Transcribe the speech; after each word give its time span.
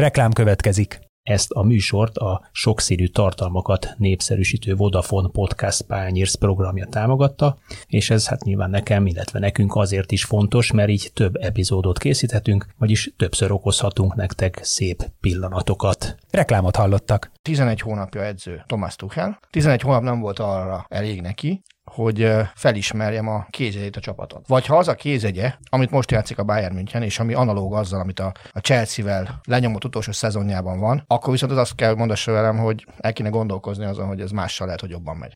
Reklám 0.00 0.32
következik. 0.32 1.00
Ezt 1.22 1.50
a 1.50 1.62
műsort 1.62 2.16
a 2.16 2.48
sokszínű 2.52 3.06
tartalmakat 3.06 3.94
népszerűsítő 3.96 4.74
Vodafone 4.74 5.28
Podcast 5.32 5.82
Pányérsz 5.82 6.34
programja 6.34 6.86
támogatta, 6.86 7.58
és 7.86 8.10
ez 8.10 8.28
hát 8.28 8.44
nyilván 8.44 8.70
nekem, 8.70 9.06
illetve 9.06 9.38
nekünk 9.38 9.74
azért 9.74 10.12
is 10.12 10.24
fontos, 10.24 10.72
mert 10.72 10.88
így 10.88 11.10
több 11.14 11.36
epizódot 11.36 11.98
készíthetünk, 11.98 12.66
vagyis 12.78 13.12
többször 13.16 13.52
okozhatunk 13.52 14.14
nektek 14.14 14.58
szép 14.62 15.10
pillanatokat. 15.20 16.16
Reklámot 16.30 16.76
hallottak. 16.76 17.32
11 17.42 17.80
hónapja 17.80 18.24
edző 18.24 18.62
Thomas 18.66 18.96
Tuchel. 18.96 19.38
11 19.50 19.80
hónap 19.80 20.02
nem 20.02 20.20
volt 20.20 20.38
arra 20.38 20.86
elég 20.88 21.20
neki, 21.20 21.62
hogy 21.90 22.32
felismerjem 22.54 23.28
a 23.28 23.46
kézjegyét 23.50 23.96
a 23.96 24.00
csapaton. 24.00 24.42
Vagy 24.46 24.66
ha 24.66 24.76
az 24.76 24.88
a 24.88 24.94
kézegye, 24.94 25.54
amit 25.70 25.90
most 25.90 26.10
játszik 26.10 26.38
a 26.38 26.44
Bayern 26.44 26.74
München, 26.74 27.02
és 27.02 27.18
ami 27.18 27.34
analóg 27.34 27.74
azzal, 27.74 28.00
amit 28.00 28.20
a, 28.20 28.32
a 28.52 28.58
Chelsea-vel 28.58 29.40
lenyomott 29.44 29.84
utolsó 29.84 30.12
szezonjában 30.12 30.80
van, 30.80 31.04
akkor 31.06 31.32
viszont 31.32 31.52
az 31.52 31.58
azt 31.58 31.74
kell 31.74 31.94
mondassa 31.94 32.32
velem, 32.32 32.58
hogy 32.58 32.86
el 32.98 33.12
kéne 33.12 33.28
gondolkozni 33.28 33.84
azon, 33.84 34.06
hogy 34.06 34.20
ez 34.20 34.30
mással 34.30 34.66
lehet, 34.66 34.80
hogy 34.80 34.90
jobban 34.90 35.16
megy. 35.16 35.34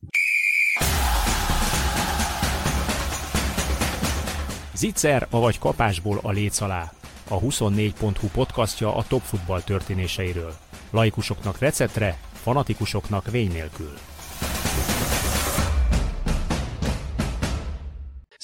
Zicser, 4.75 5.27
avagy 5.31 5.59
kapásból 5.59 6.19
a 6.23 6.31
léc 6.31 6.61
alá. 6.61 6.93
A 7.29 7.41
24.hu 7.41 8.27
podcastja 8.33 8.97
a 8.97 9.05
top 9.09 9.23
futball 9.23 9.61
történéseiről. 9.61 10.55
Laikusoknak 10.91 11.59
receptre, 11.59 12.19
fanatikusoknak 12.33 13.31
vény 13.31 13.53
nélkül. 13.53 13.93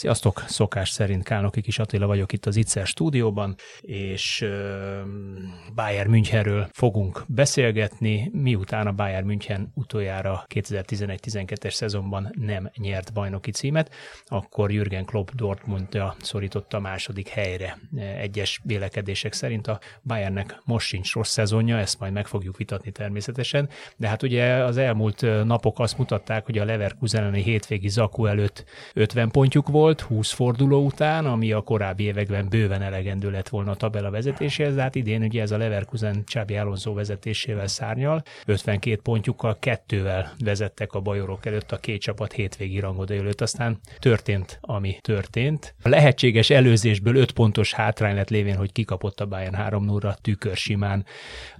Sziasztok! 0.00 0.44
Szokás 0.46 0.90
szerint 0.90 1.24
Kálnoki 1.24 1.60
Kis 1.60 1.78
Attila 1.78 2.06
vagyok 2.06 2.32
itt 2.32 2.46
az 2.46 2.56
Itzer 2.56 2.86
stúdióban, 2.86 3.54
és 3.80 4.46
Bayern 5.74 6.10
Münchenről 6.10 6.68
fogunk 6.72 7.24
beszélgetni, 7.28 8.30
miután 8.32 8.86
a 8.86 8.92
Bayern 8.92 9.26
München 9.26 9.72
utoljára 9.74 10.44
2011-12-es 10.54 11.70
szezonban 11.70 12.30
nem 12.38 12.70
nyert 12.76 13.12
bajnoki 13.12 13.50
címet, 13.50 13.94
akkor 14.26 14.72
Jürgen 14.72 15.04
Klopp 15.04 15.28
Dortmundja 15.34 16.14
szorította 16.20 16.76
a 16.76 16.80
második 16.80 17.28
helyre. 17.28 17.78
Egyes 18.18 18.60
vélekedések 18.64 19.32
szerint 19.32 19.66
a 19.66 19.80
Bayernnek 20.02 20.60
most 20.64 20.86
sincs 20.86 21.14
rossz 21.14 21.30
szezonja, 21.30 21.78
ezt 21.78 22.00
majd 22.00 22.12
meg 22.12 22.26
fogjuk 22.26 22.56
vitatni 22.56 22.90
természetesen, 22.90 23.68
de 23.96 24.08
hát 24.08 24.22
ugye 24.22 24.44
az 24.52 24.76
elmúlt 24.76 25.44
napok 25.44 25.78
azt 25.78 25.98
mutatták, 25.98 26.44
hogy 26.44 26.58
a 26.58 26.64
Leverkusen 26.64 27.20
elleni 27.20 27.42
hétvégi 27.42 27.88
Zaku 27.88 28.26
előtt 28.26 28.64
50 28.94 29.30
pontjuk 29.30 29.68
volt, 29.68 29.88
volt 29.90 30.00
20 30.00 30.30
forduló 30.30 30.84
után, 30.84 31.26
ami 31.26 31.52
a 31.52 31.60
korábbi 31.60 32.04
években 32.04 32.48
bőven 32.48 32.82
elegendő 32.82 33.30
lett 33.30 33.48
volna 33.48 33.70
a 33.70 33.74
tabella 33.74 34.10
vezetéséhez, 34.10 34.74
de 34.74 34.82
hát 34.82 34.94
idén 34.94 35.22
ugye 35.22 35.42
ez 35.42 35.50
a 35.50 35.56
Leverkusen 35.56 36.24
Csábi 36.26 36.56
Alonso 36.56 36.94
vezetésével 36.94 37.66
szárnyal, 37.66 38.22
52 38.46 39.00
pontjukkal 39.02 39.56
kettővel 39.58 40.32
vezettek 40.44 40.92
a 40.92 41.00
bajorok 41.00 41.46
előtt 41.46 41.72
a 41.72 41.76
két 41.76 42.00
csapat 42.00 42.32
hétvégi 42.32 42.78
rangoda 42.78 43.14
előtt, 43.14 43.40
aztán 43.40 43.78
történt, 43.98 44.58
ami 44.60 44.96
történt. 45.00 45.74
A 45.82 45.88
lehetséges 45.88 46.50
előzésből 46.50 47.16
5 47.16 47.32
pontos 47.32 47.72
hátrány 47.72 48.14
lett 48.14 48.30
lévén, 48.30 48.56
hogy 48.56 48.72
kikapott 48.72 49.20
a 49.20 49.26
Bayern 49.26 49.54
3 49.54 49.84
0 49.84 50.16
tükör 50.22 50.56
simán 50.56 51.04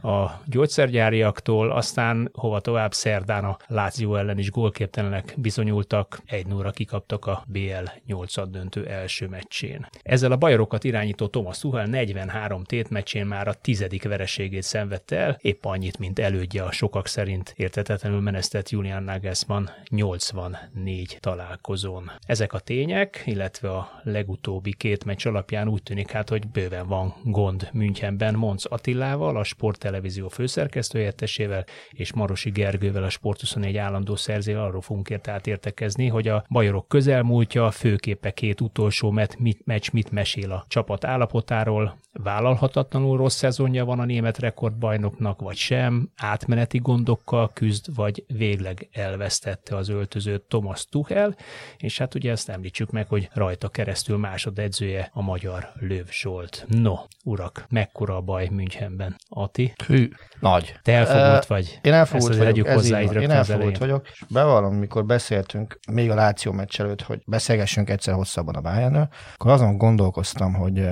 a 0.03 0.27
gyógyszergyáriaktól, 0.47 1.70
aztán 1.70 2.31
hova 2.33 2.61
tovább? 2.61 2.92
Szerdán 2.92 3.44
a 3.44 3.56
Láció 3.67 4.17
ellen 4.17 4.39
is 4.39 4.50
gólképtelenek 4.50 5.34
bizonyultak, 5.37 6.20
1 6.27 6.47
0 6.47 6.70
kikaptak 6.70 7.27
a 7.27 7.44
BL 7.47 7.91
8 8.06 8.20
döntő 8.51 8.87
első 8.87 9.29
meccsén. 9.29 9.87
Ezzel 10.03 10.33
a 10.33 10.37
bajorokat 10.37 10.85
irányító 10.85 11.27
Thomas 11.27 11.59
Tuchel 11.59 11.87
43 11.87 12.65
tétmeccsén 12.65 13.27
már 13.27 13.49
a 13.49 13.55
tizedik 13.55 14.03
vereségét 14.03 14.62
szenvedte 14.62 15.17
el, 15.17 15.39
épp 15.41 15.65
annyit, 15.65 15.99
mint 15.99 16.19
elődje 16.19 16.62
a 16.62 16.73
sokak 16.73 17.07
szerint 17.07 17.55
értetetlenül 17.57 18.21
menesztett 18.21 18.69
Julian 18.69 19.03
Nagelsmann 19.03 19.69
84 19.89 21.17
találkozón. 21.21 22.11
Ezek 22.27 22.53
a 22.53 22.59
tények, 22.59 23.22
illetve 23.25 23.71
a 23.71 24.00
legutóbbi 24.03 24.75
két 24.75 25.05
meccs 25.05 25.27
alapján 25.27 25.69
úgy 25.69 25.83
tűnik 25.83 26.11
hát, 26.11 26.28
hogy 26.28 26.49
bőven 26.49 26.87
van 26.87 27.15
gond 27.25 27.69
Münchenben 27.73 28.34
Monc 28.34 28.73
Attilával, 28.73 29.37
a 29.37 29.44
sporttelevízió 29.44 30.28
főszerkesztőjettesével 30.28 31.65
és 31.91 32.12
Marosi 32.12 32.50
Gergővel, 32.50 33.03
a 33.03 33.11
Sport 33.11 33.41
24 33.41 33.77
állandó 33.77 34.17
szerzével 34.17 34.65
arról 34.65 34.81
fogunk 34.81 35.11
ért 35.11 35.47
értekezni, 35.47 36.06
hogy 36.06 36.28
a 36.28 36.44
bajorok 36.49 36.89
közelmúltja, 36.89 37.71
fő 37.71 37.97
főképe 38.10 38.31
két 38.31 38.60
utolsó 38.60 39.10
met, 39.10 39.38
mit, 39.38 39.66
meccs 39.66 39.91
mit 39.93 40.10
mesél 40.10 40.53
a 40.53 40.65
csapat 40.69 41.04
állapotáról, 41.04 41.98
vállalhatatlanul 42.12 43.16
rossz 43.16 43.37
szezonja 43.37 43.84
van 43.84 44.00
a 44.00 44.04
német 44.04 44.38
rekordbajnoknak, 44.38 45.41
vagy 45.41 45.56
sem, 45.56 46.10
átmeneti 46.16 46.78
gondokkal 46.78 47.50
küzd, 47.53 47.94
vagy 47.94 48.25
végleg 48.26 48.88
elvesztette 48.93 49.76
az 49.76 49.88
öltözőt 49.88 50.43
Thomas 50.43 50.87
Tuchel, 50.87 51.37
és 51.76 51.99
hát 51.99 52.15
ugye 52.15 52.31
ezt 52.31 52.49
említsük 52.49 52.91
meg, 52.91 53.09
hogy 53.09 53.28
rajta 53.32 53.69
keresztül 53.69 54.16
másodedzője 54.16 55.10
a 55.12 55.22
magyar 55.22 55.72
Löv 55.75 56.06
Zsolt. 56.10 56.65
No, 56.69 56.94
urak, 57.25 57.65
mekkora 57.69 58.16
a 58.16 58.20
baj 58.20 58.49
Münchenben? 58.50 59.16
Ati? 59.28 59.72
Hű, 59.87 60.09
nagy. 60.41 60.75
Te 60.82 60.93
elfogult 60.93 61.47
vagy? 61.47 61.78
Én 61.82 61.93
elfogult 61.93 62.37
vagyok, 62.37 62.66
ez 62.66 62.75
hozzá 62.75 63.03
így 63.03 63.15
Én 63.15 63.31
elfogult 63.31 63.78
vagyok, 63.78 64.09
és 64.12 64.25
bevallom, 64.28 64.75
mikor 64.75 65.04
beszéltünk 65.04 65.78
még 65.93 66.10
a 66.10 66.15
Láció 66.15 66.53
meccs 66.53 66.81
előtt, 66.81 67.03
hogy 67.03 67.22
beszélgessünk 67.26 67.91
egyszer 68.00 68.15
hosszabban 68.15 68.55
a 68.55 68.61
bayern 68.61 69.09
akkor 69.34 69.50
azon 69.50 69.77
gondolkoztam, 69.77 70.55
hogy 70.55 70.88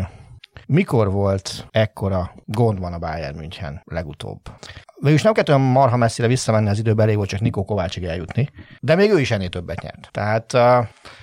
mikor 0.67 1.11
volt 1.11 1.67
ekkora 1.71 2.35
gond 2.45 2.79
van 2.79 2.93
a 2.93 2.99
Bayern 2.99 3.37
München 3.37 3.83
legutóbb? 3.85 4.41
Végülis 4.95 5.23
nem 5.23 5.33
kellett 5.33 5.49
olyan 5.49 5.61
marha 5.61 5.97
messzire 5.97 6.29
visszamenni 6.29 6.69
az 6.69 6.79
időbe, 6.79 7.03
elég 7.03 7.17
volt 7.17 7.29
csak 7.29 7.41
Nikó 7.41 7.65
Kovácsig 7.65 8.05
eljutni, 8.05 8.49
de 8.81 8.95
még 8.95 9.11
ő 9.11 9.21
is 9.21 9.31
ennél 9.31 9.49
többet 9.49 9.81
nyert. 9.81 10.09
Tehát, 10.11 10.57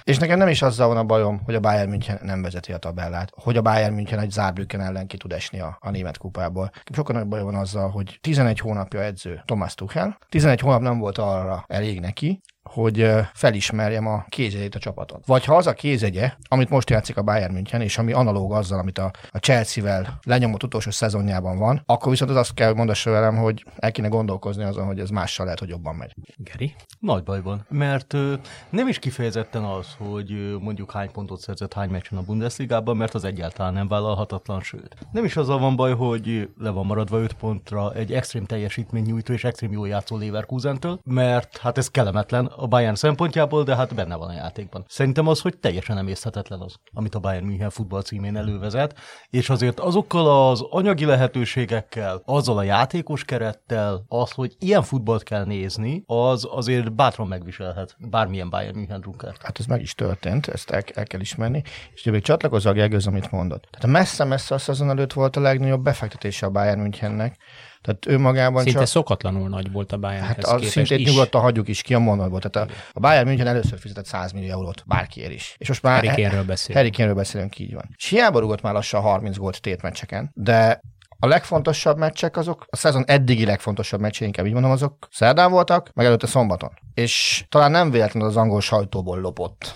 és 0.03 0.18
nekem 0.18 0.38
nem 0.38 0.47
is 0.47 0.62
azzal 0.62 0.88
van 0.88 0.97
a 0.97 1.03
bajom, 1.03 1.41
hogy 1.44 1.56
a 1.56 1.59
Bayern 1.59 1.90
München 1.90 2.19
nem 2.22 2.41
vezeti 2.41 2.72
a 2.72 2.78
tabellát, 2.78 3.31
hogy 3.35 3.57
a 3.57 3.62
Bayern 3.62 3.94
München 3.94 4.19
egy 4.19 4.31
Zárbrücken 4.31 4.81
ellen 4.81 5.07
ki 5.07 5.17
tud 5.17 5.31
esni 5.31 5.59
a, 5.59 5.78
a 5.79 5.90
német 5.90 6.17
kupából. 6.17 6.72
Sokkal 6.94 7.16
nagy 7.16 7.28
bajom 7.28 7.46
van 7.46 7.56
azzal, 7.56 7.90
hogy 7.90 8.17
11 8.22 8.59
hónapja 8.59 9.02
edző 9.02 9.41
Thomas 9.46 9.75
Tuchel, 9.75 10.17
11 10.29 10.59
hónap 10.59 10.81
nem 10.81 11.00
volt 11.00 11.17
arra 11.17 11.66
elég 11.67 12.00
neki, 12.00 12.41
hogy 12.70 13.12
felismerjem 13.34 14.08
a 14.08 14.26
kézjegyét 14.30 14.76
a 14.76 14.80
csapaton. 14.80 15.22
Vagy 15.26 15.46
ha 15.46 15.56
az 15.56 15.68
a 15.68 15.74
kézegye, 15.74 16.34
amit 16.48 16.70
most 16.70 16.90
játszik 16.90 17.18
a 17.18 17.22
Bayern 17.22 17.53
München, 17.53 17.81
és 17.81 17.98
ami 17.98 18.14
analóg 18.14 18.53
azzal, 18.53 18.80
amit 18.80 18.98
a, 18.98 19.12
a 19.31 19.38
Chelsea-vel 19.38 20.20
lenyomott 20.24 20.64
utolsó 20.64 20.92
szezonjában 20.92 21.58
van, 21.58 21.81
akkor 21.86 22.12
viszont 22.12 22.31
az 22.31 22.38
azt 22.38 22.53
kell 22.53 22.74
mondassa 22.74 23.12
velem, 23.12 23.36
hogy 23.36 23.66
el 23.76 23.92
kéne 23.92 24.08
gondolkozni 24.08 24.64
azon, 24.64 24.86
hogy 24.86 25.00
ez 25.00 25.09
mással 25.09 25.46
lehet, 25.46 25.59
hogy 25.59 25.70
jobban 25.70 25.96
megy. 25.96 26.16
Geri? 26.38 26.76
Nagy 27.00 27.24
bajban, 27.24 27.66
mert 27.70 28.14
ö, 28.14 28.34
nem 28.70 28.88
is 28.88 29.00
kifejezetten 29.00 29.64
az, 29.64 29.88
hogy 29.97 30.32
ö, 30.32 30.58
mondjuk 30.58 30.92
hány 30.92 31.12
pontot 31.12 31.40
szerzett 31.40 31.74
hány 31.74 31.90
meccsen 31.90 32.18
a 32.18 32.22
Bundesligában, 32.22 32.97
mert 32.97 33.14
az 33.14 33.24
egyáltalán 33.24 33.74
nem 33.74 33.88
vállalhatatlan, 33.88 34.62
sőt. 34.62 34.96
Nem 35.12 35.26
is 35.26 35.36
azzal 35.36 35.59
van 35.59 35.76
baj, 35.76 35.96
hogy 35.96 36.50
le 36.58 36.70
van 36.70 36.86
maradva 36.86 37.18
5 37.18 37.34
pontra 37.34 37.94
egy 37.94 38.14
extrém 38.14 38.46
teljesítmény 38.46 39.03
nyújtó 39.03 39.34
és 39.34 39.44
extrém 39.44 39.72
jól 39.72 39.88
játszó 39.88 40.18
Leverkusentől, 40.18 41.00
mert 41.03 41.58
hát 41.58 41.78
ez 41.78 41.90
kellemetlen 41.90 42.46
a 42.57 42.67
Bayern 42.67 42.95
szempontjából, 42.95 43.63
de 43.63 43.75
hát 43.75 43.95
benne 43.95 44.16
van 44.16 44.29
a 44.29 44.33
játékban. 44.33 44.85
Szerintem 44.88 45.27
az, 45.27 45.41
hogy 45.41 45.57
teljesen 45.57 45.97
emészthetetlen 45.97 46.59
az, 46.59 46.75
amit 46.93 47.16
a 47.16 47.19
Bayern 47.19 47.45
München 47.45 47.69
futball 47.69 48.01
címén 48.01 48.35
elővezet, 48.35 48.99
és 49.29 49.49
azért 49.49 49.79
azokkal 49.79 50.49
az 50.49 50.66
anyagi 50.69 51.05
lehetőségekkel, 51.05 52.21
azzal 52.25 52.57
a 52.57 52.63
játékos 52.63 53.23
kerettel, 53.23 54.05
az, 54.07 54.31
hogy 54.31 54.55
ilyen 54.59 54.83
futballt 54.83 55.23
kell 55.23 55.45
nézni, 55.45 56.03
az 56.05 56.47
azért 56.51 56.93
bátran 56.93 57.27
megviselhet 57.27 57.95
bármilyen 57.99 58.49
Bayern 58.49 58.77
München 58.77 59.01
drunkert. 59.01 59.41
Hát 59.43 59.59
ez 59.59 59.66
meg 59.66 59.81
is 59.81 59.95
történt, 59.95 60.47
ezt 60.47 60.69
el, 60.69 60.81
el 60.93 61.05
kell 61.05 61.19
ismerni, 61.19 61.63
és 61.93 62.03
még 62.03 62.22
csatlakozza 62.22 62.69
a 62.69 62.73
Gergőz, 62.73 63.07
amit 63.07 63.31
mondott. 63.31 63.67
Tehát 63.72 63.97
messze-messze 63.97 64.55
a 64.55 64.57
szezon 64.57 64.89
előtt 64.89 65.13
volt 65.13 65.35
a 65.35 65.39
legnagyobb 65.39 65.83
befektetése 65.83 66.45
a 66.45 66.49
Bayern 66.49 66.79
Münchennek, 66.79 67.37
tehát 67.85 68.06
ő 68.07 68.19
magában 68.19 68.64
Szinte 68.64 68.79
csak... 68.79 68.87
szokatlanul 68.87 69.49
nagy 69.49 69.72
volt 69.72 69.91
a 69.91 69.97
Bayern. 69.97 70.23
Hát 70.23 70.43
az 70.43 70.66
szintén 70.66 70.99
nyugodtan 70.99 71.41
hagyjuk 71.41 71.67
is 71.67 71.82
ki 71.82 71.93
a 71.93 71.99
mondatból. 71.99 72.40
Tehát 72.40 72.70
a, 72.70 72.73
a 72.93 72.99
Bayern 72.99 73.28
München 73.28 73.47
először 73.47 73.79
fizetett 73.79 74.05
100 74.05 74.32
millió 74.32 74.52
eurót 74.52 74.84
bárkiért 74.85 75.32
is. 75.32 75.55
És 75.58 75.67
most 75.67 75.82
már 75.82 76.05
Harry 76.05 76.22
Kane-ről 76.22 76.43
beszélünk. 76.43 76.78
Harry 76.78 76.96
Kane-ről 76.96 77.16
beszélünk, 77.16 77.59
így 77.59 77.73
van. 77.73 77.90
És 77.97 78.05
hiába 78.05 78.40
rúgott 78.40 78.61
már 78.61 78.73
lassan 78.73 79.02
30 79.02 79.37
gólt 79.37 79.61
tétmeccseken, 79.61 80.32
de 80.34 80.82
a 81.20 81.28
legfontosabb 81.28 81.97
meccsek 81.97 82.37
azok, 82.37 82.66
a 82.70 82.76
szezon 82.76 83.03
eddigi 83.08 83.46
legfontosabb 83.46 83.99
meccsei, 83.99 84.28
inkább 84.28 84.46
így 84.46 84.53
mondom, 84.53 84.72
azok 84.72 85.08
szerdán 85.11 85.52
voltak, 85.52 85.91
meg 85.93 86.05
előtte 86.05 86.28
szombaton. 86.28 86.72
És 86.93 87.46
talán 87.49 87.72
nem 87.72 87.91
véletlenül 87.91 88.29
az 88.29 88.37
angol 88.37 88.61
sajtóból 88.61 89.20
lopott 89.20 89.76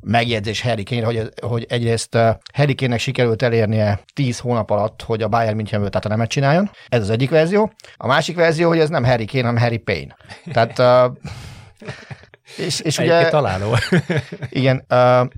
megjegyzés 0.00 0.62
Harry 0.62 0.82
Kane, 0.82 1.04
hogy, 1.04 1.28
hogy 1.42 1.66
egyrészt 1.68 2.14
uh, 2.14 2.28
Harry 2.54 2.74
Kane-nek 2.74 2.98
sikerült 2.98 3.42
elérnie 3.42 4.00
10 4.14 4.38
hónap 4.38 4.70
alatt, 4.70 5.02
hogy 5.02 5.22
a 5.22 5.28
Bayern 5.28 5.56
Münchenből 5.56 5.90
tehát 5.90 6.08
nemet 6.08 6.28
csináljon. 6.28 6.70
Ez 6.88 7.00
az 7.00 7.10
egyik 7.10 7.30
verzió. 7.30 7.72
A 7.96 8.06
másik 8.06 8.36
verzió, 8.36 8.68
hogy 8.68 8.78
ez 8.78 8.88
nem 8.88 9.04
Harry 9.04 9.24
Kane, 9.24 9.44
hanem 9.44 9.62
Harry 9.62 9.78
Payne. 9.78 10.16
Tehát 10.52 10.78
uh, 10.78 11.16
És, 12.56 12.80
és 12.80 12.98
ugye, 12.98 13.28
találó. 13.28 13.76
igen, 14.50 14.84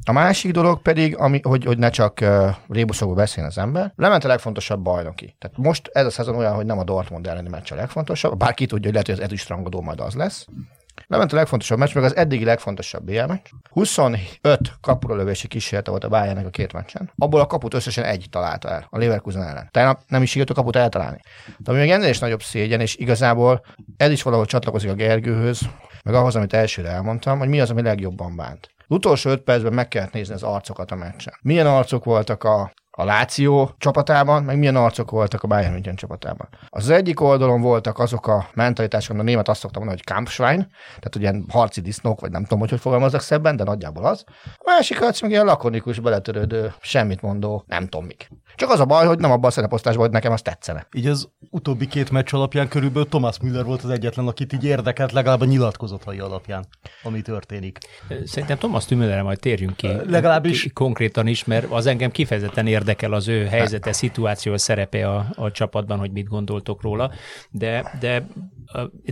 a 0.05 0.13
másik 0.13 0.51
dolog 0.51 0.83
pedig, 0.83 1.17
ami, 1.17 1.41
hogy, 1.43 1.65
hogy 1.65 1.79
ne 1.79 1.91
csak 1.91 2.25
rébuszokból 2.69 3.17
beszéljen 3.17 3.51
az 3.51 3.59
ember, 3.59 3.93
lement 3.97 4.25
a 4.25 4.29
legfontosabb 4.29 4.83
bajnoki. 4.83 5.37
Tehát 5.39 5.57
most 5.57 5.91
ez 5.93 6.07
a 6.07 6.11
szezon 6.11 6.37
olyan, 6.37 6.55
hogy 6.55 6.67
nem 6.67 6.79
a 6.79 6.85
Dortmund 6.85 7.27
elleni 7.27 7.49
meccs 7.49 7.73
a 7.73 7.75
legfontosabb, 7.75 8.39
bár 8.39 8.55
ki 8.55 8.67
tudja, 8.67 8.85
hogy 8.85 8.93
lehet, 8.93 9.07
hogy 9.07 9.17
az 9.17 9.23
ezüstrangodó 9.23 9.81
majd 9.81 10.01
az 10.01 10.15
lesz. 10.15 10.47
Lement 11.09 11.33
a 11.33 11.37
legfontosabb 11.37 11.79
meccs, 11.79 11.95
meg 11.95 12.05
az 12.05 12.17
eddigi 12.17 12.45
legfontosabb 12.45 13.05
BL 13.05 13.25
meccs. 13.25 13.47
25 13.71 14.29
kapuralövési 14.81 15.49
kísérlete 15.49 15.91
volt 15.91 16.05
a 16.05 16.09
bayern 16.09 16.47
a 16.47 16.51
két 16.51 16.73
meccsen. 16.73 17.11
Abból 17.17 17.41
a 17.41 17.47
kaput 17.47 17.75
összesen 17.75 18.05
egy 18.05 18.27
találta 18.31 18.69
el, 18.69 18.87
a 18.91 18.99
Leverkusen 18.99 19.43
ellen. 19.43 19.69
Tehát 19.71 20.03
nem 20.09 20.23
is 20.23 20.29
sikerült 20.29 20.59
a 20.59 20.61
kaput 20.61 20.77
eltalálni. 20.77 21.21
De 21.59 21.71
ami 21.71 21.81
még 21.81 21.91
ennél 21.91 22.09
is 22.09 22.19
nagyobb 22.19 22.43
szégyen, 22.43 22.81
és 22.81 22.97
igazából 22.97 23.65
ez 23.97 24.11
is 24.11 24.23
valahol 24.23 24.47
csatlakozik 24.47 24.91
a 24.91 24.95
Gergőhöz, 24.95 25.61
meg 26.05 26.15
ahhoz, 26.15 26.37
amit 26.37 26.53
elsőre 26.53 26.89
elmondtam, 26.89 27.39
hogy 27.39 27.49
mi 27.49 27.61
az, 27.61 27.71
ami 27.71 27.83
legjobban 27.83 28.37
bánt. 28.37 28.69
Az 28.79 28.97
utolsó 28.97 29.31
öt 29.31 29.43
percben 29.43 29.73
meg 29.73 29.89
kellett 29.89 30.13
nézni 30.13 30.35
az 30.35 30.43
arcokat 30.43 30.91
a 30.91 30.95
meccsen. 30.95 31.35
Milyen 31.43 31.67
arcok 31.67 32.05
voltak 32.05 32.45
a 32.45 32.73
a 32.99 33.05
Láció 33.05 33.75
csapatában, 33.79 34.43
meg 34.43 34.59
milyen 34.59 34.77
arcok 34.77 35.11
voltak 35.11 35.43
a 35.43 35.47
Bayern 35.47 35.73
München 35.73 35.97
csapatában. 35.97 36.49
Az 36.69 36.91
egyik 36.91 37.21
oldalon 37.21 37.61
voltak 37.61 37.99
azok 37.99 38.27
a 38.27 38.49
mentalitások, 38.55 39.19
a 39.19 39.23
német 39.23 39.49
azt 39.49 39.61
szoktam 39.61 39.83
mondani, 39.83 40.03
hogy 40.05 40.15
Kampfschwein, 40.15 40.69
tehát 40.87 41.17
ugye 41.17 41.33
harci 41.49 41.81
disznók, 41.81 42.21
vagy 42.21 42.31
nem 42.31 42.43
tudom, 42.43 42.59
hogy 42.59 42.71
hogy 42.71 42.81
fogalmazok 42.81 43.21
szebben, 43.21 43.57
de 43.57 43.65
nagyjából 43.65 44.05
az. 44.05 44.25
A 44.45 44.63
másik 44.65 45.03
arc 45.03 45.21
meg 45.23 45.31
ilyen 45.31 45.45
lakonikus, 45.45 46.01
beletörődő, 46.01 46.75
semmit 46.81 47.23
mondó, 47.23 47.65
nem 47.67 47.89
tudom 47.89 48.07
mik. 48.07 48.29
Csak 48.55 48.71
az 48.71 48.81
a 48.81 48.85
baj, 48.85 49.07
hogy 49.07 49.19
nem 49.19 49.31
abban 49.31 49.51
a 49.51 49.53
szereposztásban, 49.53 50.05
hogy 50.05 50.13
nekem 50.13 50.33
az 50.33 50.43
tetszene. 50.43 50.87
Így 50.97 51.07
az 51.07 51.29
utóbbi 51.51 51.87
két 51.87 52.11
meccs 52.11 52.35
alapján 52.35 52.69
körülbelül 52.69 53.09
Thomas 53.09 53.41
Müller 53.41 53.65
volt 53.65 53.83
az 53.83 53.91
egyetlen, 53.91 54.27
akit 54.27 54.53
így 54.53 54.65
érdekelt, 54.65 55.13
legalább 55.13 55.41
a 55.41 55.45
nyilatkozatai 55.45 56.19
alapján, 56.19 56.67
ami 57.03 57.23
történik. 57.23 57.79
Szerintem 58.25 58.59
Thomas 58.59 58.89
Müllerre 58.89 59.23
majd 59.23 59.39
térjünk 59.39 59.77
ki. 59.77 59.89
Legalábbis. 60.07 60.71
Konkrétan 60.73 61.27
is, 61.27 61.45
mert 61.45 61.67
az 61.71 61.87
engem 61.87 62.11
kifejezetten 62.11 62.67
érdekel 62.67 62.85
az 63.13 63.29
ő 63.29 63.47
helyzete, 63.47 63.93
szituáció, 63.93 64.57
szerepe 64.57 65.09
a, 65.09 65.27
a 65.35 65.51
csapatban, 65.51 65.99
hogy 65.99 66.11
mit 66.11 66.29
gondoltok 66.29 66.83
róla, 66.83 67.11
de, 67.51 67.97
de 68.01 68.27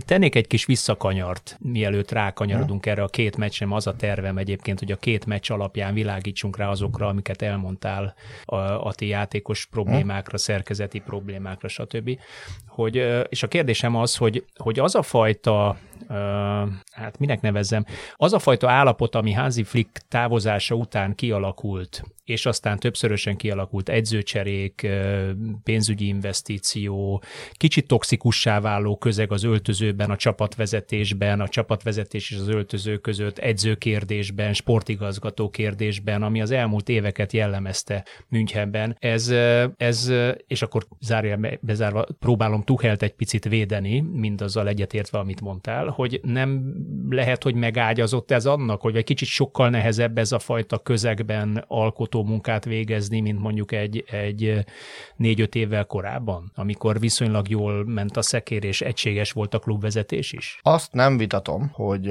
tennék 0.05 0.35
egy 0.35 0.47
kis 0.47 0.65
visszakanyart, 0.65 1.57
mielőtt 1.59 2.11
rákanyarodunk 2.11 2.85
erre 2.85 3.03
a 3.03 3.07
két 3.07 3.37
meccsem. 3.37 3.71
Az 3.71 3.87
a 3.87 3.95
tervem 3.95 4.37
egyébként, 4.37 4.79
hogy 4.79 4.91
a 4.91 4.95
két 4.95 5.25
meccs 5.25 5.51
alapján 5.51 5.93
világítsunk 5.93 6.57
rá 6.57 6.69
azokra, 6.69 7.07
amiket 7.07 7.41
elmondtál 7.41 8.15
a, 8.45 8.55
a 8.55 8.93
ti 8.93 9.07
játékos 9.07 9.65
problémákra, 9.65 10.37
szerkezeti 10.37 10.99
problémákra, 10.99 11.67
stb. 11.67 12.19
Hogy, 12.67 12.95
és 13.29 13.43
a 13.43 13.47
kérdésem 13.47 13.95
az, 13.95 14.15
hogy, 14.15 14.45
hogy 14.55 14.79
az 14.79 14.95
a 14.95 15.01
fajta 15.01 15.77
hát 16.91 17.19
minek 17.19 17.41
nevezzem, 17.41 17.85
az 18.13 18.33
a 18.33 18.39
fajta 18.39 18.69
állapot, 18.69 19.15
ami 19.15 19.31
Hansi 19.31 19.63
Flick 19.63 20.01
távozása 20.07 20.75
után 20.75 21.15
kialakult, 21.15 22.03
és 22.23 22.45
aztán 22.45 22.79
többszörösen 22.79 23.35
kialakult 23.35 23.89
edzőcserék, 23.89 24.87
pénzügyi 25.63 26.07
investíció, 26.07 27.23
kicsit 27.51 27.87
toxikussá 27.87 28.59
váló 28.59 28.97
közeg 28.97 29.31
az 29.31 29.43
öltözőben, 29.43 30.11
a 30.11 30.15
csapatvezetésben, 30.15 31.41
a 31.41 31.47
csapatvezetés 31.47 32.31
és 32.31 32.37
az 32.37 32.47
öltöző 32.47 32.97
között, 32.97 33.37
edzőkérdésben, 33.37 34.53
sportigazgató 34.53 35.49
kérdésben, 35.49 36.23
ami 36.23 36.41
az 36.41 36.51
elmúlt 36.51 36.89
éveket 36.89 37.33
jellemezte 37.33 38.05
Münchenben. 38.29 38.97
Ez, 38.99 39.33
ez 39.77 40.11
és 40.47 40.61
akkor 40.61 40.85
zárja, 40.99 41.39
bezárva 41.61 42.05
próbálom 42.19 42.63
Tuhelt 42.63 43.01
egy 43.01 43.13
picit 43.13 43.43
védeni, 43.43 43.99
mindazzal 43.99 44.67
egyetértve, 44.67 45.19
amit 45.19 45.41
mondtál, 45.41 45.87
hogy 45.95 46.19
nem 46.23 46.75
lehet, 47.09 47.43
hogy 47.43 47.55
megágyazott 47.55 48.31
ez 48.31 48.45
annak, 48.45 48.81
hogy 48.81 48.95
egy 48.95 49.03
kicsit 49.03 49.27
sokkal 49.27 49.69
nehezebb 49.69 50.17
ez 50.17 50.31
a 50.31 50.39
fajta 50.39 50.77
közegben 50.77 51.63
alkotó 51.67 52.23
munkát 52.23 52.65
végezni, 52.65 53.19
mint 53.19 53.39
mondjuk 53.39 53.71
egy, 53.71 54.03
egy 54.11 54.65
négy-öt 55.15 55.55
évvel 55.55 55.85
korábban, 55.85 56.51
amikor 56.55 56.99
viszonylag 56.99 57.49
jól 57.49 57.85
ment 57.85 58.17
a 58.17 58.21
szekér, 58.21 58.63
és 58.63 58.81
egységes 58.81 59.31
volt 59.31 59.53
a 59.53 59.59
klubvezetés 59.59 60.31
is? 60.31 60.59
Azt 60.61 60.93
nem 60.93 61.17
vitatom, 61.17 61.69
hogy 61.73 62.09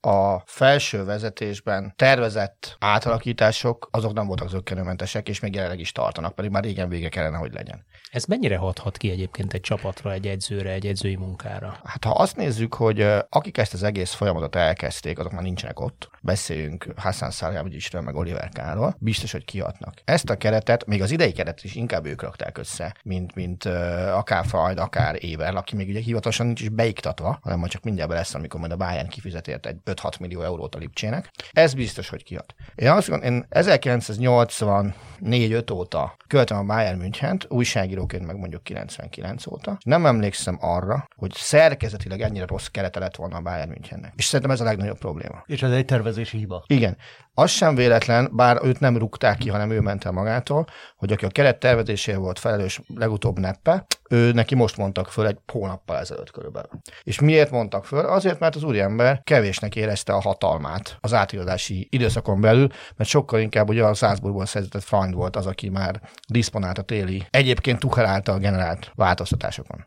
a 0.00 0.42
felső 0.46 1.04
vezetésben 1.04 1.92
tervezett 1.96 2.76
átalakítások, 2.80 3.88
azok 3.90 4.12
nem 4.12 4.26
voltak 4.26 4.48
zöggenőmentesek, 4.48 5.28
és 5.28 5.40
még 5.40 5.54
jelenleg 5.54 5.80
is 5.80 5.92
tartanak, 5.92 6.34
pedig 6.34 6.50
már 6.50 6.62
régen 6.62 6.88
vége 6.88 7.08
kellene, 7.08 7.36
hogy 7.36 7.52
legyen. 7.52 7.84
Ez 8.10 8.24
mennyire 8.24 8.56
hathat 8.56 8.96
ki 8.96 9.10
egyébként 9.10 9.52
egy 9.52 9.60
csapatra, 9.60 10.12
egy 10.12 10.26
edzőre, 10.26 10.70
egy 10.70 10.86
edzői 10.86 11.16
munkára? 11.16 11.80
Hát 11.84 12.04
ha 12.04 12.10
azt 12.10 12.36
nézzük, 12.36 12.74
hogy 12.74 13.06
akik 13.28 13.58
ezt 13.58 13.74
az 13.74 13.82
egész 13.82 14.12
folyamatot 14.12 14.56
elkezdték, 14.56 15.18
azok 15.18 15.32
már 15.32 15.42
nincsenek 15.42 15.80
ott. 15.80 16.10
Beszéljünk 16.22 16.86
Hassan 16.96 17.30
Salihamidzsről, 17.30 18.02
meg 18.02 18.14
Oliver 18.14 18.48
Káról. 18.48 18.96
Biztos, 18.98 19.32
hogy 19.32 19.44
kiadnak. 19.44 19.94
Ezt 20.04 20.30
a 20.30 20.36
keretet, 20.36 20.86
még 20.86 21.02
az 21.02 21.10
idei 21.10 21.32
keretet 21.32 21.64
is 21.64 21.74
inkább 21.74 22.06
ők 22.06 22.22
rakták 22.22 22.58
össze, 22.58 22.96
mint, 23.02 23.34
mint 23.34 23.64
uh, 23.64 24.16
akár 24.16 24.46
Freud, 24.46 24.78
akár 24.78 25.24
Éber, 25.24 25.54
aki 25.54 25.76
még 25.76 25.88
ugye 25.88 26.00
hivatalosan 26.00 26.46
nincs 26.46 26.60
is 26.60 26.68
beiktatva, 26.68 27.38
hanem 27.42 27.58
majd 27.58 27.70
csak 27.70 27.82
mindjárt 27.82 28.10
lesz, 28.10 28.34
amikor 28.34 28.60
majd 28.60 28.72
a 28.72 28.76
Bayern 28.76 29.08
kifizet 29.08 29.48
ért 29.48 29.66
egy 29.66 29.76
5-6 29.84 30.20
millió 30.20 30.42
eurót 30.42 30.74
a 30.74 30.78
Lipcsének. 30.78 31.30
Ez 31.52 31.74
biztos, 31.74 32.08
hogy 32.08 32.24
kiad. 32.24 32.54
Én 32.74 32.90
azt 32.90 33.08
gondolom, 33.08 33.34
én 33.34 33.46
1984-5 33.50 35.72
óta 35.72 36.16
követem 36.26 36.58
a 36.58 36.62
Bayern 36.62 36.98
Münchent, 36.98 37.46
újságíróként 37.48 38.26
meg 38.26 38.36
mondjuk 38.36 38.62
99 38.62 39.46
óta. 39.46 39.78
Nem 39.84 40.06
emlékszem 40.06 40.58
arra, 40.60 41.08
hogy 41.16 41.32
szerkezetileg 41.32 42.20
ennyire 42.20 42.46
rossz 42.46 42.66
kerete 42.66 42.98
lett 42.98 43.13
volna 43.16 43.36
a 43.36 43.40
Bayern 43.40 43.68
Münchennek. 43.68 44.12
És 44.16 44.24
szerintem 44.24 44.50
ez 44.50 44.60
a 44.60 44.64
legnagyobb 44.64 44.98
probléma. 44.98 45.42
És 45.46 45.62
ez 45.62 45.70
egy 45.70 45.84
tervezési 45.84 46.38
hiba. 46.38 46.64
Igen. 46.66 46.96
Az 47.34 47.50
sem 47.50 47.74
véletlen, 47.74 48.30
bár 48.32 48.60
őt 48.62 48.80
nem 48.80 48.96
rúgták 48.96 49.38
ki, 49.38 49.48
hanem 49.48 49.70
ő 49.70 49.80
ment 49.80 50.04
el 50.04 50.12
magától, 50.12 50.66
hogy 50.96 51.12
aki 51.12 51.24
a 51.24 51.28
keret 51.28 51.58
tervezéséért 51.58 52.20
volt 52.20 52.38
felelős 52.38 52.80
legutóbb 52.94 53.38
neppe, 53.38 53.86
ő 54.10 54.32
neki 54.32 54.54
most 54.54 54.76
mondtak 54.76 55.08
föl 55.08 55.26
egy 55.26 55.38
hónappal 55.52 55.98
ezelőtt 55.98 56.30
körülbelül. 56.30 56.70
És 57.02 57.20
miért 57.20 57.50
mondtak 57.50 57.84
föl? 57.84 58.06
Azért, 58.06 58.38
mert 58.38 58.54
az 58.54 58.62
úriember 58.62 59.20
kevésnek 59.24 59.76
érezte 59.76 60.12
a 60.12 60.20
hatalmát 60.20 60.96
az 61.00 61.12
átigazási 61.12 61.88
időszakon 61.90 62.40
belül, 62.40 62.68
mert 62.96 63.10
sokkal 63.10 63.40
inkább 63.40 63.68
ugye 63.68 63.84
a 63.84 63.94
Salzburgból 63.94 64.46
szerzett 64.46 64.82
Freund 64.82 65.14
volt 65.14 65.36
az, 65.36 65.46
aki 65.46 65.68
már 65.68 66.00
disponált 66.28 66.78
a 66.78 66.82
téli, 66.82 67.26
egyébként 67.30 67.78
Tuchel 67.78 68.06
által 68.06 68.38
generált 68.38 68.90
változtatásokon. 68.94 69.86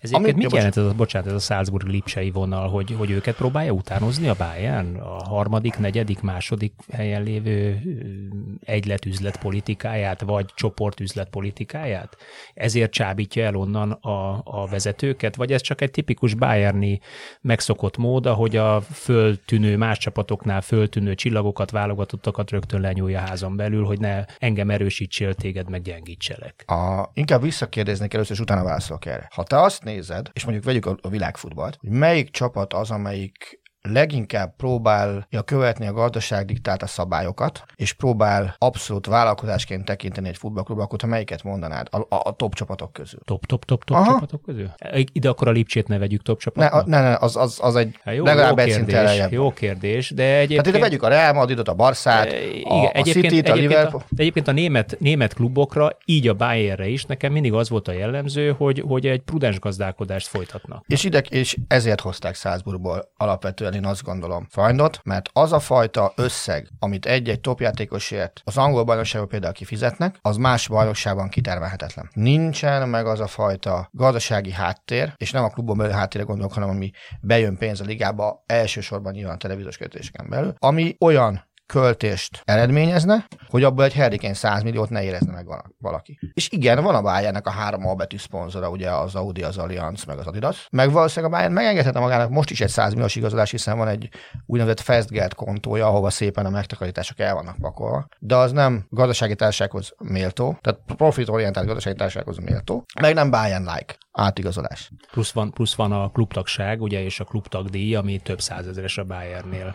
Ez 0.00 0.12
egyébként 0.12 0.36
mit 0.36 0.52
jelent 0.52 0.76
ez 0.76 0.84
a, 0.84 0.94
bocsánat, 0.94 1.28
ez 1.28 1.34
a 1.34 1.38
Salzburg 1.38 1.86
lipsei 1.86 2.30
vonal, 2.30 2.68
hogy, 2.68 2.94
hogy 2.98 3.10
őket 3.10 3.36
próbálja 3.36 3.72
utánozni 3.72 4.28
a 4.28 4.34
Bayern? 4.38 4.96
A 4.96 5.28
harmadik, 5.28 5.78
negyedik, 5.78 6.20
második 6.20 6.72
helyen 6.92 7.22
lévő 7.22 7.80
egyletüzlet 8.64 9.38
politikáját, 9.38 10.20
vagy 10.20 10.46
csoportüzlet 10.54 11.28
politikáját? 11.28 12.16
Ezért 12.54 12.90
csábítja 12.90 13.44
el 13.44 13.54
onnan 13.54 13.90
a, 13.90 14.40
a 14.44 14.66
vezetőket, 14.66 15.36
vagy 15.36 15.52
ez 15.52 15.60
csak 15.60 15.80
egy 15.80 15.90
tipikus 15.90 16.34
Bayerni 16.34 17.00
megszokott 17.40 17.96
mód, 17.96 18.26
ahogy 18.26 18.56
a 18.56 18.80
föltűnő, 18.80 19.76
más 19.76 19.98
csapatoknál 19.98 20.60
föltűnő 20.60 21.14
csillagokat, 21.14 21.70
válogatottakat 21.70 22.50
rögtön 22.50 22.80
lenyúlja 22.80 23.18
házon 23.18 23.56
belül, 23.56 23.84
hogy 23.84 24.00
ne 24.00 24.24
engem 24.38 24.70
erősítsél, 24.70 25.34
téged 25.34 25.70
meg 25.70 25.82
gyengítselek. 25.82 26.64
A, 26.66 27.10
inkább 27.12 27.42
visszakérdeznék 27.42 28.14
először, 28.14 28.32
és 28.36 28.42
utána 28.42 28.64
válaszolok 28.64 29.06
erre. 29.06 29.28
Ha 29.34 29.42
te 29.42 29.60
azt 29.60 29.84
nézed, 29.88 30.30
és 30.32 30.44
mondjuk 30.44 30.64
vegyük 30.64 30.86
a, 30.86 30.96
a 31.00 31.08
világfutballt, 31.08 31.76
hogy 31.80 31.90
melyik 31.90 32.30
csapat 32.30 32.72
az, 32.74 32.90
amelyik 32.90 33.57
leginkább 33.82 34.56
próbálja 34.56 35.42
követni 35.44 35.86
a 35.86 35.92
gazdaság 35.92 36.44
diktálta 36.44 36.86
szabályokat, 36.86 37.62
és 37.74 37.92
próbál 37.92 38.54
abszolút 38.58 39.06
vállalkozásként 39.06 39.84
tekinteni 39.84 40.28
egy 40.28 40.36
futballklubra, 40.36 40.84
akkor 40.84 40.98
te 40.98 41.06
melyiket 41.06 41.42
mondanád 41.42 41.86
a, 41.90 41.96
a, 41.96 42.06
a 42.08 42.32
top 42.36 42.54
csapatok 42.54 42.92
közül? 42.92 43.20
Top, 43.24 43.46
top, 43.46 43.64
top, 43.64 43.84
top 43.84 43.96
Aha. 43.96 44.12
csapatok 44.12 44.42
közül? 44.42 44.70
Ide 45.12 45.28
akkor 45.28 45.48
a 45.48 45.50
Lipcsét 45.50 45.88
ne 45.88 45.98
vegyük 45.98 46.22
top 46.22 46.38
csapatnak? 46.38 46.86
Ne, 46.86 47.00
ne, 47.00 47.08
ne 47.08 47.16
az, 47.16 47.36
az, 47.36 47.58
az 47.62 47.76
egy 47.76 47.98
hát 48.04 48.14
jó, 48.14 48.24
legalább 48.24 48.58
jó 48.58 48.64
egy 48.64 48.84
kérdés, 48.84 49.26
Jó 49.30 49.52
kérdés, 49.52 50.10
de 50.10 50.22
egyébként... 50.22 50.62
Tehát 50.62 50.66
ide 50.66 50.78
vegyük 50.78 51.02
a 51.02 51.08
Real 51.08 51.32
Madridot, 51.32 51.68
a 51.68 51.74
Barszát, 51.74 52.32
e, 52.32 52.44
igen, 52.46 52.90
a, 52.94 52.98
a 52.98 53.02
City-t, 53.02 53.48
a 53.48 53.54
Liverpool. 53.54 54.02
A, 54.10 54.14
egyébként 54.16 54.48
a 54.48 54.52
német, 54.52 54.96
német 55.00 55.34
klubokra, 55.34 55.90
így 56.04 56.28
a 56.28 56.34
Bayernre 56.34 56.88
is, 56.88 57.04
nekem 57.04 57.32
mindig 57.32 57.52
az 57.52 57.68
volt 57.68 57.88
a 57.88 57.92
jellemző, 57.92 58.54
hogy, 58.58 58.82
hogy 58.86 59.06
egy 59.06 59.20
prudens 59.20 59.58
gazdálkodást 59.58 60.26
folytatnak. 60.26 60.84
És 60.86 61.04
ide, 61.04 61.18
és 61.18 61.56
ezért 61.68 62.00
hozták 62.00 62.34
Salzburgból 62.34 63.12
alapvetően 63.16 63.67
én 63.74 63.84
azt 63.84 64.02
gondolom 64.02 64.46
Freundot, 64.50 65.00
mert 65.04 65.28
az 65.32 65.52
a 65.52 65.58
fajta 65.58 66.12
összeg, 66.16 66.68
amit 66.78 67.06
egy-egy 67.06 67.40
topjátékosért 67.40 68.40
az 68.44 68.56
angol 68.56 68.84
bajnokságban 68.84 69.28
például 69.28 69.52
kifizetnek, 69.52 70.18
az 70.20 70.36
más 70.36 70.68
bajnokságban 70.68 71.28
kitermelhetetlen. 71.28 72.10
Nincsen 72.12 72.88
meg 72.88 73.06
az 73.06 73.20
a 73.20 73.26
fajta 73.26 73.88
gazdasági 73.92 74.52
háttér, 74.52 75.12
és 75.16 75.30
nem 75.30 75.44
a 75.44 75.48
klubban 75.48 75.76
belül 75.76 75.92
háttérre 75.92 76.24
gondolok, 76.24 76.52
hanem 76.52 76.68
ami 76.68 76.90
bejön 77.20 77.56
pénz 77.56 77.80
a 77.80 77.84
ligába, 77.84 78.42
elsősorban 78.46 79.12
nyilván 79.12 79.34
a 79.34 79.38
televíziós 79.38 79.76
kötéseken 79.76 80.28
belül, 80.28 80.54
ami 80.58 80.96
olyan 81.00 81.47
költést 81.68 82.42
eredményezne, 82.44 83.26
hogy 83.48 83.64
abból 83.64 83.84
egy 83.84 83.94
Harry 83.94 84.34
100 84.34 84.62
milliót 84.62 84.90
ne 84.90 85.02
érezne 85.02 85.32
meg 85.32 85.46
valaki. 85.78 86.18
És 86.32 86.50
igen, 86.50 86.82
van 86.82 86.94
a 86.94 87.02
Bayernnek 87.02 87.46
a 87.46 87.50
három 87.50 87.86
albetű 87.86 88.16
szponzora, 88.16 88.70
ugye 88.70 88.90
az 88.90 89.14
Audi, 89.14 89.42
az 89.42 89.58
Allianz, 89.58 90.04
meg 90.04 90.18
az 90.18 90.26
Adidas. 90.26 90.66
Meg 90.70 90.92
valószínűleg 90.92 91.32
a 91.32 91.36
Bayern 91.36 91.52
megengedhette 91.52 91.98
magának 91.98 92.30
most 92.30 92.50
is 92.50 92.60
egy 92.60 92.68
100 92.68 92.92
milliós 92.92 93.16
igazolás, 93.16 93.50
hiszen 93.50 93.76
van 93.78 93.88
egy 93.88 94.08
úgynevezett 94.46 94.80
Festgeld 94.80 95.34
kontója, 95.34 95.86
ahova 95.86 96.10
szépen 96.10 96.46
a 96.46 96.50
megtakarítások 96.50 97.18
el 97.18 97.34
vannak 97.34 97.56
pakolva. 97.60 98.08
De 98.18 98.36
az 98.36 98.52
nem 98.52 98.86
gazdasági 98.90 99.34
társasághoz 99.34 99.92
méltó, 99.98 100.58
tehát 100.60 100.80
profitorientált 100.96 101.66
gazdasági 101.66 101.96
társasághoz 101.96 102.38
méltó, 102.38 102.84
meg 103.00 103.14
nem 103.14 103.30
Bayern-like 103.30 103.96
átigazolás. 104.12 104.90
Plusz 105.10 105.32
van, 105.32 105.50
plusz 105.50 105.74
van 105.74 105.92
a 105.92 106.10
klubtagság, 106.10 106.82
ugye, 106.82 107.02
és 107.02 107.20
a 107.20 107.24
klubtagdíj, 107.24 107.94
ami 107.94 108.18
több 108.18 108.40
százezeres 108.40 108.98
a 108.98 109.04
Bayernnél. 109.04 109.74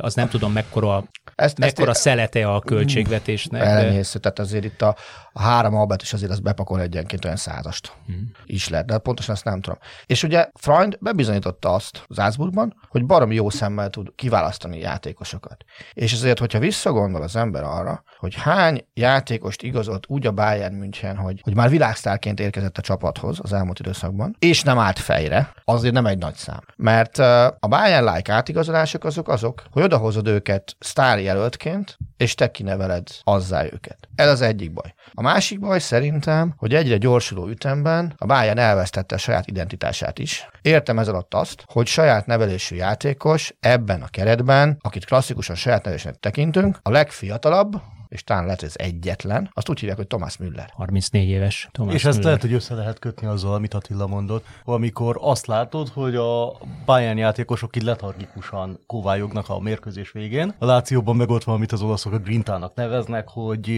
Az 0.00 0.14
nem 0.14 0.28
tudom, 0.28 0.52
mekkora, 0.52 1.04
ezt, 1.34 1.58
mekkora 1.58 1.90
ezt 1.90 2.00
szelete 2.00 2.48
a 2.48 2.60
költségvetésnek. 2.60 3.62
Elenyésző, 3.62 4.18
tehát 4.18 4.38
azért 4.38 4.64
itt 4.64 4.82
a, 4.82 4.96
a 5.32 5.42
három 5.42 5.74
albert 5.74 6.02
is 6.02 6.12
azért 6.12 6.30
az 6.30 6.40
bepakol 6.40 6.80
egyenként 6.80 7.24
olyan 7.24 7.36
százast 7.36 7.92
hmm. 8.06 8.30
is 8.44 8.68
lehet, 8.68 8.86
de 8.86 8.98
pontosan 8.98 9.34
ezt 9.34 9.44
nem 9.44 9.60
tudom. 9.60 9.78
És 10.06 10.22
ugye 10.22 10.48
Freund 10.54 10.98
bebizonyította 11.00 11.74
azt 11.74 12.04
Zászburgban, 12.08 12.74
hogy 12.88 13.06
baromi 13.06 13.34
jó 13.34 13.50
szemmel 13.50 13.90
tud 13.90 14.12
kiválasztani 14.14 14.78
játékosokat. 14.78 15.64
És 15.92 16.12
ezért, 16.12 16.38
hogyha 16.38 16.58
visszagondol 16.58 17.22
az 17.22 17.36
ember 17.36 17.62
arra, 17.62 18.02
hogy 18.18 18.34
hány 18.34 18.86
játékost 18.94 19.62
igazolt 19.62 20.04
úgy 20.08 20.26
a 20.26 20.32
Bayern 20.32 20.74
München, 20.74 21.16
hogy, 21.16 21.40
hogy 21.42 21.54
már 21.54 21.70
világsztárként 21.70 22.40
érkezett 22.40 22.78
a 22.78 22.82
csapathoz 22.82 23.38
az 23.42 23.52
elmúlt 23.52 23.78
időszakban, 23.78 24.36
és 24.38 24.62
nem 24.62 24.78
állt 24.78 24.98
fejre, 24.98 25.52
azért 25.64 25.94
nem 25.94 26.06
egy 26.06 26.18
nagy 26.18 26.34
szám. 26.34 26.60
Mert 26.76 27.18
a 27.58 27.66
Bayern-like 27.68 28.32
átigazolások 28.32 29.04
azok 29.04 29.28
azok, 29.28 29.55
hogy 29.70 29.82
odahozod 29.82 30.26
őket 30.26 30.76
sztárjelöltként, 30.78 31.96
és 32.16 32.34
te 32.34 32.50
kineveled 32.50 33.08
azzá 33.22 33.64
őket. 33.64 34.08
Ez 34.14 34.28
az 34.28 34.40
egyik 34.40 34.72
baj. 34.72 34.94
A 35.12 35.22
másik 35.22 35.60
baj 35.60 35.78
szerintem, 35.78 36.54
hogy 36.56 36.74
egyre 36.74 36.96
gyorsuló 36.96 37.48
ütemben 37.48 38.14
a 38.16 38.26
Bayern 38.26 38.58
elvesztette 38.58 39.14
a 39.14 39.18
saját 39.18 39.46
identitását 39.46 40.18
is. 40.18 40.48
Értem 40.62 40.98
ez 40.98 41.08
alatt 41.08 41.34
azt, 41.34 41.64
hogy 41.66 41.86
saját 41.86 42.26
nevelésű 42.26 42.76
játékos 42.76 43.54
ebben 43.60 44.02
a 44.02 44.08
keretben, 44.08 44.78
akit 44.80 45.04
klasszikusan 45.04 45.56
saját 45.56 45.82
nevelésnek 45.82 46.14
tekintünk, 46.14 46.78
a 46.82 46.90
legfiatalabb, 46.90 47.80
és 48.08 48.24
talán 48.24 48.44
lehet, 48.44 48.60
hogy 48.60 48.68
ez 48.68 48.86
egyetlen, 48.86 49.50
azt 49.52 49.68
úgy 49.68 49.78
hívják, 49.78 49.96
hogy 49.96 50.06
Thomas 50.06 50.36
Müller. 50.36 50.70
34 50.74 51.28
éves 51.28 51.68
Thomas 51.72 51.94
És 51.94 52.04
ezt 52.04 52.16
Müller. 52.16 52.24
lehet, 52.24 52.40
hogy 52.40 52.52
össze 52.52 52.74
lehet 52.74 52.98
kötni 52.98 53.26
azzal, 53.26 53.54
amit 53.54 53.74
Attila 53.74 54.06
mondott, 54.06 54.44
amikor 54.64 55.18
azt 55.20 55.46
látod, 55.46 55.88
hogy 55.88 56.16
a 56.16 56.58
Bayern 56.84 57.18
játékosok 57.18 57.76
így 57.76 57.82
letargikusan 57.82 58.78
kovályognak 58.86 59.48
a 59.48 59.60
mérkőzés 59.60 60.10
végén. 60.10 60.54
A 60.58 60.64
Lációban 60.64 61.16
meg 61.16 61.30
ott 61.30 61.44
van, 61.44 61.54
amit 61.54 61.72
az 61.72 61.82
olaszok 61.82 62.12
a 62.12 62.18
Grintának 62.18 62.74
neveznek, 62.74 63.28
hogy 63.28 63.72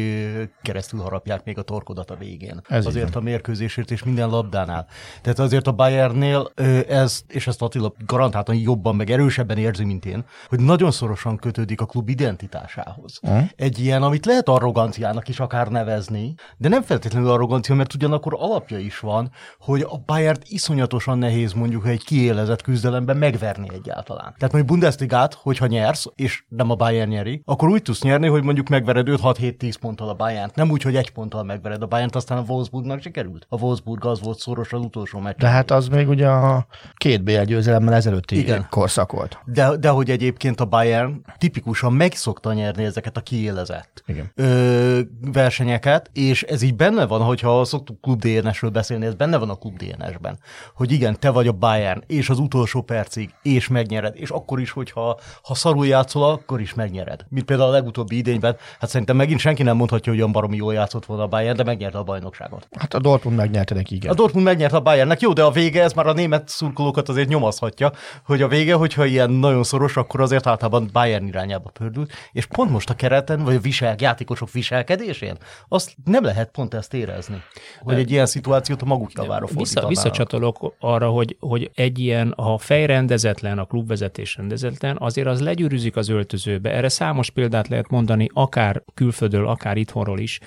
keresztül 0.63 1.01
harapják 1.01 1.45
még 1.45 1.59
a 1.59 1.63
torkodat 1.63 2.11
a 2.11 2.17
végén. 2.17 2.61
Ez 2.69 2.87
azért 2.87 3.17
a 3.17 3.21
mérkőzésért 3.21 3.91
és 3.91 4.03
minden 4.03 4.29
labdánál. 4.29 4.87
Tehát 5.23 5.39
azért 5.39 5.67
a 5.67 5.73
Bayernnél 5.73 6.51
ez, 6.89 7.23
és 7.29 7.47
ezt 7.47 7.63
Attila 7.63 7.93
garantáltan 8.07 8.55
jobban 8.55 8.97
meg 8.97 9.11
erősebben 9.11 9.59
érzi, 9.59 9.85
mint 9.85 10.05
én, 10.05 10.25
hogy 10.49 10.61
nagyon 10.61 10.91
szorosan 10.91 11.37
kötődik 11.37 11.81
a 11.81 11.87
klub 11.87 12.09
identitásához. 12.09 13.21
Mm. 13.29 13.39
Egy 13.57 13.79
ilyen, 13.79 14.03
amit 14.19 14.31
lehet 14.31 14.49
arroganciának 14.49 15.29
is 15.29 15.41
akár 15.41 15.69
nevezni, 15.69 16.35
de 16.57 16.69
nem 16.69 16.83
feltétlenül 16.83 17.31
arrogancia, 17.31 17.75
mert 17.75 17.95
ugyanakkor 17.95 18.37
alapja 18.39 18.79
is 18.79 18.99
van, 18.99 19.31
hogy 19.59 19.81
a 19.81 20.03
Bayern 20.07 20.39
iszonyatosan 20.49 21.19
nehéz 21.19 21.53
mondjuk 21.53 21.87
egy 21.87 22.05
kiélezett 22.05 22.63
küzdelemben 22.63 23.17
megverni 23.17 23.69
egyáltalán. 23.73 24.35
Tehát 24.39 24.53
mondjuk 24.53 24.67
Bundesligát, 24.67 25.35
hogyha 25.35 25.67
nyersz, 25.67 26.07
és 26.15 26.45
nem 26.49 26.71
a 26.71 26.75
Bayern 26.75 27.11
nyeri, 27.11 27.43
akkor 27.45 27.69
úgy 27.69 27.83
tudsz 27.83 28.03
nyerni, 28.03 28.27
hogy 28.27 28.43
mondjuk 28.43 28.69
megvered 28.69 29.07
5-6-7-10 29.11 29.75
ponttal 29.81 30.09
a 30.09 30.15
Bayern. 30.15 30.51
Nem 30.55 30.71
úgy, 30.71 30.83
hogy 30.83 30.97
egy 30.97 31.11
ponttal 31.11 31.43
megvered 31.43 31.83
a 31.83 31.87
Bayern, 31.87 32.11
aztán 32.13 32.39
a 32.39 32.45
Wolfsburgnak 32.49 33.03
sikerült. 33.03 33.47
A 33.49 33.57
Wolfsburg 33.61 34.05
az 34.05 34.21
volt 34.21 34.39
szoros 34.39 34.73
az 34.73 34.81
utolsó 34.81 35.19
meccs. 35.19 35.37
De 35.37 35.49
hát 35.49 35.71
az 35.71 35.89
még 35.89 36.09
ugye 36.09 36.29
a 36.29 36.67
két 36.97 37.23
BL 37.23 37.43
győzelemmel 37.43 37.95
ezelőtti 37.95 38.39
Igen. 38.39 38.67
korszak 38.71 39.13
volt. 39.13 39.39
De, 39.45 39.77
de 39.77 39.89
hogy 39.89 40.11
egyébként 40.11 40.61
a 40.61 40.65
Bayern 40.65 41.25
tipikusan 41.39 41.93
megszokta 41.93 42.53
nyerni 42.53 42.85
ezeket 42.85 43.17
a 43.17 43.21
kiélezett 43.21 44.03
igen. 44.09 44.31
Ö, 44.35 45.01
versenyeket, 45.33 46.11
és 46.13 46.43
ez 46.43 46.63
így 46.63 46.75
benne 46.75 47.07
van, 47.07 47.21
hogyha 47.21 47.65
szoktuk 47.65 48.01
klub 48.01 48.21
DNS-ről 48.21 48.71
beszélni, 48.71 49.07
ez 49.07 49.15
benne 49.15 49.37
van 49.37 49.51
a 49.51 49.55
klub 49.55 49.77
DNS-ben, 49.77 50.39
hogy 50.75 50.93
igen, 50.93 51.17
te 51.21 51.31
vagy 51.31 51.49
a 51.49 51.53
Bayern, 51.53 52.03
és 52.07 52.31
az 52.31 52.39
utolsó 52.39 52.83
percig, 52.83 53.31
és 53.43 53.69
megnyered, 53.69 54.15
és 54.17 54.31
akkor 54.31 54.61
is, 54.61 54.71
hogyha 54.71 55.19
ha 55.43 55.55
szarul 55.55 55.87
játszol, 55.87 56.31
akkor 56.31 56.61
is 56.61 56.75
megnyered. 56.75 57.27
Mint 57.29 57.47
például 57.47 57.69
a 57.69 57.73
legutóbbi 57.73 58.17
idényben, 58.17 58.57
hát 58.81 58.91
szerintem 58.91 59.17
megint 59.17 59.41
senki 59.41 59.63
nem 59.63 59.77
mondhatja, 59.77 60.13
hogy 60.13 60.21
olyan 60.21 60.33
baromi 60.33 60.57
jól 60.57 60.73
játszott 60.73 61.07
volna 61.07 61.23
a 61.23 61.29
Bayern, 61.29 61.57
de 61.57 61.65
megnyerte 61.65 61.99
a 61.99 62.03
bajnokságot. 62.03 62.69
Hát 62.79 62.95
a 62.95 62.99
Dortmund 62.99 63.37
megnyerte 63.37 63.75
neki, 63.75 63.95
igen. 63.95 64.11
A 64.11 64.15
Dortmund 64.15 64.45
megnyerte 64.45 64.77
a 64.77 64.81
Bayernnek, 64.81 65.21
jó, 65.21 65.33
de 65.33 65.43
a 65.43 65.51
vége, 65.51 65.83
ez 65.83 65.93
már 65.93 66.07
a 66.07 66.13
német 66.13 66.49
szurkolókat 66.49 67.09
azért 67.09 67.29
nyomaszhatja, 67.29 67.93
hogy 68.25 68.43
a 68.43 68.49
vége, 68.49 68.75
hogyha 68.75 69.05
ilyen 69.05 69.31
nagyon 69.31 69.63
szoros, 69.63 69.97
akkor 69.97 70.21
azért 70.21 70.47
általában 70.47 70.89
Bayern 70.93 71.27
irányába 71.27 71.71
pördült, 71.71 72.13
és 72.33 72.47
pont 72.47 72.71
most 72.71 72.91
a 72.91 72.95
kereten, 72.95 73.45
vagy 73.45 73.55
a 73.55 73.61
visel 73.61 73.97
játékosok 74.01 74.51
viselkedésén, 74.53 75.37
azt 75.69 75.95
nem 76.05 76.25
lehet 76.25 76.51
pont 76.51 76.75
ezt 76.75 76.95
érezni, 76.95 77.43
hogy 77.81 77.95
egy 77.95 78.11
ilyen 78.11 78.27
szituációt 78.27 78.83
a 78.83 78.85
maguk 78.85 79.13
javára 79.13 79.47
Vissza, 79.55 79.87
Visszacsatolok 79.87 80.75
arra, 80.79 81.09
hogy, 81.09 81.37
hogy 81.41 81.71
egy 81.75 81.99
ilyen, 81.99 82.35
ha 82.37 82.59
fejrendezetlen, 82.59 83.59
a 83.59 83.65
klubvezetés 83.65 84.37
rendezetlen, 84.37 84.97
azért 85.01 85.27
az 85.27 85.41
legyűrűzik 85.41 85.97
az 85.97 86.09
öltözőbe. 86.09 86.71
Erre 86.71 86.89
számos 86.89 87.31
példát 87.31 87.69
lehet 87.69 87.89
mondani, 87.89 88.29
akár 88.33 88.83
külföldről, 88.95 89.49
akár 89.49 89.77
itthonról 89.77 90.19
is, 90.19 90.41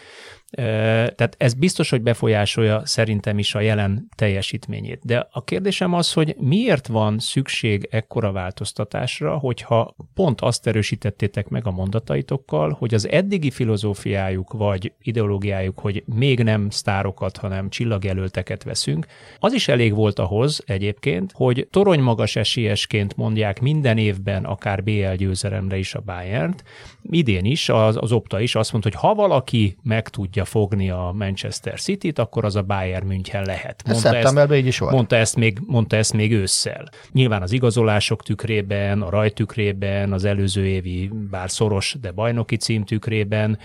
tehát 0.51 1.36
ez 1.38 1.53
biztos, 1.53 1.89
hogy 1.89 2.01
befolyásolja 2.01 2.81
szerintem 2.86 3.39
is 3.39 3.55
a 3.55 3.60
jelen 3.60 4.08
teljesítményét. 4.15 5.00
De 5.03 5.27
a 5.31 5.43
kérdésem 5.43 5.93
az, 5.93 6.13
hogy 6.13 6.36
miért 6.39 6.88
van 6.88 7.20
szükség 7.20 7.88
ekkora 7.91 8.31
változtatásra, 8.31 9.38
hogyha 9.38 9.96
pont 10.13 10.41
azt 10.41 10.67
erősítettétek 10.67 11.48
meg 11.48 11.67
a 11.67 11.72
mondataitokkal, 11.72 12.75
hogy 12.79 12.93
az 12.93 13.08
eddigi 13.10 13.51
filozófiájuk 13.51 14.53
vagy 14.53 14.93
ideológiájuk, 15.01 15.79
hogy 15.79 16.03
még 16.05 16.43
nem 16.43 16.70
sztárokat, 16.70 17.38
hanem 17.38 17.70
csillagjelölteket 17.70 18.63
veszünk, 18.63 19.05
az 19.39 19.53
is 19.53 19.67
elég 19.67 19.93
volt 19.93 20.20
ahhoz 20.20 20.63
egyébként, 20.65 21.31
hogy 21.36 21.67
torony 21.70 22.00
magas 22.00 22.36
esélyesként 22.36 23.15
mondják 23.15 23.62
minden 23.62 23.98
évben 23.98 24.46
akár 24.46 24.84
BL 24.84 25.13
győzelemre 25.15 25.77
is 25.77 25.96
a 25.96 26.01
Bayern-t. 26.01 26.63
Idén 27.10 27.46
is, 27.46 27.70
az, 27.70 27.98
az 28.00 28.12
Opta 28.12 28.39
is 28.39 28.55
azt 28.55 28.72
mondta, 28.72 28.89
hogy 28.89 29.00
ha 29.00 29.15
valaki 29.15 29.77
meg 29.84 30.10
tudja 30.10 30.41
tudja 30.42 30.60
fogni 30.60 30.90
a 30.90 31.12
Manchester 31.16 31.80
City-t, 31.80 32.20
akkor 32.20 32.46
az 32.46 32.56
a 32.56 32.62
Bayern 32.62 33.06
München 33.06 33.46
lehet. 33.46 33.84
Mondta 33.86 34.10
szeptemberben 34.10 34.58
így 34.58 34.66
is 34.66 34.80
volt. 34.80 34.94
Mondta 34.94 35.16
ezt, 35.16 35.36
még, 35.36 35.60
mondta 35.66 35.96
ezt 35.96 36.14
még 36.14 36.32
ősszel. 36.34 36.90
Nyilván 37.12 37.42
az 37.42 37.52
igazolások 37.52 38.24
tükrében, 38.24 39.02
a 39.02 39.10
rajtükrében, 39.10 40.14
az 40.14 40.26
előző 40.26 40.66
évi, 40.66 41.10
bár 41.30 41.50
szoros, 41.50 41.96
de 42.02 42.12
bajnoki 42.12 42.56
cím 42.56 42.84
tükrében, 42.84 43.58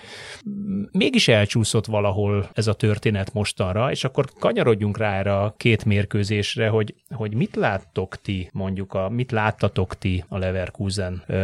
mégis 0.90 1.28
elcsúszott 1.28 1.86
valahol 1.86 2.48
ez 2.52 2.66
a 2.66 2.74
történet 2.74 3.32
mostanra, 3.32 3.90
és 3.90 4.04
akkor 4.04 4.24
kanyarodjunk 4.38 4.98
rá 4.98 5.18
erre 5.18 5.36
a 5.36 5.54
két 5.56 5.84
mérkőzésre, 5.84 6.68
hogy, 6.68 6.94
hogy 7.10 7.34
mit 7.34 7.56
láttok 7.56 8.20
ti, 8.20 8.48
mondjuk, 8.52 8.94
a, 8.94 9.08
mit 9.08 9.32
láttatok 9.32 9.98
ti 9.98 10.24
a 10.28 10.38
Leverkusen 10.38 11.22
ö, 11.26 11.34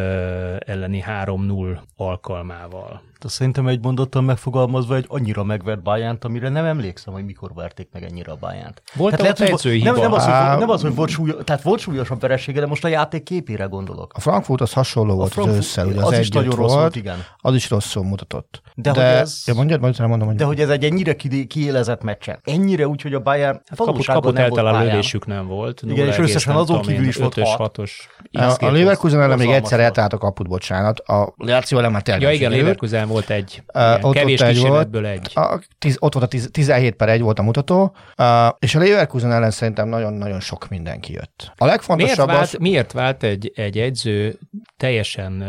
elleni 0.67 1.05
3-0 1.07 1.79
alkalmával? 1.97 3.03
Azt 3.25 3.35
szerintem 3.35 3.67
egy 3.67 3.83
mondottan 3.83 4.25
megfogalmazva 4.25 4.97
egy 4.97 5.05
annyira 5.09 5.45
megvert 5.45 5.83
Bájánt, 5.83 6.25
amire 6.25 6.49
nem 6.49 6.65
emlékszem, 6.65 7.13
hogy 7.13 7.25
mikor 7.25 7.51
verték 7.55 7.89
meg 7.93 8.03
ennyire 8.03 8.33
a 8.33 8.37
Bájánt. 8.41 8.83
Volt 8.95 9.17
tehát 9.17 9.39
lehet, 9.39 9.61
hogy, 9.61 9.83
nem, 9.83 9.97
nem, 9.97 10.13
az, 10.13 10.25
hogy, 10.25 10.59
nem 10.59 10.71
az, 10.71 10.83
hogy 10.83 10.95
volt, 10.95 11.11
súlyos, 11.11 11.37
tehát 11.45 11.63
volt 11.63 11.81
súlyosabb 11.81 12.21
veresége, 12.21 12.61
de 12.61 12.67
most 12.67 12.85
a 12.85 12.89
játék 12.89 13.23
képére 13.23 13.65
gondolok. 13.65 14.13
A 14.15 14.21
Frankfurt 14.21 14.61
az 14.61 14.73
hasonló 14.73 15.15
volt 15.15 15.37
az 15.37 15.57
ősszel, 15.57 15.87
ugye 15.87 16.01
az, 16.01 16.13
az 16.13 16.19
is 16.19 16.29
nagyon 16.29 16.55
rossz 16.55 16.73
volt, 16.73 16.97
igen. 16.97 17.25
Az 17.37 17.55
is 17.55 17.71
rosszul 17.71 18.05
mutatott. 18.05 18.63
De, 18.75 18.91
de 18.93 19.07
hogy 19.07 19.21
ez, 19.21 19.43
ja, 19.47 19.55
mondjad, 19.55 19.81
mondjad, 19.81 20.09
mondom, 20.09 20.27
mondjad. 20.27 20.49
De 20.49 20.55
hogy 20.55 20.65
ez 20.65 20.75
egy 20.75 20.85
ennyire 20.85 21.17
kiélezett 21.47 22.03
meccsen. 22.03 22.39
Ennyire 22.45 22.89
úgy, 22.89 23.03
hogy 23.03 23.15
a 23.15 23.21
Bayern 23.21 23.61
hát 23.67 23.79
nem 24.33 24.49
volt 24.49 24.59
a 24.59 24.83
lövésük 24.83 25.27
nem 25.27 25.47
volt. 25.47 25.83
Igen, 25.87 26.07
és 26.07 26.19
összesen 26.19 26.55
azon 26.55 26.81
kívül 26.81 27.07
is 27.07 27.17
volt 27.17 27.39
6. 27.39 27.79
A 28.33 28.71
Leverkusen 28.71 29.21
ellen 29.21 29.39
még 29.39 29.51
egyszer 29.51 29.81
eltalált 29.81 30.13
a 30.13 30.19
kaput, 30.19 30.49
bocsánat. 30.49 31.01
A 31.01 31.35
Láció 31.37 31.79
ellen 31.79 31.93
már 31.93 32.03
Ja 32.21 32.31
igen, 32.31 32.51
Leverkusen 32.51 33.09
volt 33.13 33.31
egy 33.31 33.63
ott 34.01 34.15
kevés 34.15 34.41
ott 34.41 34.47
egy 34.47 34.61
volt, 34.61 34.97
egy. 34.97 35.31
A, 35.35 35.61
tiz, 35.79 35.97
ott 35.99 36.13
volt 36.13 36.25
a 36.25 36.29
tiz, 36.29 36.49
17 36.53 36.95
per 36.95 37.09
1 37.09 37.21
volt 37.21 37.39
a 37.39 37.43
mutató, 37.43 37.83
uh, 38.19 38.49
és 38.59 38.75
a 38.75 38.79
Leverkusen 38.79 39.33
ellen 39.33 39.51
szerintem 39.51 39.89
nagyon-nagyon 39.89 40.41
sok 40.41 40.69
mindenki 40.69 41.13
jött. 41.13 41.53
A 41.57 41.65
legfontosabb 41.65 42.17
miért 42.17 42.31
vált, 42.31 42.53
az... 42.53 42.57
Miért 42.61 42.93
vált 42.93 43.23
egy, 43.23 43.53
egy 43.55 43.79
edző 43.79 44.39
teljesen 44.77 45.45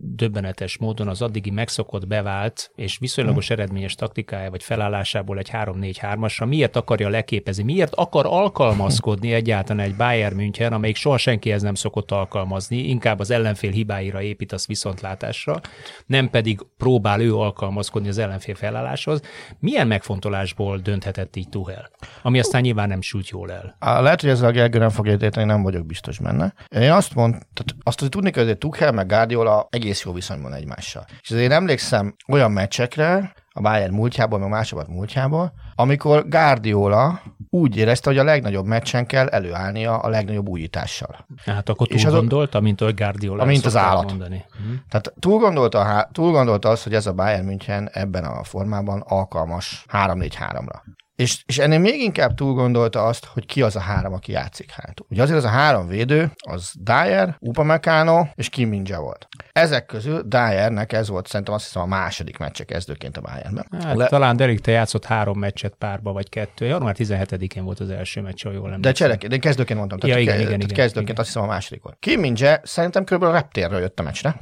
döbbenetes 0.00 0.78
módon 0.78 1.08
az 1.08 1.22
addigi 1.22 1.50
megszokott, 1.50 2.06
bevált 2.06 2.70
és 2.74 2.98
viszonylagos 2.98 3.48
hmm. 3.48 3.56
eredményes 3.56 3.94
taktikája 3.94 4.50
vagy 4.50 4.62
felállásából 4.62 5.38
egy 5.38 5.50
3-4-3-asra 5.52 6.46
miért 6.46 6.76
akarja 6.76 7.08
leképezni, 7.08 7.62
miért 7.62 7.94
akar 7.94 8.26
alkalmazkodni 8.26 9.32
egyáltalán 9.32 9.86
egy 9.86 9.96
Bayern 9.96 10.34
München, 10.34 10.72
amelyik 10.72 10.96
soha 10.96 11.16
senkihez 11.16 11.62
nem 11.62 11.74
szokott 11.74 12.10
alkalmazni, 12.10 12.76
inkább 12.76 13.20
az 13.20 13.30
ellenfél 13.30 13.70
hibáira 13.70 14.22
épít 14.22 14.52
az 14.52 14.66
viszontlátásra, 14.66 15.60
nem 16.06 16.30
pedig 16.30 16.60
próbál 16.96 17.20
ő 17.20 17.34
alkalmazkodni 17.34 18.08
az 18.08 18.18
ellenfél 18.18 18.54
felálláshoz. 18.54 19.20
Milyen 19.58 19.86
megfontolásból 19.86 20.78
dönthetett 20.78 21.36
így 21.36 21.48
Tuchel? 21.48 21.90
Ami 22.22 22.38
aztán 22.38 22.60
nyilván 22.60 22.88
nem 22.88 23.00
sült 23.00 23.28
jól 23.28 23.50
el. 23.52 23.76
Lehet, 24.00 24.20
hogy 24.20 24.30
ezzel 24.30 24.48
a 24.48 24.52
Gergő 24.52 24.78
nem 24.78 24.88
fogja 24.88 25.16
érteni, 25.20 25.46
nem 25.46 25.62
vagyok 25.62 25.86
biztos 25.86 26.18
benne. 26.18 26.54
Én 26.68 26.90
azt 26.90 27.14
mondtam, 27.14 27.42
tehát 27.54 27.82
azt 27.82 28.00
hogy 28.00 28.08
tudni 28.08 28.30
kell, 28.30 28.44
hogy 28.44 28.58
Tuchel 28.58 28.92
meg 28.92 29.06
Guardiola 29.06 29.66
egész 29.70 30.04
jó 30.04 30.12
viszonyban 30.12 30.52
egymással. 30.52 31.04
És 31.20 31.30
azért 31.30 31.52
emlékszem 31.52 32.14
olyan 32.28 32.50
meccsekre, 32.50 33.32
a 33.52 33.60
Bayern 33.60 33.94
múltjából, 33.94 34.38
meg 34.38 34.48
másokat 34.48 34.88
múltjából, 34.88 35.52
amikor 35.76 36.28
Guardiola 36.28 37.22
úgy 37.50 37.76
érezte, 37.76 38.08
hogy 38.10 38.18
a 38.18 38.24
legnagyobb 38.24 38.66
meccsen 38.66 39.06
kell 39.06 39.26
előállnia 39.26 39.98
a 39.98 40.08
legnagyobb 40.08 40.48
újítással. 40.48 41.26
Hát 41.44 41.68
akkor 41.68 41.86
túl 41.86 42.10
gondolta, 42.10 42.60
mint 42.60 42.80
hogy 42.80 42.94
Guardiola 42.94 43.44
Mint 43.44 43.64
az 43.64 43.76
állat. 43.76 44.08
Mondani. 44.08 44.44
Uh-huh. 44.60 44.76
Tehát 44.88 45.12
túl 45.18 45.38
gondolta, 45.38 46.08
túl 46.12 46.32
gondolta 46.32 46.68
azt, 46.68 46.82
hogy 46.82 46.94
ez 46.94 47.06
a 47.06 47.12
Bayern 47.12 47.44
München 47.44 47.88
ebben 47.92 48.24
a 48.24 48.44
formában 48.44 49.00
alkalmas 49.00 49.84
3-4-3-ra. 49.92 50.80
És, 51.16 51.42
és 51.46 51.58
ennél 51.58 51.78
még 51.78 52.00
inkább 52.00 52.34
túl 52.34 52.54
gondolta 52.54 53.04
azt, 53.04 53.24
hogy 53.24 53.46
ki 53.46 53.62
az 53.62 53.76
a 53.76 53.80
három, 53.80 54.12
aki 54.12 54.32
játszik 54.32 54.70
hátul. 54.70 55.06
Ugye 55.10 55.22
azért 55.22 55.38
az 55.38 55.44
a 55.44 55.48
három 55.48 55.86
védő, 55.86 56.32
az 56.36 56.72
Dyer, 56.80 57.36
Upamecano 57.38 58.26
és 58.34 58.48
Kim 58.48 58.68
Minja 58.68 59.00
volt. 59.00 59.28
Ezek 59.52 59.86
közül 59.86 60.22
Dyernek 60.22 60.92
ez 60.92 61.08
volt 61.08 61.26
szerintem 61.26 61.54
azt 61.54 61.64
hiszem 61.64 61.82
a 61.82 61.86
második 61.86 62.38
meccse 62.38 62.64
kezdőként 62.64 63.16
a 63.16 63.20
Bayernben. 63.20 63.66
Hát, 63.80 63.96
Le... 63.96 64.06
Talán 64.06 64.36
Derek 64.36 64.60
te 64.60 64.70
játszott 64.70 65.04
három 65.04 65.38
meccset 65.38 65.74
párba, 65.78 66.12
vagy 66.12 66.28
kettő. 66.28 66.66
Január 66.66 66.94
17-én 66.98 67.64
volt 67.64 67.80
az 67.80 67.90
első 67.90 68.20
meccs, 68.20 68.42
ha 68.42 68.50
jól 68.50 68.72
emlékszem. 68.72 68.80
De 68.80 68.92
cserek, 68.92 69.26
de 69.26 69.38
kezdőként 69.38 69.78
mondtam. 69.78 69.98
Tehát 69.98 70.16
ja, 70.16 70.22
igen, 70.22 70.40
igen, 70.40 70.60
igen, 70.60 70.76
kezdőként 70.76 71.08
igen. 71.08 71.16
azt 71.16 71.26
hiszem 71.26 71.42
a 71.42 71.46
második 71.46 71.82
volt. 71.82 71.96
Kim 72.00 72.20
Minja 72.20 72.60
szerintem 72.62 73.04
kb. 73.04 73.22
a 73.22 73.32
reptérről 73.32 73.80
jött 73.80 74.00
a 74.00 74.02
meccsre, 74.02 74.38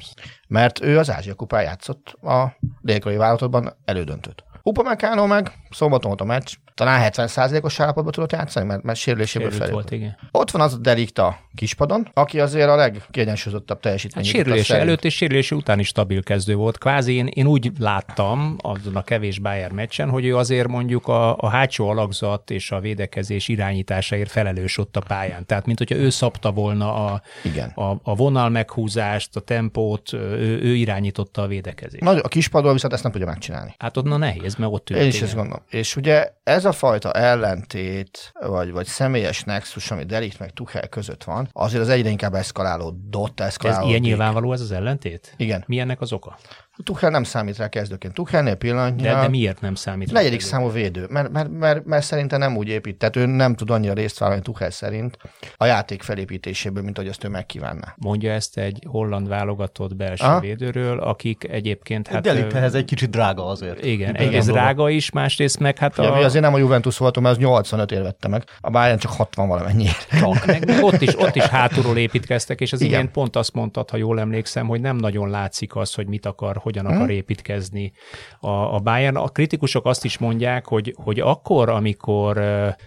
mert 0.49 0.83
ő 0.83 0.99
az 0.99 1.11
Ázsia 1.11 1.35
kupán 1.35 1.63
játszott 1.63 2.13
a 2.23 2.57
délkori 2.81 3.17
válogatottban 3.17 3.77
elődöntött. 3.85 4.45
Upamecano 4.67 5.27
meg 5.27 5.53
szombaton 5.75 6.09
volt 6.09 6.21
a 6.21 6.25
meccs, 6.25 6.53
talán 6.75 7.11
70%-os 7.13 7.81
állapotban 7.81 8.13
tudott 8.13 8.33
játszani, 8.33 8.67
mert, 8.67 8.83
mert 8.83 8.99
sérüléséből 8.99 9.51
felé. 9.51 9.71
volt, 9.71 9.91
igen. 9.91 10.17
Ott 10.31 10.51
van 10.51 10.63
az 10.63 10.75
a 10.75 10.77
delikta 10.77 11.39
kispadon, 11.55 12.11
aki 12.15 12.41
azért 12.41 12.69
a 12.69 12.77
legkiegyensúlyozottabb 12.77 13.81
teljesítmény. 13.81 14.25
Hát 14.25 14.35
sérülése 14.35 14.79
előtt 14.79 15.05
és 15.05 15.15
sérülése 15.15 15.55
után 15.55 15.79
is 15.79 15.87
stabil 15.87 16.23
kezdő 16.23 16.55
volt. 16.55 16.79
Kvázi 16.79 17.15
én, 17.15 17.27
én 17.27 17.47
úgy 17.47 17.73
láttam 17.79 18.57
azon 18.59 18.97
a 18.97 19.03
kevés 19.03 19.39
Bayern 19.39 19.75
meccsen, 19.75 20.11
hogy 20.11 20.25
ő 20.25 20.37
azért 20.37 20.69
mondjuk 20.69 21.09
a, 21.09 21.37
a 21.37 21.49
hátsó 21.49 21.89
alakzat 21.89 22.51
és 22.51 22.71
a 22.71 22.81
védekezés 22.81 23.49
irányításáért 23.49 24.31
felelős 24.31 24.79
ott 24.79 24.97
a 24.97 25.01
pályán. 25.01 25.47
Tehát, 25.47 25.67
mint 25.67 25.79
hogyha 25.79 25.97
ő 25.97 26.11
szabta 26.11 26.53
volna 26.53 26.95
a, 27.07 27.23
Igen. 27.43 27.69
a, 27.69 28.01
a 28.03 28.15
vonal 28.15 28.49
meghúzást, 28.49 29.37
a 29.37 29.41
tempót, 29.41 30.13
ő, 30.13 30.61
ő 30.63 30.75
irányította 30.75 31.43
a 31.43 31.47
védekezést. 31.47 32.03
Nagy, 32.03 32.21
a 32.23 32.29
kispadon 32.29 32.73
viszont 32.73 32.93
ezt 32.93 33.03
nem 33.03 33.13
tudja 33.13 33.27
megcsinálni. 33.27 33.75
Hát 33.79 33.97
ott 33.97 34.05
na 34.05 34.17
nehéz, 34.17 34.55
mert 34.55 34.73
ott 34.73 34.91
ült. 34.91 35.01
Én 35.01 35.07
is 35.07 35.23
ezt 35.23 35.35
gondolom. 35.35 35.63
És 35.69 35.97
ugye 35.97 36.33
ez 36.43 36.65
a 36.65 36.73
fajta 36.73 37.13
ellentét, 37.13 38.33
vagy, 38.41 38.71
vagy 38.71 38.87
személyes 38.87 39.43
nexus, 39.43 39.91
ami 39.91 40.05
Delikt 40.05 40.39
meg 40.39 40.51
Tuchel 40.51 40.89
között 40.89 41.25
van, 41.25 41.49
azért 41.53 41.83
az 41.83 41.89
egyre 41.89 42.09
inkább 42.09 42.35
eszkalálódott, 42.35 43.41
eszkalálódik. 43.41 43.85
Ez 43.85 43.91
ilyen 43.91 44.01
nyilvánvaló 44.01 44.53
ez 44.53 44.61
az 44.61 44.73
ellentét? 44.73 45.35
Igen. 45.37 45.65
Mi 45.67 45.79
ennek 45.79 46.01
az 46.01 46.13
oka? 46.13 46.39
Tuchel 46.83 47.11
nem 47.11 47.23
számít 47.23 47.57
rá 47.57 47.69
kezdőként. 47.69 48.15
Tuchelnél 48.15 48.55
pillanatnyilag... 48.55 49.15
De, 49.15 49.21
de 49.21 49.29
miért 49.29 49.61
nem 49.61 49.75
számít 49.75 50.09
rá? 50.09 50.19
Negyedik 50.19 50.41
számú 50.41 50.71
védő, 50.71 51.07
mert, 51.11 51.33
mert, 51.33 51.51
mert, 51.51 51.85
mert, 51.85 52.05
szerintem 52.05 52.39
nem 52.39 52.57
úgy 52.57 52.69
épít, 52.69 52.97
tehát 52.99 53.17
ő 53.17 53.27
nem 53.27 53.55
tud 53.55 53.71
annyira 53.71 53.93
részt 53.93 54.19
vállalni 54.19 54.43
Tuchel 54.43 54.71
szerint 54.71 55.19
a 55.57 55.65
játék 55.65 56.03
felépítéséből, 56.03 56.83
mint 56.83 56.97
hogy 56.97 57.09
azt 57.09 57.25
ő 57.25 57.29
megkívánná. 57.29 57.95
Mondja 57.97 58.33
ezt 58.33 58.59
egy 58.59 58.85
holland 58.89 59.29
válogatott 59.29 59.97
belső 59.97 60.25
Aha. 60.25 60.41
védőről, 60.41 60.99
akik 60.99 61.49
egyébként... 61.51 62.09
Hát, 62.09 62.23
Delithez 62.23 62.75
egy 62.75 62.85
kicsit 62.85 63.11
drága 63.11 63.47
azért. 63.47 63.85
Igen, 63.85 64.15
egyrészt 64.15 64.51
drága 64.51 64.89
is, 64.91 65.11
másrészt 65.11 65.59
meg 65.59 65.79
hát 65.79 65.99
a... 65.99 66.03
Ja, 66.03 66.13
azért 66.13 66.45
nem 66.45 66.55
a 66.55 66.59
Juventus 66.59 66.99
voltam, 66.99 67.23
mert 67.23 67.35
az 67.35 67.43
85 67.43 67.93
ér 67.93 68.03
vette 68.03 68.29
meg. 68.29 68.45
A 68.61 68.71
Bayern 68.71 68.99
csak 68.99 69.13
60 69.13 69.49
valamennyi. 69.49 69.89
Csak, 70.11 70.47
meg, 70.47 70.67
meg 70.67 70.85
ott, 70.89 71.01
is, 71.01 71.19
ott 71.19 71.35
is 71.35 71.43
hátulról 71.43 71.97
építkeztek, 71.97 72.61
és 72.61 72.73
az 72.73 72.81
igen. 72.81 72.93
igen 72.93 73.13
pont 73.13 73.37
azt 73.37 73.53
mondtad, 73.53 73.91
ha 73.91 73.97
jól 73.97 74.21
emlékszem, 74.21 74.67
hogy 74.67 74.81
nem 74.81 74.97
nagyon 74.97 75.31
látszik 75.31 75.77
az, 75.77 75.95
hogy 75.95 76.07
mit 76.07 76.27
akar, 76.27 76.57
hogyan 76.65 76.87
akar 76.87 76.99
hmm. 76.99 77.09
építkezni 77.09 77.93
a, 78.41 78.75
a 78.75 78.79
Bayern. 78.79 79.17
A 79.17 79.29
kritikusok 79.29 79.87
azt 79.87 80.05
is 80.05 80.19
mondják, 80.19 80.67
hogy, 80.67 80.95
hogy 80.97 81.21
akkor, 81.21 81.69
amikor 81.69 82.39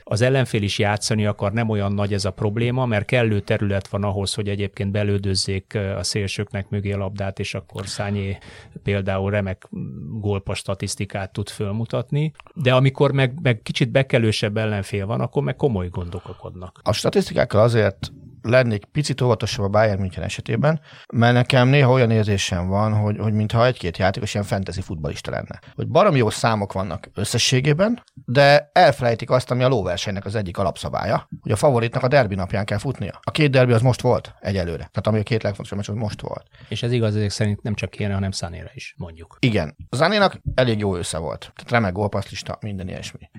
az 0.04 0.22
ellenfél 0.22 0.62
is 0.64 0.80
játszani 0.80 1.26
akar, 1.26 1.54
nem 1.54 1.70
olyan 1.70 1.92
nagy 1.92 2.14
ez 2.14 2.26
a 2.26 2.32
probléma, 2.32 2.86
mert 2.86 3.06
kellő 3.06 3.40
terület 3.40 3.88
van 3.88 4.04
ahhoz, 4.04 4.34
hogy 4.34 4.50
egyébként 4.50 4.92
belődözzék 4.92 5.78
a 5.98 6.04
szélsőknek 6.04 6.70
mögé 6.70 6.92
a 6.92 6.98
labdát, 6.98 7.40
és 7.40 7.54
akkor 7.54 7.88
Szányé 7.88 8.38
például 8.84 9.32
remek 9.32 9.68
gólpa 10.20 10.54
statisztikát 10.54 11.32
tud 11.34 11.50
fölmutatni, 11.50 12.32
de 12.54 12.74
amikor 12.74 13.12
meg, 13.12 13.40
meg 13.42 13.62
kicsit 13.62 13.92
bekelősebb 13.92 14.58
ellenfél 14.58 15.06
van, 15.06 15.22
akkor 15.22 15.44
meg 15.44 15.56
komoly 15.56 15.90
gondok 15.90 16.30
okodnak. 16.30 16.80
A 16.84 16.94
statisztikákkal 16.94 17.62
azért 17.62 18.12
lennék 18.50 18.86
picit 18.86 19.22
óvatosabb 19.22 19.66
a 19.66 19.70
Bayern 19.70 20.00
München 20.00 20.24
esetében, 20.24 20.80
mert 21.14 21.34
nekem 21.34 21.68
néha 21.68 21.92
olyan 21.92 22.12
érzésem 22.12 22.68
van, 22.68 22.94
hogy, 22.94 23.18
hogy 23.18 23.34
mintha 23.34 23.66
egy-két 23.66 23.98
játékos 23.98 24.34
ilyen 24.34 24.46
fantasy 24.46 24.82
futbalista 24.82 25.32
lenne. 25.32 25.60
Hogy 25.76 25.88
baromi 25.88 26.18
jó 26.18 26.30
számok 26.30 26.74
vannak 26.74 27.10
összességében, 27.14 28.04
de 28.26 28.70
elfelejtik 28.74 29.30
azt, 29.30 29.52
ami 29.52 29.64
a 29.64 29.68
lóversenynek 29.68 30.26
az 30.26 30.36
egyik 30.36 30.58
alapszabálya, 30.58 31.30
hogy 31.42 31.52
a 31.52 31.56
favoritnak 31.56 32.04
a 32.04 32.08
derbi 32.08 32.36
napján 32.36 32.66
kell 32.66 32.78
futnia. 32.78 33.20
A 33.22 33.32
két 33.32 33.52
derbi 33.52 33.72
az 33.72 33.82
most 33.82 34.02
volt 34.02 34.36
egyelőre. 34.40 34.78
Tehát 34.78 35.08
ami 35.08 35.20
a 35.20 35.24
két 35.24 35.44
legfontosabb 35.44 35.78
meccs, 35.78 35.90
az 35.90 35.96
most 35.96 36.22
volt. 36.22 36.46
És 36.70 36.84
ez 36.84 36.92
igaz, 36.92 37.16
ezek 37.16 37.30
szerint 37.30 37.62
nem 37.62 37.74
csak 37.74 37.90
kéne, 37.90 38.14
hanem 38.14 38.32
Szánéra 38.32 38.70
is, 38.74 38.94
mondjuk. 38.98 39.38
Igen. 39.40 39.76
Zánénak 39.90 40.42
elég 40.56 40.80
jó 40.80 40.96
össze 40.96 41.18
volt. 41.18 41.40
Tehát 41.40 41.72
remek 41.72 41.92
gólpasszlista, 41.92 42.58
minden 42.62 42.88
ilyesmi. 42.88 43.30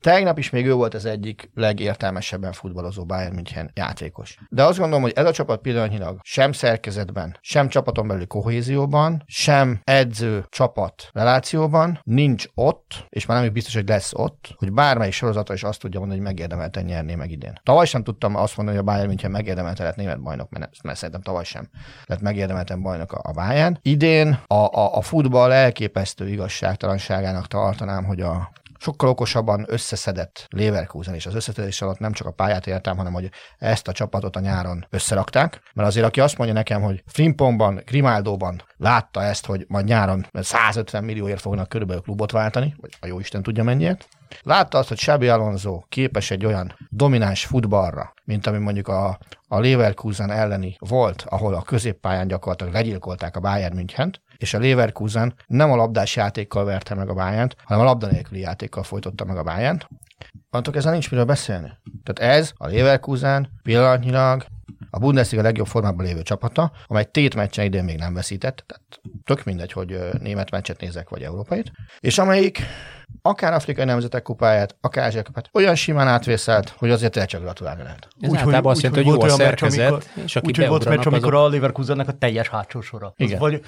Tegnap 0.00 0.38
is 0.38 0.50
még 0.50 0.66
ő 0.66 0.72
volt 0.72 0.94
az 0.94 1.04
egyik 1.04 1.50
legértelmesebben 1.54 2.52
futballozó 2.52 3.04
Bayern 3.04 3.34
München 3.34 3.70
játékos. 3.74 4.38
De 4.56 4.64
azt 4.64 4.78
gondolom, 4.78 5.02
hogy 5.02 5.12
ez 5.14 5.26
a 5.26 5.32
csapat 5.32 5.60
pillanatnyilag 5.60 6.18
sem 6.22 6.52
szerkezetben, 6.52 7.36
sem 7.40 7.68
csapaton 7.68 8.06
belüli 8.06 8.26
kohézióban, 8.26 9.22
sem 9.26 9.80
edző 9.84 10.44
csapat 10.48 11.10
relációban 11.12 12.00
nincs 12.02 12.44
ott, 12.54 13.06
és 13.08 13.26
már 13.26 13.42
nem 13.42 13.52
biztos, 13.52 13.74
hogy 13.74 13.88
lesz 13.88 14.12
ott, 14.14 14.54
hogy 14.56 14.72
bármelyik 14.72 15.12
sorozata 15.12 15.52
is 15.52 15.62
azt 15.62 15.80
tudja 15.80 15.98
mondani, 15.98 16.20
hogy 16.20 16.28
megérdemelten 16.28 16.84
nyerné 16.84 17.14
meg 17.14 17.30
idén. 17.30 17.52
Tavaly 17.62 17.86
sem 17.86 18.02
tudtam 18.02 18.36
azt 18.36 18.56
mondani, 18.56 18.76
hogy 18.76 18.86
a 18.86 18.90
Bayern 18.90 19.08
München 19.08 19.30
megérdemelte 19.30 19.82
lett 19.82 19.96
német 19.96 20.22
bajnok, 20.22 20.50
mert, 20.50 20.82
mert 20.82 20.98
szerintem 20.98 21.22
tavaly 21.22 21.44
sem 21.44 21.68
lett 22.06 22.20
megérdemelten 22.20 22.82
bajnok 22.82 23.12
a, 23.12 23.20
a 23.22 23.32
Bayern. 23.32 23.78
Idén 23.82 24.38
a, 24.46 24.54
a, 24.54 24.96
a 24.96 25.00
futball 25.00 25.52
elképesztő 25.52 26.28
igazságtalanságának 26.28 27.46
tartanám, 27.46 28.04
hogy 28.04 28.20
a 28.20 28.50
sokkal 28.78 29.08
okosabban 29.08 29.64
összeszedett 29.68 30.46
Leverkusen, 30.48 31.14
és 31.14 31.26
az 31.26 31.34
összeszedés 31.34 31.82
alatt 31.82 31.98
nem 31.98 32.12
csak 32.12 32.26
a 32.26 32.32
pályát 32.32 32.66
értem, 32.66 32.96
hanem 32.96 33.12
hogy 33.12 33.30
ezt 33.58 33.88
a 33.88 33.92
csapatot 33.92 34.36
a 34.36 34.40
nyáron 34.40 34.86
összerakták. 34.90 35.60
Mert 35.74 35.88
azért, 35.88 36.06
aki 36.06 36.20
azt 36.20 36.36
mondja 36.36 36.56
nekem, 36.56 36.82
hogy 36.82 37.02
Frimpongban, 37.06 37.82
Grimaldóban 37.86 38.62
látta 38.76 39.22
ezt, 39.22 39.46
hogy 39.46 39.64
majd 39.68 39.84
nyáron 39.84 40.26
150 40.32 41.04
millióért 41.04 41.40
fognak 41.40 41.68
körülbelül 41.68 42.02
klubot 42.02 42.30
váltani, 42.30 42.74
vagy 42.80 42.90
a 43.00 43.06
jó 43.06 43.18
Isten 43.18 43.42
tudja 43.42 43.62
mennyiért, 43.62 44.08
Látta 44.42 44.78
azt, 44.78 44.88
hogy 44.88 44.96
Xabi 44.96 45.28
Alonso 45.28 45.82
képes 45.88 46.30
egy 46.30 46.44
olyan 46.44 46.76
domináns 46.88 47.44
futballra, 47.44 48.12
mint 48.24 48.46
ami 48.46 48.58
mondjuk 48.58 48.88
a, 48.88 49.18
a 49.48 49.60
Leverkusen 49.60 50.30
elleni 50.30 50.76
volt, 50.78 51.24
ahol 51.28 51.54
a 51.54 51.62
középpályán 51.62 52.28
gyakorlatilag 52.28 52.72
legyilkolták 52.72 53.36
a 53.36 53.40
Bayern 53.40 53.74
Münchent, 53.74 54.20
és 54.36 54.54
a 54.54 54.58
Leverkusen 54.58 55.34
nem 55.46 55.70
a 55.70 55.76
labdás 55.76 56.16
játékkal 56.16 56.64
verte 56.64 56.94
meg 56.94 57.08
a 57.08 57.14
bayern 57.14 57.50
hanem 57.64 57.82
a 57.82 57.86
labda 57.86 58.06
nélküli 58.06 58.40
játékkal 58.40 58.82
folytotta 58.82 59.24
meg 59.24 59.36
a 59.36 59.42
Bayern-t. 59.42 59.88
Antok 60.50 60.76
ezzel 60.76 60.92
nincs 60.92 61.10
miről 61.10 61.24
beszélni. 61.24 61.72
Tehát 62.04 62.36
ez 62.36 62.52
a 62.56 62.66
Leverkusen 62.66 63.48
pillanatnyilag 63.62 64.46
a 64.90 64.98
Bundesliga 64.98 65.42
legjobb 65.42 65.66
formában 65.66 66.06
lévő 66.06 66.22
csapata, 66.22 66.72
amely 66.86 67.04
tét 67.04 67.34
meccsen 67.34 67.64
idén 67.64 67.84
még 67.84 67.98
nem 67.98 68.14
veszített, 68.14 68.64
tehát 68.66 69.00
tök 69.24 69.44
mindegy, 69.44 69.72
hogy 69.72 69.98
német 70.18 70.50
meccset 70.50 70.80
nézek, 70.80 71.08
vagy 71.08 71.22
európait, 71.22 71.72
és 72.00 72.18
amelyik 72.18 72.62
akár 73.22 73.52
afrikai 73.52 73.84
nemzetek 73.84 74.22
kupáját, 74.22 74.76
akár 74.80 75.04
Ázsia 75.04 75.22
kupát, 75.22 75.48
olyan 75.52 75.74
simán 75.74 76.08
átvészelt, 76.08 76.74
hogy 76.78 76.90
azért 76.90 77.16
el 77.16 77.26
csak 77.26 77.40
gratulálni 77.40 77.82
lehet. 77.82 78.08
Ez 78.20 78.30
úgy, 78.30 78.36
általában 78.36 78.72
azt 78.72 78.82
jelenti, 78.82 79.04
hogy 79.04 79.20
jó 79.20 79.22
a 79.22 79.28
szerkezet, 79.28 79.90
amikor, 79.90 80.04
és 80.24 80.36
aki 80.36 80.62
úgy, 80.62 80.68
volt 80.68 80.84
meccs, 80.84 81.06
amikor 81.06 81.34
azok... 81.34 81.46
a 81.46 81.52
Leverkusennek 81.52 82.08
a 82.08 82.12
teljes 82.12 82.48
hátsó 82.48 82.80
sora. 82.80 83.12
Igen. 83.16 83.38
Vagy, 83.38 83.62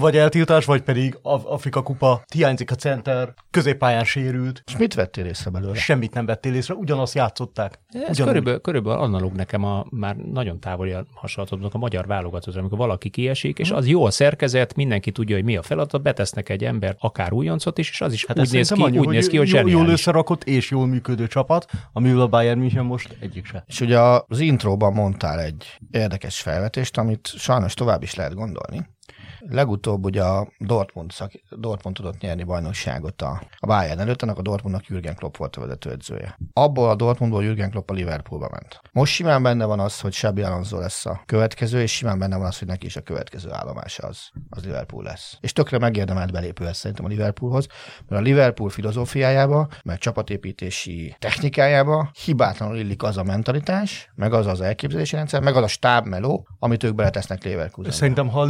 vagy 0.00 0.16
eltiltás, 0.16 0.64
vagy 0.64 0.82
pedig 0.82 1.18
Afrika 1.22 1.82
kupa, 1.82 2.22
hiányzik 2.34 2.70
a 2.70 2.74
center, 2.74 3.34
középpályán 3.50 4.04
sérült. 4.04 4.62
És 4.66 4.76
mit 4.76 4.94
vettél 4.94 5.26
észre 5.26 5.50
belőle? 5.50 5.74
Semmit 5.98 6.14
nem 6.14 6.26
vettél 6.26 6.54
észre, 6.54 6.74
ugyanazt 6.74 7.14
játszották. 7.14 7.78
Ez 8.08 8.16
körülbelül, 8.16 8.60
körülbelül 8.60 9.00
analóg 9.00 9.32
nekem 9.32 9.64
a 9.64 9.86
már 9.90 10.16
nagyon 10.16 10.60
távoli 10.60 10.94
hasonlatot 11.14 11.74
a 11.74 11.78
magyar 11.78 12.06
válogatott, 12.06 12.56
amikor 12.56 12.78
valaki 12.78 13.10
kiesik, 13.10 13.58
és 13.58 13.70
az 13.70 13.86
jó 13.86 14.04
a 14.04 14.10
szerkezet, 14.10 14.74
mindenki 14.74 15.12
tudja, 15.12 15.36
hogy 15.36 15.44
mi 15.44 15.56
a 15.56 15.62
feladat, 15.62 16.02
betesznek 16.02 16.48
egy 16.48 16.64
ember, 16.64 16.96
akár 16.98 17.32
újoncot 17.32 17.78
is, 17.78 17.90
és 17.90 18.00
az 18.00 18.12
is 18.12 18.26
hát 18.26 18.38
úgy 18.38 18.52
néz 18.52 18.70
ki, 18.70 18.82
annyi, 18.82 18.98
úgy 18.98 19.08
néz 19.08 19.26
ki, 19.26 19.36
hogy 19.36 19.48
jól, 19.48 19.70
jól 19.70 19.88
összerakott 19.88 20.44
és 20.44 20.70
jól 20.70 20.86
működő 20.86 21.26
csapat, 21.26 21.70
amivel 21.92 22.20
a 22.20 22.28
Bayern 22.28 22.58
München 22.58 22.84
most 22.84 23.16
egyik 23.20 23.46
se. 23.46 23.64
És 23.66 23.80
ugye 23.80 23.98
az 24.26 24.40
intróban 24.40 24.92
mondtál 24.92 25.40
egy 25.40 25.78
érdekes 25.90 26.40
felvetést, 26.40 26.98
amit 26.98 27.26
sajnos 27.26 27.74
tovább 27.74 28.02
is 28.02 28.14
lehet 28.14 28.34
gondolni, 28.34 28.86
Legutóbb 29.50 30.04
ugye 30.04 30.22
a 30.22 30.48
Dortmund, 30.58 31.12
szak, 31.12 31.32
Dortmund 31.50 31.96
tudott 31.96 32.20
nyerni 32.20 32.42
bajnokságot 32.42 33.22
a, 33.22 33.42
a 33.58 33.66
Bayern 33.66 33.98
előtt, 33.98 34.22
annak 34.22 34.38
a 34.38 34.42
Dortmundnak 34.42 34.86
Jürgen 34.86 35.14
Klopp 35.14 35.36
volt 35.36 35.56
a 35.56 35.60
vezetőedzője. 35.60 36.38
Abból 36.52 36.88
a 36.90 36.94
Dortmundból 36.94 37.44
Jürgen 37.44 37.70
Klopp 37.70 37.90
a 37.90 37.92
Liverpoolba 37.92 38.48
ment. 38.50 38.80
Most 38.92 39.12
simán 39.12 39.42
benne 39.42 39.64
van 39.64 39.80
az, 39.80 40.00
hogy 40.00 40.10
Xabi 40.10 40.42
Alonso 40.42 40.78
lesz 40.78 41.06
a 41.06 41.22
következő, 41.26 41.80
és 41.80 41.92
simán 41.92 42.18
benne 42.18 42.36
van 42.36 42.46
az, 42.46 42.58
hogy 42.58 42.68
neki 42.68 42.86
is 42.86 42.96
a 42.96 43.00
következő 43.00 43.50
állomása 43.52 44.06
az, 44.06 44.18
az 44.50 44.64
Liverpool 44.64 45.04
lesz. 45.04 45.38
És 45.40 45.52
tökre 45.52 45.78
megérdemelt 45.78 46.32
belépő 46.32 46.64
lesz 46.64 46.78
szerintem 46.78 47.04
a 47.04 47.08
Liverpoolhoz, 47.08 47.66
mert 48.08 48.22
a 48.22 48.24
Liverpool 48.24 48.70
filozófiájába, 48.70 49.68
mert 49.84 50.00
csapatépítési 50.00 51.16
technikájába 51.18 52.10
hibátlanul 52.24 52.76
illik 52.76 53.02
az 53.02 53.16
a 53.16 53.22
mentalitás, 53.22 54.10
meg 54.14 54.32
az 54.32 54.46
az 54.46 54.60
elképzelési 54.60 55.16
rendszer, 55.16 55.42
meg 55.42 55.56
az 55.56 55.62
a 55.62 55.68
stáb 55.68 56.06
meló, 56.06 56.48
amit 56.58 56.82
ők 56.82 56.94
beletesznek 56.94 57.44
Leverkusenbe. 57.44 57.96
Szerintem, 57.96 58.28
ha 58.28 58.40
a 58.40 58.44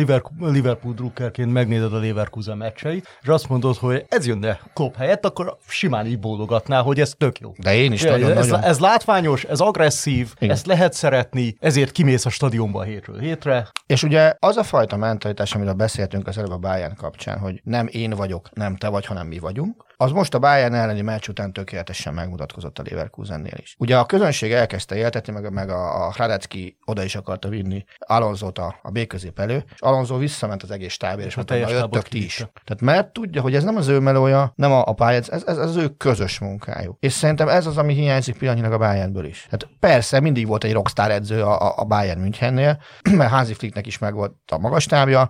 Liverpool, 0.50 0.87
Liverpool 0.88 0.94
drukkerként 0.94 1.52
megnézed 1.52 1.92
a 1.92 1.98
Leverkusen 1.98 2.56
meccseit, 2.56 3.18
és 3.22 3.28
azt 3.28 3.48
mondod, 3.48 3.76
hogy 3.76 4.04
ez 4.08 4.26
jönne 4.26 4.60
Klopp 4.72 4.94
helyett, 4.94 5.24
akkor 5.24 5.56
simán 5.68 6.06
így 6.06 6.18
bólogatná, 6.18 6.80
hogy 6.80 7.00
ez 7.00 7.14
tök 7.18 7.38
jó. 7.38 7.52
De 7.56 7.74
én 7.74 7.92
is 7.92 8.02
ja, 8.02 8.10
nagyon, 8.10 8.36
ez, 8.36 8.48
nagyon... 8.48 8.64
ez 8.64 8.78
látványos, 8.78 9.44
ez 9.44 9.60
agresszív, 9.60 10.32
Igen. 10.38 10.54
ezt 10.54 10.66
lehet 10.66 10.92
szeretni, 10.92 11.56
ezért 11.60 11.92
kimész 11.92 12.26
a 12.26 12.30
stadionba 12.30 12.82
hétről 12.82 13.18
hétre. 13.18 13.68
És 13.86 14.02
ugye 14.02 14.34
az 14.38 14.56
a 14.56 14.62
fajta 14.62 14.96
mentalitás, 14.96 15.54
amiről 15.54 15.72
beszéltünk 15.72 16.26
az 16.26 16.38
előbb 16.38 16.50
a 16.50 16.58
Bayern 16.58 16.96
kapcsán, 16.96 17.38
hogy 17.38 17.60
nem 17.64 17.88
én 17.90 18.10
vagyok, 18.10 18.48
nem 18.54 18.76
te 18.76 18.88
vagy, 18.88 19.06
hanem 19.06 19.26
mi 19.26 19.38
vagyunk, 19.38 19.86
az 20.00 20.12
most 20.12 20.34
a 20.34 20.38
Bayern 20.38 20.74
elleni 20.74 21.00
meccs 21.00 21.28
után 21.28 21.52
tökéletesen 21.52 22.14
megmutatkozott 22.14 22.78
a 22.78 22.82
Leverkusennél 22.90 23.56
is. 23.56 23.74
Ugye 23.78 23.98
a 23.98 24.06
közönség 24.06 24.52
elkezdte 24.52 24.96
éltetni, 24.96 25.32
meg, 25.32 25.52
meg 25.52 25.70
a, 25.70 26.06
a 26.06 26.12
Hradecki 26.12 26.78
oda 26.84 27.02
is 27.02 27.14
akarta 27.14 27.48
vinni 27.48 27.84
Alonzót 27.98 28.58
a, 28.58 28.78
a 28.82 28.90
B 28.90 29.06
közép 29.06 29.38
elő, 29.38 29.64
és 29.74 29.80
Alonso 29.80 30.16
visszament 30.16 30.62
az 30.62 30.70
egész 30.70 30.96
tábér, 30.96 31.26
és 31.26 31.34
mondta, 31.34 31.58
hogy 31.58 31.70
jöttök 31.70 32.08
ti 32.08 32.24
is. 32.24 32.36
Tehát 32.36 32.80
mert 32.80 33.12
tudja, 33.12 33.42
hogy 33.42 33.54
ez 33.54 33.64
nem 33.64 33.76
az 33.76 33.88
ő 33.88 33.98
melója, 33.98 34.52
nem 34.54 34.72
a, 34.72 34.86
a 34.86 34.92
pálya, 34.92 35.18
ez, 35.18 35.42
ez, 35.46 35.58
az 35.58 35.76
ő 35.76 35.88
közös 35.88 36.38
munkájuk. 36.38 36.96
És 37.00 37.12
szerintem 37.12 37.48
ez 37.48 37.66
az, 37.66 37.76
ami 37.76 37.94
hiányzik 37.94 38.38
pillanatnyilag 38.38 38.72
a 38.72 38.78
Bayernből 38.78 39.24
is. 39.24 39.46
Tehát 39.50 39.74
persze 39.80 40.20
mindig 40.20 40.46
volt 40.46 40.64
egy 40.64 40.72
rockstar 40.72 41.10
edző 41.10 41.42
a, 41.42 41.66
a, 41.66 41.74
a 41.76 41.84
Bayern 41.84 42.20
Münchennél, 42.20 42.80
mert 43.18 43.30
Házi 43.30 43.54
Flicknek 43.54 43.86
is 43.86 43.98
megvolt 43.98 44.32
a 44.46 44.58
magas 44.58 44.86
tábja, 44.86 45.28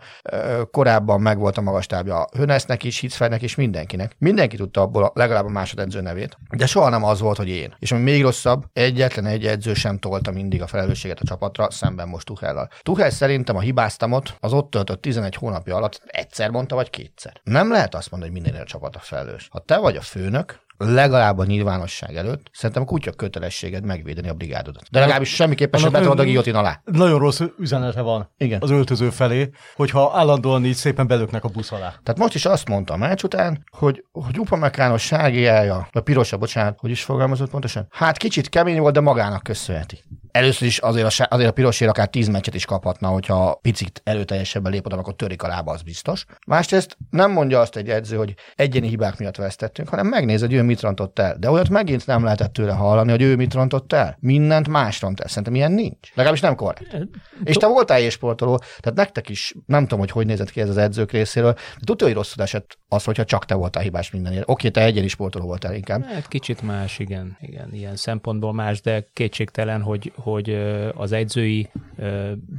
korábban 0.71 1.21
megvolt 1.21 1.59
a 1.59 1.61
magas 1.61 1.87
tábja 1.87 2.29
Hönesznek 2.37 2.85
is, 2.85 2.99
Hitzfeldnek 2.99 3.43
is, 3.43 3.55
mindenkinek. 3.55 4.17
Mindenki 4.19 4.57
tudta 4.59 4.81
abból 4.81 5.05
a, 5.05 5.13
legalább 5.15 5.45
a 5.45 5.49
másodedző 5.49 6.01
nevét, 6.01 6.39
de 6.51 6.67
soha 6.67 6.89
nem 6.89 7.05
az 7.05 7.21
volt, 7.21 7.37
hogy 7.37 7.49
én. 7.49 7.75
És 7.79 7.93
ami 7.93 8.03
még 8.03 8.23
rosszabb, 8.23 8.65
egyetlen 8.73 9.27
egy 9.27 9.47
edző 9.47 9.75
sem 9.75 9.99
tolta 9.99 10.31
mindig 10.31 10.63
a 10.63 10.67
felelősséget 10.67 11.21
a 11.21 11.25
csapatra, 11.25 11.71
szemben 11.71 12.09
most 12.09 12.27
Tuchellal. 12.27 12.69
Tuchel 12.83 13.11
szerintem 13.11 13.57
a 13.57 13.61
hibáztamot 13.61 14.37
az 14.41 14.53
ott 14.53 14.71
töltött 14.71 15.03
11 15.03 15.35
hónapja 15.35 15.77
alatt 15.77 16.03
egyszer 16.07 16.51
mondta, 16.51 16.75
vagy 16.75 16.91
kétszer. 16.91 17.41
Nem 17.45 17.71
lehet 17.71 17.95
azt 17.95 18.11
mondani, 18.11 18.33
hogy 18.33 18.43
minden 18.43 18.61
a 18.63 18.65
csapat 18.65 18.97
a 18.97 18.99
felelős. 18.99 19.49
Ha 19.51 19.59
te 19.59 19.79
vagy 19.79 19.97
a 19.97 20.01
főnök, 20.01 20.61
legalább 20.79 21.39
a 21.39 21.45
nyilvánosság 21.45 22.17
előtt, 22.17 22.51
szerintem 22.53 22.83
a 22.83 22.87
kutya 22.87 23.13
kötelességed 23.13 23.85
megvédeni 23.85 24.29
a 24.29 24.35
brigádodat. 24.35 24.83
De 24.91 25.01
legalábbis 25.01 25.35
semmiképpen 25.35 25.81
sem 25.81 25.93
betolod 25.93 26.19
a 26.19 26.25
giotin 26.25 26.55
alá. 26.55 26.81
Nagyon 26.85 27.19
rossz 27.19 27.41
üzenete 27.59 28.01
van 28.01 28.31
Igen. 28.37 28.61
az 28.63 28.71
öltöző 28.71 29.11
felé, 29.11 29.51
hogyha 29.77 30.13
állandóan 30.15 30.65
így 30.65 30.75
szépen 30.75 31.07
belöknek 31.07 31.45
a 31.45 31.49
busz 31.49 31.73
alá. 31.73 31.95
Tehát 32.03 32.19
most 32.19 32.35
is 32.35 32.45
azt 32.45 32.69
mondta 32.69 32.95
a 32.95 32.97
meccs 32.97 33.23
után, 33.23 33.65
hogy, 33.71 34.05
hogy 34.13 34.39
Upamecános 34.39 35.03
ságiája, 35.03 35.89
a 35.93 36.01
pirosa, 36.01 36.37
bocsánat, 36.37 36.79
hogy 36.79 36.91
is 36.91 37.03
fogalmazott 37.03 37.51
pontosan? 37.51 37.87
Hát 37.91 38.17
kicsit 38.17 38.49
kemény 38.49 38.81
volt, 38.81 38.95
de 38.95 39.01
magának 39.01 39.43
köszönheti. 39.43 40.05
Először 40.31 40.69
is 40.69 40.79
azért 40.79 41.21
a, 41.21 41.27
azért 41.29 41.51
a 41.51 41.53
pirosért 41.53 41.91
akár 41.91 42.09
tíz 42.09 42.29
meccset 42.29 42.55
is 42.55 42.65
kaphatna, 42.65 43.09
hogyha 43.09 43.59
picit 43.63 44.01
előteljesebben 44.05 44.73
lép 44.73 44.87
oda, 44.87 44.97
akkor 44.97 45.17
törik 45.17 45.43
a 45.43 45.49
lába, 45.49 45.73
az 45.73 45.83
biztos. 45.83 46.25
Másrészt 46.47 46.97
nem 47.11 47.33
mondja 47.33 47.61
azt 47.61 47.77
egy 47.77 47.89
edző, 47.89 48.17
hogy 48.17 48.35
egyéni 48.55 48.89
hibák 48.89 49.19
miatt 49.19 49.37
vesztettünk, 49.37 49.89
hanem 49.89 50.07
megnéz, 50.07 50.41
hogy 50.41 50.53
ő 50.53 50.63
mit 50.69 50.81
rontott 50.81 51.19
el. 51.19 51.37
De 51.39 51.51
olyat 51.51 51.69
megint 51.69 52.07
nem 52.07 52.25
lehetett 52.25 52.53
tőle 52.53 52.73
hallani, 52.73 53.11
hogy 53.11 53.23
ő 53.23 53.37
mit 53.37 53.55
rontott 53.55 53.93
el. 53.93 54.17
Mindent 54.21 54.69
más 54.69 55.01
ront 55.01 55.21
el. 55.21 55.29
Szerintem 55.29 55.55
ilyen 55.55 55.73
nincs. 55.73 56.09
Legalábbis 56.15 56.41
nem 56.41 56.55
korrekt. 56.55 56.97
És 57.45 57.57
te 57.57 57.67
voltál 57.67 58.11
sportoló, 58.11 58.57
tehát 58.57 58.99
nektek 58.99 59.29
is 59.29 59.55
nem 59.67 59.83
tudom, 59.83 59.99
hogy 59.99 60.11
hogy 60.11 60.27
nézett 60.27 60.51
ki 60.51 60.61
ez 60.61 60.69
az 60.69 60.77
edzők 60.77 61.13
részéről, 61.13 61.53
de 61.53 61.85
tudja, 61.85 62.07
hogy 62.07 62.15
rosszul 62.15 62.43
esett 62.43 62.79
az, 62.89 63.05
hogyha 63.05 63.25
csak 63.25 63.45
te 63.45 63.55
voltál 63.55 63.83
hibás 63.83 64.11
mindenért. 64.11 64.45
Oké, 64.47 64.69
te 64.71 64.83
egyéni 64.85 65.09
sportoló 65.09 65.47
voltál 65.47 65.75
inkább. 65.75 66.05
Hát 66.05 66.29
kicsit 66.29 66.63
más, 66.63 66.99
igen, 66.99 67.37
igen, 67.41 67.69
ilyen 67.73 67.97
szempontból 67.97 68.53
más, 68.53 68.81
de 68.81 69.09
kétségtelen, 69.13 69.83
hogy, 69.83 70.13
hogy 70.17 70.51
az 70.95 71.13
edzői 71.13 71.71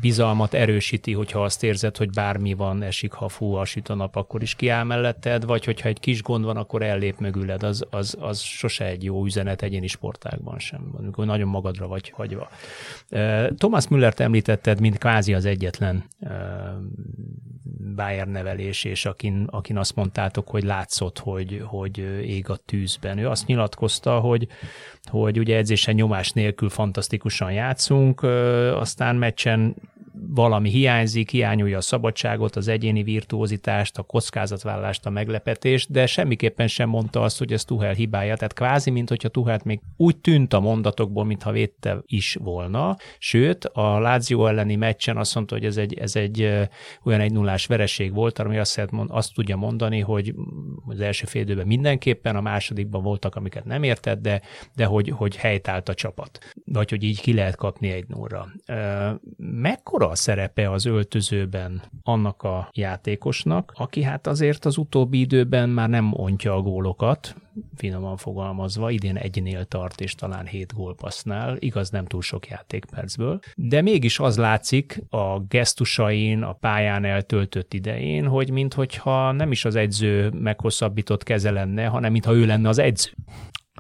bizalmat 0.02 0.54
erősíti, 0.54 1.14
hogyha 1.14 1.44
azt 1.44 1.64
érzed, 1.64 1.98
hogy 1.98 2.10
bármi 2.10 2.54
van, 2.54 2.82
esik, 2.82 3.12
ha 3.12 3.28
fú, 3.28 3.54
a 3.54 3.66
süt 3.66 3.90
a 3.90 3.96
nap, 3.96 4.16
akkor 4.16 4.42
is 4.42 4.56
kiáll 4.56 4.84
melletted, 4.84 5.46
vagy 5.46 5.66
hogyha 5.66 5.88
egy 5.88 6.00
kis 6.00 6.22
gond 6.22 6.46
van, 6.46 6.58
akkor 6.58 6.82
ellép 6.82 7.20
mögüled, 7.20 7.64
az, 7.64 7.86
az, 8.00 8.18
az 8.20 8.40
sose 8.40 8.86
egy 8.86 9.04
jó 9.04 9.26
üzenet 9.26 9.62
egyéni 9.62 9.88
sportágban 9.88 10.60
sem, 10.60 10.94
amikor 10.98 11.26
nagyon 11.26 11.48
magadra 11.48 11.88
vagy 11.88 12.10
hagyva. 12.10 12.50
Thomas 13.58 13.88
Müllert 13.88 14.20
említetted, 14.20 14.80
mint 14.80 14.98
kvázi 14.98 15.34
az 15.34 15.46
egyetlen 15.46 16.04
Bayern 17.96 18.30
nevelés, 18.30 18.84
és 18.84 19.06
akin, 19.06 19.48
akin 19.52 19.78
azt 19.78 19.96
mondtátok, 19.96 20.48
hogy 20.48 20.64
látszott, 20.64 21.20
hogy, 21.20 21.62
hogy 21.66 21.98
ég 22.28 22.50
a 22.50 22.56
tűzben. 22.56 23.18
Ő 23.18 23.28
azt 23.28 23.46
nyilatkozta, 23.46 24.20
hogy, 24.20 24.48
hogy 25.04 25.40
ugye 25.40 25.58
edzésen 25.58 25.96
nyomás 25.96 26.32
nélkül 26.32 26.70
fantasztikusan 26.70 27.52
játszunk, 27.52 28.24
aztán 28.74 29.16
meccsen 29.16 29.76
valami 30.28 30.70
hiányzik, 30.70 31.30
hiányolja 31.30 31.78
a 31.78 31.82
szabadságot, 31.82 32.56
az 32.56 32.68
egyéni 32.68 33.04
virtuózitást, 33.04 33.98
a 33.98 34.04
kockázatvállalást, 34.04 35.06
a 35.06 35.10
meglepetést, 35.10 35.92
de 35.92 36.06
semmiképpen 36.06 36.68
sem 36.68 36.90
mondta 36.90 37.22
azt, 37.22 37.38
hogy 37.38 37.54
ez 37.54 37.66
Tuhel 37.66 37.89
hibája. 37.94 38.36
Tehát 38.36 38.54
kvázi, 38.54 38.90
mint 38.90 39.10
hogyha 39.10 39.30
Tuhelt 39.30 39.64
még 39.64 39.82
úgy 39.98 40.18
tűnt 40.18 40.54
a 40.54 40.60
mondatokból, 40.60 41.26
mintha 41.26 41.52
védte 41.52 42.02
is 42.06 42.38
volna. 42.40 42.96
Sőt, 43.18 43.66
a 43.66 44.00
Lázió 44.00 44.48
elleni 44.48 44.76
meccsen 44.76 45.18
azt 45.18 45.36
mondta, 45.36 45.56
hogy 45.56 45.66
ez 45.66 45.78
egy, 45.78 45.94
ez 45.94 46.16
egy 46.16 46.42
olyan 47.04 47.20
egy 47.20 47.32
nullás 47.32 47.66
vereség 47.66 48.14
volt, 48.14 48.40
ami 48.40 48.58
azt, 48.58 48.92
mond, 48.92 49.10
azt 49.12 49.34
tudja 49.34 49.56
mondani, 49.56 50.00
hogy 50.00 50.36
az 50.88 51.00
első 51.00 51.26
fél 51.26 51.42
időben 51.42 51.68
mindenképpen, 51.68 52.36
a 52.36 52.42
másodikban 52.42 53.04
voltak, 53.04 53.36
amiket 53.36 53.66
nem 53.66 53.84
értett, 53.84 54.22
de, 54.22 54.42
de 54.76 54.86
hogy, 54.86 55.10
hogy 55.10 55.36
helytált 55.36 55.90
a 55.90 55.94
csapat. 55.94 56.40
Vagy 56.66 56.90
hogy 56.90 57.04
így 57.04 57.22
ki 57.22 57.34
lehet 57.34 57.56
kapni 57.56 57.92
egy 57.92 58.08
nullra. 58.08 58.48
Mekkora 59.38 60.10
a 60.10 60.16
szerepe 60.16 60.72
az 60.72 60.86
öltözőben 60.86 61.82
annak 62.04 62.44
a 62.44 62.70
játékosnak, 62.74 63.74
aki 63.76 64.04
hát 64.04 64.28
azért 64.28 64.66
az 64.66 64.78
utóbbi 64.78 65.20
időben 65.20 65.70
már 65.70 65.90
nem 65.90 66.14
ontja 66.14 66.56
a 66.56 66.62
gólokat, 66.62 67.36
finoman 67.76 68.18
fogalmazva, 68.18 68.90
idén 68.90 69.18
egynél 69.18 69.66
tart, 69.66 70.02
és 70.02 70.16
talán 70.16 70.46
hét 70.46 70.74
gólpassznál, 70.74 71.58
igaz 71.60 71.90
nem 71.90 72.06
túl 72.06 72.22
sok 72.22 72.48
játékpercből, 72.48 73.40
de 73.56 73.82
mégis 73.82 74.20
az 74.20 74.38
látszik 74.38 75.02
a 75.10 75.40
gesztusain, 75.40 76.42
a 76.42 76.54
pályán 76.54 77.06
eltöltött 77.06 77.74
idején, 77.74 78.28
hogy 78.28 78.52
minthogyha 78.52 79.32
nem 79.32 79.52
is 79.52 79.66
az 79.66 79.76
edző 79.76 80.30
meghosszabbított 80.30 81.24
keze 81.24 81.52
lenne, 81.52 81.86
hanem 81.86 82.12
mintha 82.12 82.34
ő 82.34 82.46
lenne 82.46 82.70
az 82.70 82.78
edző. 82.78 83.10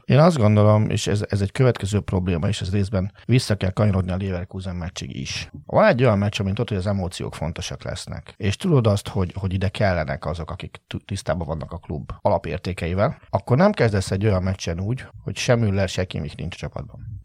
Én 0.10 0.20
azt 0.20 0.38
gondolom, 0.38 0.90
és 0.90 1.08
ez, 1.08 1.26
ez 1.30 1.42
egy 1.42 1.52
következő 1.52 2.00
probléma, 2.00 2.48
és 2.48 2.62
ez 2.62 2.72
részben 2.72 3.12
vissza 3.26 3.56
kell 3.56 3.70
kanyarodni 3.70 4.12
a 4.12 4.18
Leverkusen 4.18 4.76
meccsig 4.76 5.16
is. 5.16 5.50
Van 5.66 5.86
egy 5.86 6.04
olyan 6.04 6.18
meccs, 6.18 6.40
amint 6.40 6.60
ott, 6.60 6.68
hogy 6.68 6.78
az 6.78 6.88
emóciók 6.88 7.36
fontosak 7.36 7.84
lesznek. 7.84 8.34
És 8.38 8.56
tudod 8.56 8.88
azt, 8.88 9.08
hogy, 9.08 9.34
hogy 9.36 9.54
ide 9.54 9.70
kellenek 9.70 10.26
azok, 10.26 10.52
akik 10.52 10.82
tisztában 11.06 11.48
vannak 11.48 11.72
a 11.72 11.78
klub 11.78 12.12
alapértékeivel, 12.22 13.20
akkor 13.30 13.58
nem 13.58 13.72
kezdesz 13.72 14.12
egy 14.12 14.26
olyan 14.26 14.44
meccsen 14.44 14.80
úgy, 14.80 15.06
hogy 15.24 15.38
sem 15.38 15.60
Müller, 15.60 15.90
se 15.90 16.06
Kimmich 16.06 16.38
nincs 16.38 16.56
a 16.56 16.58
csapatban. 16.58 17.19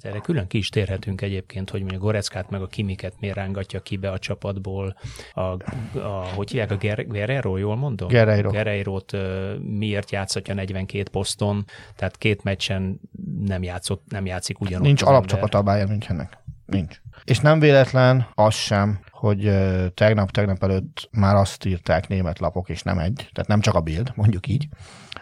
Erre 0.00 0.18
külön 0.18 0.46
ki 0.46 0.58
is 0.58 0.68
térhetünk 0.68 1.20
egyébként, 1.20 1.70
hogy 1.70 1.80
mondjuk 1.80 2.02
Goreckát 2.02 2.50
meg 2.50 2.62
a 2.62 2.66
Kimiket 2.66 3.14
miért 3.20 3.36
rángatja 3.36 3.80
ki 3.80 3.96
be 3.96 4.10
a 4.10 4.18
csapatból, 4.18 4.96
a, 5.32 5.40
a 5.40 6.26
hogy 6.34 6.50
hívják, 6.50 6.70
a 6.70 6.76
Guerrero, 7.06 7.56
jól 7.56 7.76
mondom? 7.76 8.08
Guerrero. 8.08 8.50
Guerrero-t 8.50 9.16
miért 9.60 10.10
játszhatja 10.10 10.54
42 10.54 11.10
poszton, 11.10 11.64
tehát 11.96 12.16
két 12.16 12.42
meccsen 12.42 13.00
nem, 13.44 13.62
játszott, 13.62 14.02
nem 14.08 14.26
játszik 14.26 14.60
ugyanúgy. 14.60 14.86
Nincs 14.86 15.02
alapcsapat 15.02 15.54
a 15.54 15.62
Bayern 15.62 15.88
Münchennek. 15.88 16.38
Nincs. 16.66 17.00
És 17.24 17.40
nem 17.40 17.58
véletlen 17.58 18.26
az 18.34 18.54
sem, 18.54 19.00
hogy 19.10 19.50
tegnap-tegnap 19.94 20.62
előtt 20.62 21.08
már 21.12 21.34
azt 21.34 21.64
írták 21.64 22.08
német 22.08 22.38
lapok, 22.38 22.68
és 22.68 22.82
nem 22.82 22.98
egy, 22.98 23.28
tehát 23.32 23.48
nem 23.48 23.60
csak 23.60 23.74
a 23.74 23.80
Bild, 23.80 24.12
mondjuk 24.14 24.46
így, 24.46 24.68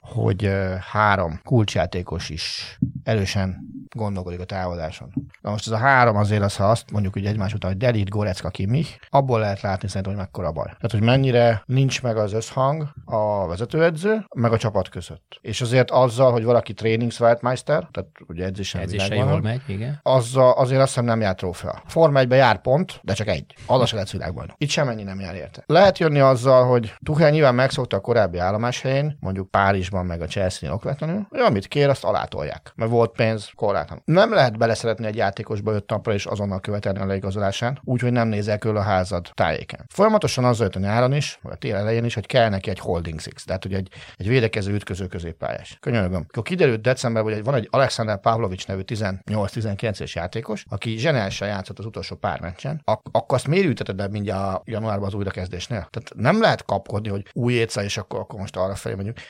hogy 0.04 0.50
három 0.90 1.40
kulcsjátékos 1.44 2.30
is 2.30 2.78
erősen 3.04 3.58
gondolkodik 3.94 4.40
a 4.40 4.44
távozáson. 4.44 5.12
Na 5.40 5.50
most 5.50 5.66
ez 5.66 5.72
a 5.72 5.76
három 5.76 6.16
azért 6.16 6.42
az, 6.42 6.56
ha 6.56 6.70
azt 6.70 6.90
mondjuk 6.90 7.12
hogy 7.12 7.26
egymás 7.26 7.54
után, 7.54 7.70
hogy 7.70 7.80
Delit, 7.80 8.08
Gorecka, 8.08 8.48
Kimi, 8.48 8.84
abból 9.10 9.40
lehet 9.40 9.60
látni 9.60 9.88
szerintem, 9.88 10.12
hogy 10.12 10.22
mekkora 10.22 10.52
baj. 10.52 10.64
Tehát, 10.64 10.90
hogy 10.90 11.02
mennyire 11.02 11.62
nincs 11.66 12.02
meg 12.02 12.16
az 12.16 12.32
összhang 12.32 12.88
a 13.04 13.46
vezetőedző, 13.46 14.26
meg 14.34 14.52
a 14.52 14.58
csapat 14.58 14.88
között. 14.88 15.38
És 15.40 15.60
azért 15.60 15.90
azzal, 15.90 16.32
hogy 16.32 16.44
valaki 16.44 16.72
training 16.72 17.12
Zweitmeister, 17.12 17.88
tehát 17.92 18.10
ugye 18.26 18.44
edzésen, 18.44 18.80
edzésen 18.80 19.16
jól 19.16 19.40
megy, 19.40 19.60
igen. 19.66 20.00
Azzal 20.02 20.52
azért 20.52 20.80
azt 20.80 20.88
hiszem 20.88 21.04
nem 21.04 21.20
jár 21.20 21.34
trófea. 21.34 21.82
Forma 21.86 22.18
egybe 22.18 22.36
jár 22.36 22.60
pont, 22.60 23.00
de 23.02 23.12
csak 23.12 23.28
egy. 23.28 23.54
Az 23.66 23.88
se 23.88 23.96
lesz 23.96 24.12
világban. 24.12 24.54
Itt 24.56 24.68
semennyi 24.68 25.02
nem 25.02 25.20
jár 25.20 25.34
érte. 25.34 25.62
Lehet 25.66 25.98
jönni 25.98 26.20
azzal, 26.20 26.64
hogy 26.66 26.94
Tuchel 27.02 27.30
nyilván 27.30 27.54
megszokta 27.54 27.96
a 27.96 28.00
korábbi 28.00 28.38
állomás 28.38 28.80
helyén, 28.80 29.16
mondjuk 29.20 29.50
Párizsban, 29.94 30.06
meg 30.06 30.20
a 30.20 30.26
Chelsea-n 30.26 30.72
okvetlenül, 30.72 31.26
hogy 31.28 31.40
amit 31.40 31.66
kér, 31.66 31.88
azt 31.88 32.04
alátolják. 32.04 32.72
Mert 32.74 32.90
volt 32.90 33.12
pénz, 33.12 33.50
korlátlan. 33.54 34.02
Nem 34.04 34.32
lehet 34.32 34.58
beleszeretni 34.58 35.06
egy 35.06 35.16
játékosba 35.16 35.72
öt 35.72 35.90
napra 35.90 36.12
és 36.12 36.26
azonnal 36.26 36.60
követelni 36.60 36.98
a 36.98 37.06
leigazolásán, 37.06 37.80
úgyhogy 37.84 38.12
nem 38.12 38.28
nézel 38.28 38.58
körül 38.58 38.76
a 38.76 38.82
házad 38.82 39.30
tájéken. 39.34 39.86
Folyamatosan 39.88 40.44
az 40.44 40.60
jött 40.60 40.76
a 40.76 40.78
nyáron 40.78 41.14
is, 41.14 41.38
vagy 41.42 41.52
a 41.52 41.56
tél 41.56 41.74
elején 41.74 42.04
is, 42.04 42.14
hogy 42.14 42.26
kell 42.26 42.48
neki 42.48 42.70
egy 42.70 42.78
holding 42.78 43.20
six, 43.20 43.44
tehát 43.44 43.62
hogy 43.62 43.74
egy, 43.74 43.88
egy 44.16 44.28
védekező 44.28 44.74
ütköző 44.74 45.06
középpályás. 45.06 45.76
Könyörgöm. 45.80 46.24
Akkor 46.28 46.42
kiderült 46.42 46.80
decemberben, 46.80 47.34
hogy 47.34 47.44
van 47.44 47.54
egy 47.54 47.68
Alexander 47.70 48.20
Pavlovics 48.20 48.66
nevű 48.66 48.80
18-19 48.86 50.00
es 50.00 50.14
játékos, 50.14 50.64
aki 50.68 50.96
zseniálisan 50.96 51.48
játszott 51.48 51.78
az 51.78 51.84
utolsó 51.84 52.16
pár 52.16 52.40
meccsen, 52.40 52.80
ak- 52.84 53.08
akkor 53.12 53.36
azt 53.36 53.46
miért 53.46 53.66
ülteted 53.66 53.96
be 53.96 54.08
mindjárt 54.08 54.54
a 54.54 54.62
januárban 54.64 55.06
az 55.06 55.14
újrakezdésnél? 55.14 55.88
Tehát 55.90 56.12
nem 56.14 56.40
lehet 56.40 56.64
kapkodni, 56.64 57.08
hogy 57.08 57.26
új 57.32 57.52
étsza, 57.52 57.82
és 57.82 57.96
akkor, 57.96 58.20
akkor 58.20 58.38
most 58.38 58.56
arra 58.56 58.74
felé 58.74 58.94
megyünk. 58.94 59.20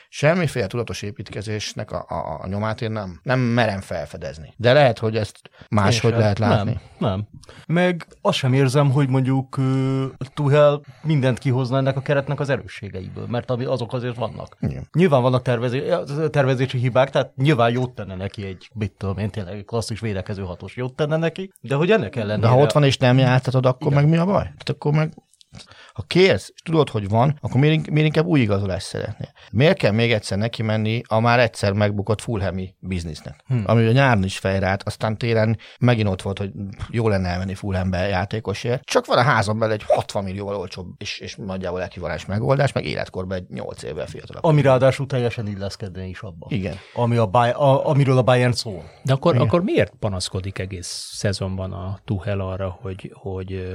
Semmiféle 0.55 0.67
tudatos 0.67 1.01
építkezésnek 1.01 1.91
a, 1.91 2.05
a, 2.07 2.39
a 2.43 2.47
nyomát 2.47 2.81
én 2.81 2.91
nem, 2.91 3.19
nem 3.23 3.39
merem 3.39 3.81
felfedezni. 3.81 4.53
De 4.57 4.73
lehet, 4.73 4.99
hogy 4.99 5.15
ezt 5.15 5.49
máshogy 5.69 6.13
lehet 6.13 6.39
látni. 6.39 6.71
Nem, 6.71 7.09
nem. 7.09 7.27
Meg 7.67 8.07
azt 8.21 8.37
sem 8.37 8.53
érzem, 8.53 8.91
hogy 8.91 9.09
mondjuk 9.09 9.57
uh, 9.57 10.03
Tuhel 10.33 10.81
mindent 11.03 11.39
kihozna 11.39 11.77
ennek 11.77 11.95
a 11.95 12.01
keretnek 12.01 12.39
az 12.39 12.49
erősségeiből, 12.49 13.25
mert 13.27 13.51
azok 13.51 13.93
azért 13.93 14.15
vannak. 14.15 14.57
Igen. 14.59 14.87
Nyilván 14.93 15.21
vannak 15.21 15.41
tervezé, 15.41 15.93
tervezési 16.29 16.77
hibák, 16.77 17.09
tehát 17.09 17.35
nyilván 17.35 17.71
jót 17.71 17.91
tenne 17.91 18.15
neki 18.15 18.45
egy, 18.45 18.69
mit 18.73 18.91
tudom 18.97 19.17
én, 19.17 19.29
tényleg 19.29 19.63
klasszis 19.65 19.99
védekező 19.99 20.43
hatós 20.43 20.75
jót 20.75 20.95
tenne 20.95 21.17
neki, 21.17 21.51
de 21.61 21.75
hogy 21.75 21.91
ennek 21.91 22.15
ellenére... 22.15 22.47
De 22.47 22.47
ha 22.47 22.57
ott 22.57 22.71
van 22.71 22.83
és 22.83 22.97
nem 22.97 23.17
játszhatod, 23.17 23.65
akkor 23.65 23.91
Igen. 23.91 24.03
meg 24.03 24.11
mi 24.11 24.17
a 24.17 24.25
baj? 24.25 24.43
Tehát 24.43 24.69
akkor 24.69 24.91
meg 24.91 25.13
ha 25.95 26.03
kérsz, 26.07 26.51
és 26.53 26.61
tudod, 26.61 26.89
hogy 26.89 27.09
van, 27.09 27.37
akkor 27.41 27.59
miért, 27.59 27.89
miért 27.89 28.07
inkább 28.07 28.25
új 28.25 28.39
igazolást 28.39 28.85
szeretnél? 28.85 29.29
Miért 29.51 29.77
kell 29.77 29.91
még 29.91 30.11
egyszer 30.11 30.37
neki 30.37 30.63
menni 30.63 31.01
a 31.07 31.19
már 31.19 31.39
egyszer 31.39 31.73
megbukott 31.73 32.21
Fulhami 32.21 32.75
biznisznek? 32.79 33.43
Hmm. 33.47 33.63
Ami 33.65 33.85
a 33.85 33.91
nyáron 33.91 34.23
is 34.23 34.37
fejrált, 34.37 34.83
aztán 34.83 35.17
télen 35.17 35.57
megint 35.79 36.07
ott 36.07 36.21
volt, 36.21 36.37
hogy 36.37 36.51
jó 36.89 37.07
lenne 37.07 37.29
elmenni 37.29 37.53
Fulhambe 37.53 38.07
játékosért. 38.07 38.83
Csak 38.83 39.05
van 39.05 39.17
a 39.17 39.21
házam 39.21 39.59
belül 39.59 39.73
egy 39.73 39.83
60 39.87 40.23
millióval 40.23 40.55
olcsóbb 40.55 40.87
és, 40.97 41.19
és 41.19 41.35
nagyjából 41.35 41.81
ekvivalens 41.81 42.25
megoldás, 42.25 42.71
meg 42.71 42.85
életkorban 42.85 43.37
egy 43.37 43.45
8 43.49 43.83
évvel 43.83 44.05
fiatalabb. 44.07 44.43
Ami 44.43 44.61
ráadásul 44.61 45.07
teljesen 45.07 45.47
illeszkedne 45.47 46.05
is 46.05 46.19
abba. 46.19 46.47
Igen. 46.49 46.75
Ami 46.93 47.17
a, 47.17 47.25
Bay- 47.25 47.55
a, 47.55 47.87
amiről 47.87 48.17
a 48.17 48.23
Bayern 48.23 48.51
szól. 48.51 48.83
De 49.03 49.13
akkor, 49.13 49.37
akkor 49.37 49.63
miért 49.63 49.93
panaszkodik 49.99 50.59
egész 50.59 51.09
szezonban 51.13 51.73
a 51.73 51.99
Tuhel 52.05 52.39
arra, 52.39 52.77
hogy, 52.81 53.11
hogy 53.13 53.67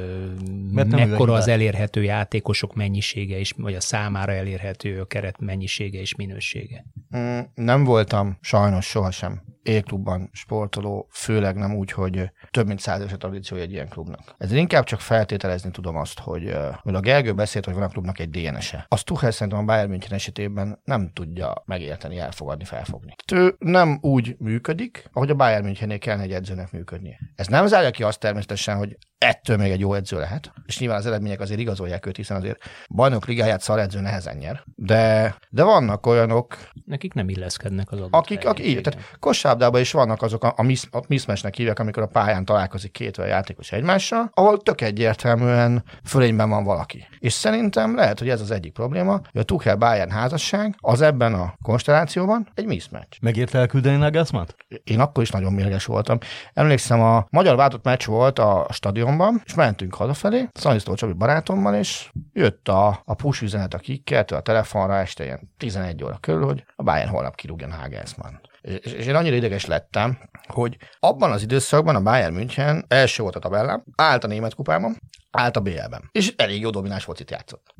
Mert 0.70 0.90
mekkora 0.90 1.33
az 1.33 1.48
elérhető 1.48 2.09
játékosok 2.11 2.75
mennyisége 2.75 3.38
is, 3.38 3.53
vagy 3.53 3.75
a 3.75 3.81
számára 3.81 4.33
elérhető 4.33 5.01
a 5.01 5.05
keret 5.05 5.40
mennyisége 5.40 6.01
és 6.01 6.14
minősége? 6.14 6.85
Mm, 7.16 7.40
nem 7.55 7.85
voltam 7.85 8.38
sajnos 8.40 8.87
sohasem 8.87 9.42
élklubban 9.62 10.31
sportoló, 10.33 11.09
főleg 11.11 11.57
nem 11.57 11.75
úgy, 11.75 11.92
hogy 11.92 12.31
több 12.51 12.66
mint 12.66 12.81
száz 12.81 13.01
éves 13.01 13.12
a 13.12 13.16
tradíciója 13.16 13.62
egy 13.62 13.73
ilyen 13.73 13.88
klubnak. 13.88 14.35
Ezért 14.38 14.61
inkább 14.61 14.85
csak 14.85 15.01
feltételezni 15.01 15.70
tudom 15.70 15.96
azt, 15.96 16.18
hogy, 16.18 16.57
hogy 16.83 16.94
a 16.94 17.01
Gergő 17.01 17.33
beszélt, 17.35 17.64
hogy 17.64 17.75
van 17.75 17.83
a 17.83 17.88
klubnak 17.88 18.18
egy 18.18 18.31
DNS-e. 18.31 18.87
Azt 18.88 19.05
Tuchel 19.05 19.31
szerintem 19.31 19.59
a 19.62 19.64
Bayern 19.64 19.90
München 19.90 20.12
esetében 20.12 20.81
nem 20.85 21.11
tudja 21.12 21.62
megérteni, 21.66 22.18
elfogadni, 22.18 22.64
felfogni. 22.64 23.14
Ő 23.33 23.55
nem 23.59 23.99
úgy 24.01 24.37
működik, 24.38 25.09
ahogy 25.12 25.31
a 25.31 25.35
Bayern 25.35 25.64
Münchennél 25.64 25.99
kellene 25.99 26.23
egy 26.23 26.33
edzőnek 26.33 26.73
működnie. 26.73 27.18
Ez 27.35 27.46
nem 27.46 27.66
zárja 27.66 27.90
ki 27.90 28.03
azt 28.03 28.20
természetesen, 28.20 28.77
hogy 28.77 28.96
ettől 29.18 29.57
még 29.57 29.70
egy 29.70 29.81
jó 29.81 29.94
edző 29.94 30.18
lehet, 30.18 30.53
és 30.66 30.79
nyilván 30.79 30.99
az 30.99 31.07
eredmények 31.07 31.40
azért 31.40 31.61
igazolják 31.61 32.07
őt, 32.07 32.16
hiszen 32.16 32.37
azért 32.37 32.59
bajnok 32.94 33.27
ligáját 33.27 33.61
szar 33.61 33.79
edző 33.79 34.01
nehezen 34.01 34.37
nyer. 34.37 34.62
De, 34.75 35.37
de 35.51 35.62
vannak 35.62 36.07
olyanok... 36.07 36.57
Nekik 36.85 37.14
nem 37.14 37.29
illeszkednek 37.29 37.90
az 37.90 37.99
adott 37.99 38.12
Akik, 38.12 38.46
akik 38.46 38.66
így, 38.66 38.81
tehát 38.81 39.01
kosárlabdában 39.50 39.80
is 39.80 39.92
vannak 39.92 40.22
azok, 40.22 40.44
a, 40.44 40.54
a, 40.56 40.62
misz, 40.62 40.88
a 40.92 41.00
mismatchnek 41.08 41.54
hívják, 41.54 41.78
amikor 41.78 42.02
a 42.02 42.06
pályán 42.06 42.44
találkozik 42.44 42.92
két 42.92 43.18
olyan 43.18 43.30
játékos 43.30 43.72
egymással, 43.72 44.30
ahol 44.34 44.60
tök 44.60 44.80
egyértelműen 44.80 45.84
fölényben 46.04 46.48
van 46.48 46.64
valaki. 46.64 47.06
És 47.18 47.32
szerintem 47.32 47.94
lehet, 47.94 48.18
hogy 48.18 48.28
ez 48.28 48.40
az 48.40 48.50
egyik 48.50 48.72
probléma, 48.72 49.12
hogy 49.32 49.40
a 49.40 49.42
Tuchel 49.42 49.76
Bayern 49.76 50.10
házasság 50.10 50.74
az 50.78 51.00
ebben 51.00 51.34
a 51.34 51.54
konstellációban 51.62 52.48
egy 52.54 52.66
mismatch. 52.66 53.18
Megért 53.20 53.54
elküldeni 53.54 53.96
Nagelsmann? 53.96 54.46
Én 54.84 55.00
akkor 55.00 55.22
is 55.22 55.30
nagyon 55.30 55.52
mérges 55.52 55.84
voltam. 55.84 56.18
Emlékszem, 56.54 57.00
a 57.00 57.26
magyar 57.30 57.56
váltott 57.56 57.84
meccs 57.84 58.06
volt 58.06 58.38
a 58.38 58.66
stadionban, 58.70 59.42
és 59.44 59.54
mentünk 59.54 59.94
hazafelé, 59.94 60.48
Szanisztó 60.52 60.94
Csabi 60.94 61.12
barátommal, 61.12 61.74
és 61.74 62.10
jött 62.32 62.68
a, 62.68 63.00
a 63.04 63.14
push 63.14 63.42
üzenet 63.42 63.74
a 63.74 63.78
kikkertől 63.78 64.38
a 64.38 64.42
telefonra 64.42 64.98
este 64.98 65.24
ilyen 65.24 65.50
11 65.58 66.04
óra 66.04 66.18
körül, 66.20 66.44
hogy 66.44 66.64
a 66.76 66.82
Bayern 66.82 67.10
holnap 67.10 67.34
kirúgja 67.34 67.66
Nagelsmann. 67.66 68.49
És, 68.61 68.92
és 68.92 69.07
én 69.07 69.14
annyira 69.14 69.37
ideges 69.37 69.66
lettem, 69.66 70.18
hogy 70.46 70.77
abban 71.01 71.31
az 71.31 71.42
időszakban 71.42 71.94
a 71.94 72.03
Bayern 72.03 72.35
München 72.35 72.85
első 72.88 73.23
volt 73.23 73.37
a 73.37 73.38
tabellán, 73.38 73.85
állt 73.96 74.25
a 74.25 74.27
német 74.27 74.55
kupában, 74.55 74.96
állt 75.31 75.57
a 75.57 75.61
BL-ben. 75.61 76.09
És 76.12 76.33
elég 76.37 76.61
jó 76.61 76.70
domináns 76.70 77.05
focit 77.05 77.31
játszott. 77.31 77.75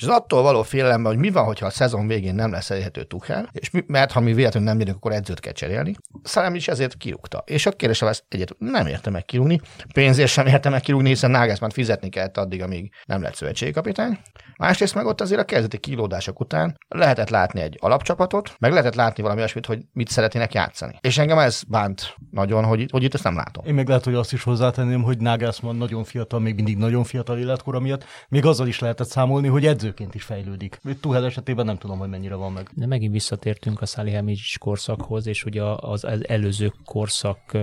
És 0.00 0.06
az 0.06 0.14
attól 0.14 0.42
való 0.42 0.62
félelemben, 0.62 1.12
hogy 1.12 1.20
mi 1.20 1.30
van, 1.30 1.44
hogyha 1.44 1.66
a 1.66 1.70
szezon 1.70 2.06
végén 2.06 2.34
nem 2.34 2.50
lesz 2.50 2.70
elérhető 2.70 3.02
Tuchel, 3.02 3.48
és 3.52 3.70
mi, 3.70 3.84
mert 3.86 4.12
ha 4.12 4.20
mi 4.20 4.32
véletlenül 4.32 4.68
nem 4.68 4.78
nyerünk, 4.78 4.96
akkor 4.96 5.12
edzőt 5.12 5.40
kell 5.40 5.52
cserélni. 5.52 5.94
Szalem 6.22 6.54
is 6.54 6.68
ezért 6.68 6.96
kirúgta. 6.96 7.42
És 7.46 7.66
a 7.66 7.70
kérdésem 7.70 8.08
lesz, 8.08 8.24
egyet 8.28 8.54
nem 8.58 8.86
érte 8.86 9.10
meg 9.10 9.24
kirúgni, 9.24 9.60
pénzért 9.94 10.30
sem 10.30 10.46
érte 10.46 10.68
meg 10.68 10.80
kirúgni, 10.80 11.08
hiszen 11.08 11.30
Nagelsmann 11.30 11.70
fizetni 11.70 12.08
kellett 12.08 12.36
addig, 12.36 12.62
amíg 12.62 12.92
nem 13.06 13.22
lett 13.22 13.34
szövetségi 13.34 13.72
kapitány. 13.72 14.18
Másrészt 14.58 14.94
meg 14.94 15.06
ott 15.06 15.20
azért 15.20 15.40
a 15.40 15.44
kezdeti 15.44 15.78
kilódások 15.78 16.40
után 16.40 16.78
lehetett 16.88 17.28
látni 17.28 17.60
egy 17.60 17.76
alapcsapatot, 17.80 18.54
meg 18.58 18.70
lehetett 18.70 18.94
látni 18.94 19.22
valami 19.22 19.40
olyasmit, 19.40 19.66
hogy 19.66 19.84
mit 19.92 20.08
szeretnének 20.08 20.54
játszani. 20.54 20.98
És 21.00 21.18
engem 21.18 21.38
ez 21.38 21.62
bánt 21.68 22.14
nagyon, 22.30 22.64
hogy, 22.64 22.86
hogy 22.90 23.02
itt 23.02 23.14
ezt 23.14 23.24
nem 23.24 23.36
látom. 23.36 23.66
Én 23.66 23.74
meg 23.74 23.88
lehet, 23.88 24.04
hogy 24.04 24.14
azt 24.14 24.32
is 24.32 24.42
hozzátenném, 24.42 25.02
hogy 25.02 25.18
Nagelsmann 25.18 25.76
nagyon 25.76 26.04
fiatal, 26.04 26.40
még 26.40 26.54
mindig 26.54 26.76
nagyon 26.76 27.04
fiatal 27.04 27.38
életkora 27.38 27.80
miatt, 27.80 28.04
még 28.28 28.46
azzal 28.46 28.66
is 28.66 28.78
lehetett 28.78 29.08
számolni, 29.08 29.48
hogy 29.48 29.66
edzőként 29.90 30.14
is 30.14 30.22
fejlődik. 30.22 30.80
Tuhel 31.00 31.24
esetében 31.24 31.64
nem 31.64 31.76
tudom, 31.76 31.98
hogy 31.98 32.08
mennyire 32.08 32.34
van 32.34 32.52
meg. 32.52 32.70
De 32.74 32.86
megint 32.86 33.12
visszatértünk 33.12 33.80
a 33.80 33.86
Salihamidzs 33.86 34.58
korszakhoz, 34.58 35.26
és 35.26 35.44
ugye 35.44 35.62
az, 35.62 36.04
az 36.04 36.28
előző 36.28 36.72
korszak 36.84 37.56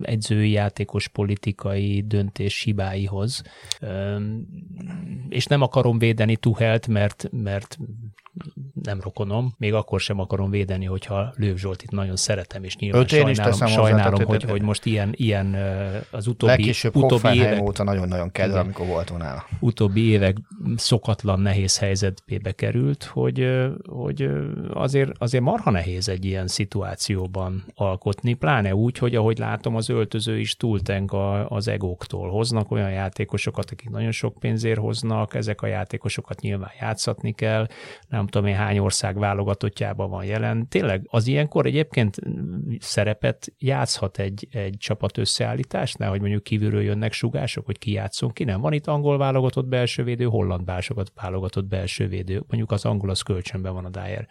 edzői, 0.00 0.50
játékos 0.50 1.08
politikai 1.08 2.04
döntés 2.06 2.62
hibáihoz 2.62 3.42
és 5.28 5.46
nem 5.46 5.62
akarom 5.62 5.98
védeni 5.98 6.36
Tuhelt, 6.36 6.86
mert, 6.86 7.28
mert 7.30 7.78
nem 8.82 9.00
rokonom, 9.00 9.54
még 9.58 9.74
akkor 9.74 10.00
sem 10.00 10.20
akarom 10.20 10.50
védeni, 10.50 10.84
hogyha 10.84 11.32
Lőv 11.36 11.56
Zsoltit 11.56 11.90
nagyon 11.90 12.16
szeretem, 12.16 12.64
és 12.64 12.76
nyilván 12.76 13.00
Öt 13.00 13.08
sajnálom, 13.08 13.68
sajnálom 13.68 14.24
hogy, 14.24 14.42
hogy 14.42 14.62
most 14.62 14.86
ilyen, 14.86 15.12
ilyen 15.16 15.56
az 16.10 16.26
utóbbi, 16.26 16.74
utóbbi 16.92 17.34
évek, 17.34 17.62
óta 17.62 17.82
nagyon-nagyon 17.82 18.30
kedve, 18.30 18.58
amikor 18.58 18.86
volt 18.86 19.18
nála. 19.18 19.46
Utóbbi 19.60 20.00
évek 20.00 20.36
szokatlan 20.76 21.40
nehéz 21.40 21.78
helyzetbe 21.78 22.52
került, 22.52 23.04
hogy, 23.04 23.48
hogy 23.86 24.30
azért, 24.72 25.10
azért 25.18 25.44
marha 25.44 25.70
nehéz 25.70 26.08
egy 26.08 26.24
ilyen 26.24 26.46
szituációban 26.46 27.64
alkotni, 27.74 28.34
pláne 28.34 28.74
úgy, 28.74 28.98
hogy 28.98 29.14
ahogy 29.14 29.38
látom, 29.38 29.76
az 29.76 29.88
öltöző 29.88 30.38
is 30.38 30.56
túltenk 30.56 31.14
az 31.48 31.68
egóktól. 31.68 32.30
Hoznak 32.30 32.70
olyan 32.70 32.90
játékosokat, 32.90 33.70
akik 33.70 33.90
nagyon 33.90 34.10
sok 34.10 34.38
pénzért 34.38 34.78
hoznak, 34.78 35.34
ezek 35.34 35.62
a 35.62 35.66
játékosokat 35.66 36.40
nyilván 36.40 36.70
játszatni 36.80 37.32
kell, 37.32 37.66
nem 38.08 38.26
tudom 38.26 38.46
én 38.46 38.54
hány 38.54 38.78
ország 38.78 39.18
válogatottjában 39.18 40.10
van 40.10 40.24
jelen. 40.24 40.68
Tényleg 40.68 41.06
az 41.10 41.26
ilyenkor 41.26 41.66
egyébként 41.66 42.16
szerepet 42.78 43.52
játszhat 43.58 44.18
egy, 44.18 44.48
egy 44.50 44.74
csapat 44.78 45.18
összeállításnál, 45.18 46.10
hogy 46.10 46.20
mondjuk 46.20 46.42
kívülről 46.42 46.82
jönnek 46.82 47.12
sugások, 47.12 47.66
hogy 47.66 47.78
ki 47.78 47.92
játszon 47.92 48.32
ki, 48.32 48.44
nem? 48.44 48.60
Van 48.60 48.72
itt 48.72 48.86
angol 48.86 49.18
válogatott 49.18 49.66
belső 49.66 50.04
védő, 50.04 50.24
holland 50.24 50.57
válogatott 51.14 51.66
belső 51.66 52.08
védő, 52.08 52.42
mondjuk 52.48 52.70
az 52.70 52.84
angol 52.84 53.10
az 53.10 53.20
kölcsönben 53.20 53.72
van 53.72 53.84
a 53.84 53.88
Dyer 53.90 54.28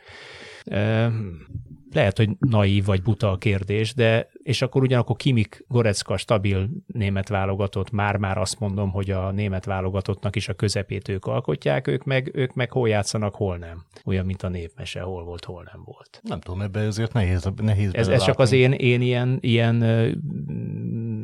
lehet, 1.92 2.18
hogy 2.18 2.30
naív 2.40 2.86
vagy 2.86 3.02
buta 3.02 3.32
a 3.32 3.38
kérdés, 3.38 3.94
de 3.94 4.30
és 4.44 4.62
akkor 4.62 4.82
ugyanakkor 4.82 5.16
Kimik 5.16 5.66
Gorecka 5.68 6.18
stabil 6.18 6.70
német 6.88 7.30
válogatott, 7.30 7.92
már-már 7.92 8.38
azt 8.38 8.60
mondom, 8.60 8.92
hogy 8.92 9.12
a 9.12 9.32
német 9.32 9.66
válogatottnak 9.66 10.36
is 10.36 10.50
a 10.50 10.54
közepét 10.54 11.08
ők 11.08 11.26
alkotják, 11.26 11.88
ők 11.88 12.04
meg, 12.04 12.32
ők 12.34 12.54
meg 12.54 12.72
hol 12.72 12.90
játszanak, 12.90 13.36
hol 13.36 13.58
nem. 13.58 13.86
Olyan, 14.06 14.26
mint 14.26 14.44
a 14.44 14.50
népmese, 14.50 15.02
hol 15.02 15.24
volt, 15.24 15.46
hol 15.46 15.70
nem 15.72 15.82
volt. 15.86 16.20
Nem 16.24 16.40
tudom, 16.40 16.62
ebbe 16.62 16.80
ezért 16.80 17.14
nehéz, 17.14 17.50
nehéz 17.56 17.94
Ez, 17.94 18.08
ez 18.08 18.24
csak 18.24 18.40
az 18.40 18.52
én, 18.52 18.72
én 18.72 19.02
ilyen, 19.02 19.38
ilyen 19.42 19.84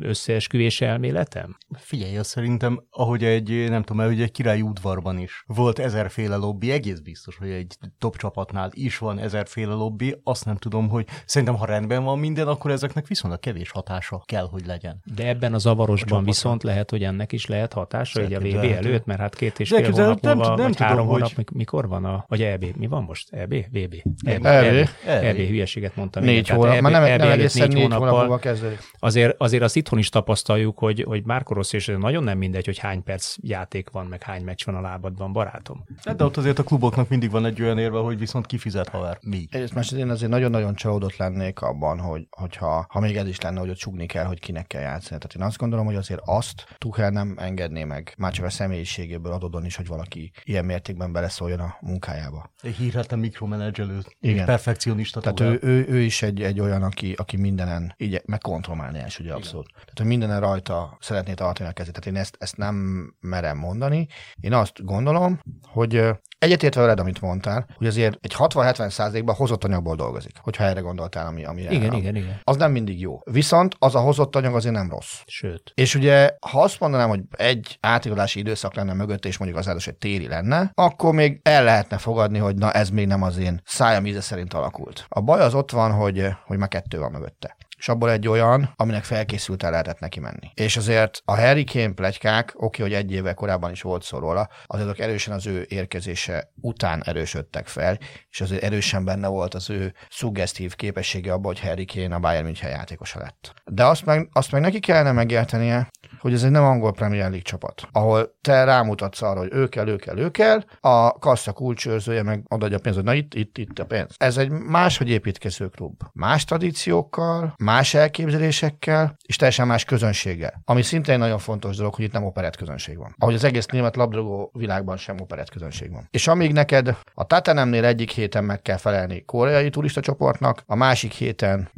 összeesküvés 0.04 0.80
elméletem? 0.80 1.56
Figyelj, 1.78 2.16
azt 2.16 2.30
szerintem, 2.30 2.84
ahogy 2.90 3.24
egy, 3.24 3.68
nem 3.68 3.82
tudom, 3.82 4.06
hogy 4.06 4.22
egy 4.22 4.32
királyi 4.32 4.62
udvarban 4.62 5.18
is 5.18 5.44
volt 5.46 5.78
ezerféle 5.78 6.36
lobby, 6.36 6.70
egész 6.70 6.98
biztos, 6.98 7.36
hogy 7.36 7.50
egy 7.50 7.76
top 7.98 8.16
csapatnál 8.16 8.70
is 8.72 8.98
van 8.98 9.18
ezerféle 9.18 9.72
lobby, 9.72 10.14
azt 10.22 10.44
nem 10.44 10.56
tudom, 10.56 10.88
hogy 10.88 11.06
szerintem, 11.26 11.56
ha 11.56 11.64
rendben 11.64 12.04
van 12.04 12.18
minden, 12.18 12.48
akkor 12.48 12.70
ezeknek 12.70 13.06
viszonylag 13.06 13.40
kevés 13.40 13.70
hatása 13.70 14.22
kell, 14.26 14.48
hogy 14.50 14.66
legyen. 14.66 15.02
De 15.14 15.28
ebben 15.28 15.54
a 15.54 15.58
zavarosban 15.58 16.18
a 16.18 16.24
viszont 16.24 16.62
lehet, 16.62 16.90
hogy 16.90 17.02
ennek 17.02 17.32
is 17.32 17.46
lehet 17.46 17.72
hatása, 17.72 18.20
hogy 18.20 18.34
a 18.34 18.38
VB 18.38 18.64
előtt, 18.64 19.04
mert 19.04 19.20
hát 19.20 19.34
két 19.34 19.60
és 19.60 19.68
fél 19.68 19.90
hónap 19.90 20.20
nem, 20.20 20.36
múlva, 20.36 20.54
nem 20.54 20.64
vagy 20.64 20.76
tudom, 20.76 20.88
három 20.88 21.06
hónap, 21.06 21.34
hogy... 21.34 21.46
mikor 21.52 21.88
van 21.88 22.04
a, 22.04 22.24
vagy 22.28 22.42
EB, 22.42 22.64
mi 22.76 22.86
van 22.86 23.02
most? 23.02 23.32
EB? 23.32 23.54
VB? 23.70 23.94
EB, 24.24 24.44
EB, 24.46 24.88
EB, 25.04 25.36
hülyeséget 25.36 25.96
mondtam. 25.96 26.24
Négy 26.24 26.48
hónap, 26.48 26.80
már 26.80 26.92
nem, 26.92 27.16
nem 27.16 27.30
egészen 27.30 27.68
négy 27.68 27.92
hónap 27.92 28.40
kezdődik. 28.40 28.78
Azért, 28.98 29.34
azért 29.38 29.62
azt 29.62 29.76
itthon 29.94 29.98
is 29.98 30.08
tapasztaljuk, 30.08 30.78
hogy, 30.78 31.02
hogy 31.02 31.24
Márko 31.24 31.54
Rossi, 31.54 31.76
és 31.76 31.92
nagyon 31.98 32.24
nem 32.24 32.38
mindegy, 32.38 32.64
hogy 32.64 32.78
hány 32.78 33.02
perc 33.02 33.36
játék 33.40 33.90
van, 33.90 34.06
meg 34.06 34.22
hány 34.22 34.44
meccs 34.44 34.64
van 34.64 34.74
a 34.74 34.80
lábadban, 34.80 35.32
barátom. 35.32 35.84
Hát 36.04 36.16
de 36.16 36.24
ott 36.24 36.36
azért 36.36 36.58
a 36.58 36.62
kluboknak 36.62 37.08
mindig 37.08 37.30
van 37.30 37.44
egy 37.44 37.62
olyan 37.62 37.78
érve, 37.78 37.98
hogy 37.98 38.18
viszont 38.18 38.46
kifizet 38.46 38.88
haver. 38.88 39.18
Mi? 39.20 39.46
Egyrészt 39.50 39.74
más, 39.74 39.92
én 39.92 40.10
azért 40.10 40.30
nagyon-nagyon 40.30 40.74
csalódott 40.74 41.16
lennék 41.16 41.60
abban, 41.60 41.98
hogy, 41.98 42.26
hogyha, 42.30 42.86
ha 42.88 43.00
még 43.00 43.16
ez 43.16 43.28
is 43.28 43.40
lenne, 43.40 43.60
hogy 43.60 43.68
ott 43.70 43.76
csugni 43.76 44.06
kell, 44.06 44.24
hogy 44.24 44.40
kinek 44.40 44.66
kell 44.66 44.80
játszani. 44.80 45.20
Tehát 45.20 45.34
én 45.36 45.42
azt 45.42 45.58
gondolom, 45.58 45.86
hogy 45.86 45.96
azért 45.96 46.20
azt 46.24 46.64
Tuchel 46.78 47.10
nem 47.10 47.34
engedné 47.38 47.84
meg, 47.84 48.14
már 48.18 48.32
csak 48.32 48.44
a 48.44 48.50
személyiségéből 48.50 49.32
adódon 49.32 49.64
is, 49.64 49.76
hogy 49.76 49.86
valaki 49.86 50.32
ilyen 50.44 50.64
mértékben 50.64 51.12
beleszóljon 51.12 51.60
a 51.60 51.76
munkájába. 51.80 52.52
Egy 52.62 52.74
hírhetem 52.74 53.18
mikromenedzselő, 53.18 53.98
Igen. 54.20 54.44
perfekcionista. 54.44 55.20
Tehát 55.20 55.40
ő, 55.40 55.58
ő, 55.62 55.86
ő, 55.88 56.00
is 56.00 56.22
egy, 56.22 56.42
egy 56.42 56.60
olyan, 56.60 56.82
aki, 56.82 57.12
aki 57.16 57.36
mindenen 57.36 57.94
így 57.98 58.22
megkontrollálni 58.24 59.02
ugye 59.20 59.32
abszolút. 59.32 59.68
Igen. 59.70 59.83
Tehát, 59.84 59.98
hogy 59.98 60.06
mindenen 60.06 60.40
rajta 60.40 60.96
szeretné 61.00 61.34
tartani 61.34 61.68
a 61.68 61.72
kezét. 61.72 61.92
Tehát 61.92 62.16
én 62.16 62.22
ezt, 62.22 62.36
ezt 62.38 62.56
nem 62.56 62.76
merem 63.20 63.58
mondani. 63.58 64.06
Én 64.40 64.52
azt 64.52 64.84
gondolom, 64.84 65.40
hogy 65.62 66.14
Egyetértve 66.44 66.80
veled, 66.80 67.00
amit 67.00 67.20
mondtál, 67.20 67.66
hogy 67.76 67.86
azért 67.86 68.18
egy 68.20 68.34
60-70 68.38 68.90
százalékban 68.90 69.34
hozott 69.34 69.64
anyagból 69.64 69.96
dolgozik, 69.96 70.32
hogyha 70.40 70.64
erre 70.64 70.80
gondoltál, 70.80 71.26
ami, 71.26 71.44
ami 71.44 71.60
Igen, 71.60 71.92
el, 71.92 71.98
igen, 71.98 72.16
igen. 72.16 72.40
Az 72.42 72.56
nem 72.56 72.72
mindig 72.72 73.00
jó. 73.00 73.20
Viszont 73.24 73.74
az 73.78 73.94
a 73.94 74.00
hozott 74.00 74.36
anyag 74.36 74.54
azért 74.54 74.74
nem 74.74 74.90
rossz. 74.90 75.20
Sőt. 75.26 75.72
És 75.74 75.94
ugye, 75.94 76.30
ha 76.50 76.62
azt 76.62 76.80
mondanám, 76.80 77.08
hogy 77.08 77.20
egy 77.30 77.78
átigazási 77.80 78.38
időszak 78.38 78.74
lenne 78.74 78.92
mögött, 78.92 79.24
és 79.24 79.38
mondjuk 79.38 79.60
az 79.60 79.68
áldás 79.68 79.86
egy 79.86 79.96
téli 79.96 80.26
lenne, 80.26 80.70
akkor 80.74 81.14
még 81.14 81.40
el 81.42 81.64
lehetne 81.64 81.98
fogadni, 81.98 82.38
hogy 82.38 82.56
na 82.56 82.72
ez 82.72 82.90
még 82.90 83.06
nem 83.06 83.22
az 83.22 83.38
én 83.38 83.60
szájam 83.64 84.06
íze 84.06 84.20
szerint 84.20 84.54
alakult. 84.54 85.04
A 85.08 85.20
baj 85.20 85.40
az 85.40 85.54
ott 85.54 85.70
van, 85.70 85.92
hogy, 85.92 86.26
hogy 86.46 86.58
már 86.58 86.68
kettő 86.68 86.98
van 86.98 87.10
mögötte 87.10 87.56
és 87.78 87.88
abból 87.88 88.10
egy 88.10 88.28
olyan, 88.28 88.72
aminek 88.76 89.04
felkészült 89.04 89.62
el 89.62 89.70
lehetett 89.70 89.98
neki 89.98 90.20
menni. 90.20 90.50
És 90.54 90.76
azért 90.76 91.22
a 91.24 91.36
Harry 91.36 91.64
Kane 91.64 91.92
plegykák, 91.92 92.52
oké, 92.56 92.82
hogy 92.82 92.92
egy 92.92 93.12
éve 93.12 93.32
korábban 93.32 93.70
is 93.70 93.82
volt 93.82 94.02
szó 94.02 94.18
róla, 94.18 94.48
azért 94.66 94.88
azok 94.88 94.98
erősen 94.98 95.34
az 95.34 95.46
ő 95.46 95.66
érkezése 95.68 96.52
után 96.60 97.02
erősödtek 97.04 97.66
fel, 97.66 97.98
és 98.30 98.40
azért 98.40 98.62
erősen 98.62 99.04
benne 99.04 99.26
volt 99.28 99.54
az 99.54 99.70
ő 99.70 99.94
szuggesztív 100.10 100.74
képessége 100.74 101.32
abban, 101.32 101.46
hogy 101.46 101.60
Harry 101.60 101.84
Kane 101.84 102.14
a 102.14 102.18
Bayern 102.18 102.44
München 102.44 102.70
játékosa 102.70 103.18
lett. 103.18 103.54
De 103.64 103.84
azt 103.84 104.04
meg, 104.04 104.28
azt 104.32 104.52
meg 104.52 104.60
neki 104.60 104.80
kellene 104.80 105.12
megértenie, 105.12 105.90
hogy 106.24 106.32
ez 106.32 106.42
egy 106.42 106.50
nem 106.50 106.64
angol 106.64 106.92
Premier 106.92 107.22
League 107.22 107.42
csapat, 107.42 107.88
ahol 107.92 108.34
te 108.40 108.64
rámutatsz 108.64 109.22
arra, 109.22 109.38
hogy 109.38 109.52
ő 109.52 109.68
kell, 109.68 109.88
ő 109.88 109.96
kell, 109.96 110.18
ő 110.18 110.30
kell, 110.30 110.62
a 110.80 111.18
kassa 111.18 111.52
kulcsőrzője 111.52 112.22
meg 112.22 112.44
odaadja 112.48 112.76
a 112.76 112.80
pénzt, 112.80 112.98
hogy 112.98 113.06
na 113.06 113.14
itt, 113.14 113.34
itt, 113.34 113.58
itt 113.58 113.78
a 113.78 113.84
pénz. 113.84 114.14
Ez 114.16 114.36
egy 114.36 114.50
máshogy 114.50 115.08
építkező 115.08 115.68
klub. 115.68 116.02
Más 116.12 116.44
tradíciókkal, 116.44 117.54
más 117.58 117.94
elképzelésekkel, 117.94 119.16
és 119.26 119.36
teljesen 119.36 119.66
más 119.66 119.84
közönséggel. 119.84 120.62
Ami 120.64 120.82
szintén 120.82 121.18
nagyon 121.18 121.38
fontos 121.38 121.76
dolog, 121.76 121.94
hogy 121.94 122.04
itt 122.04 122.12
nem 122.12 122.24
operett 122.24 122.56
közönség 122.56 122.98
van. 122.98 123.14
Ahogy 123.18 123.34
az 123.34 123.44
egész 123.44 123.66
német 123.66 123.96
labdarúgó 123.96 124.50
világban 124.52 124.96
sem 124.96 125.20
operett 125.20 125.50
közönség 125.50 125.92
van. 125.92 126.08
És 126.10 126.28
amíg 126.28 126.52
neked 126.52 126.96
a 127.14 127.24
Tatenemnél 127.24 127.84
egyik 127.84 128.10
héten 128.10 128.44
meg 128.44 128.62
kell 128.62 128.76
felelni 128.76 129.24
koreai 129.24 129.70
turista 129.70 130.00
csoportnak, 130.00 130.62
a 130.66 130.74
másik 130.74 131.12
héten 131.12 131.68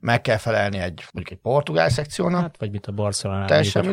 meg 0.00 0.20
kell 0.20 0.36
felelni 0.36 0.78
egy, 0.78 1.04
mondjuk 1.12 1.36
egy 1.36 1.42
portugál 1.42 1.88
szekciónak. 1.88 2.40
Hát, 2.40 2.56
vagy 2.58 2.70
mit 2.70 2.86
a 2.86 2.92
Barcelona 2.92 3.44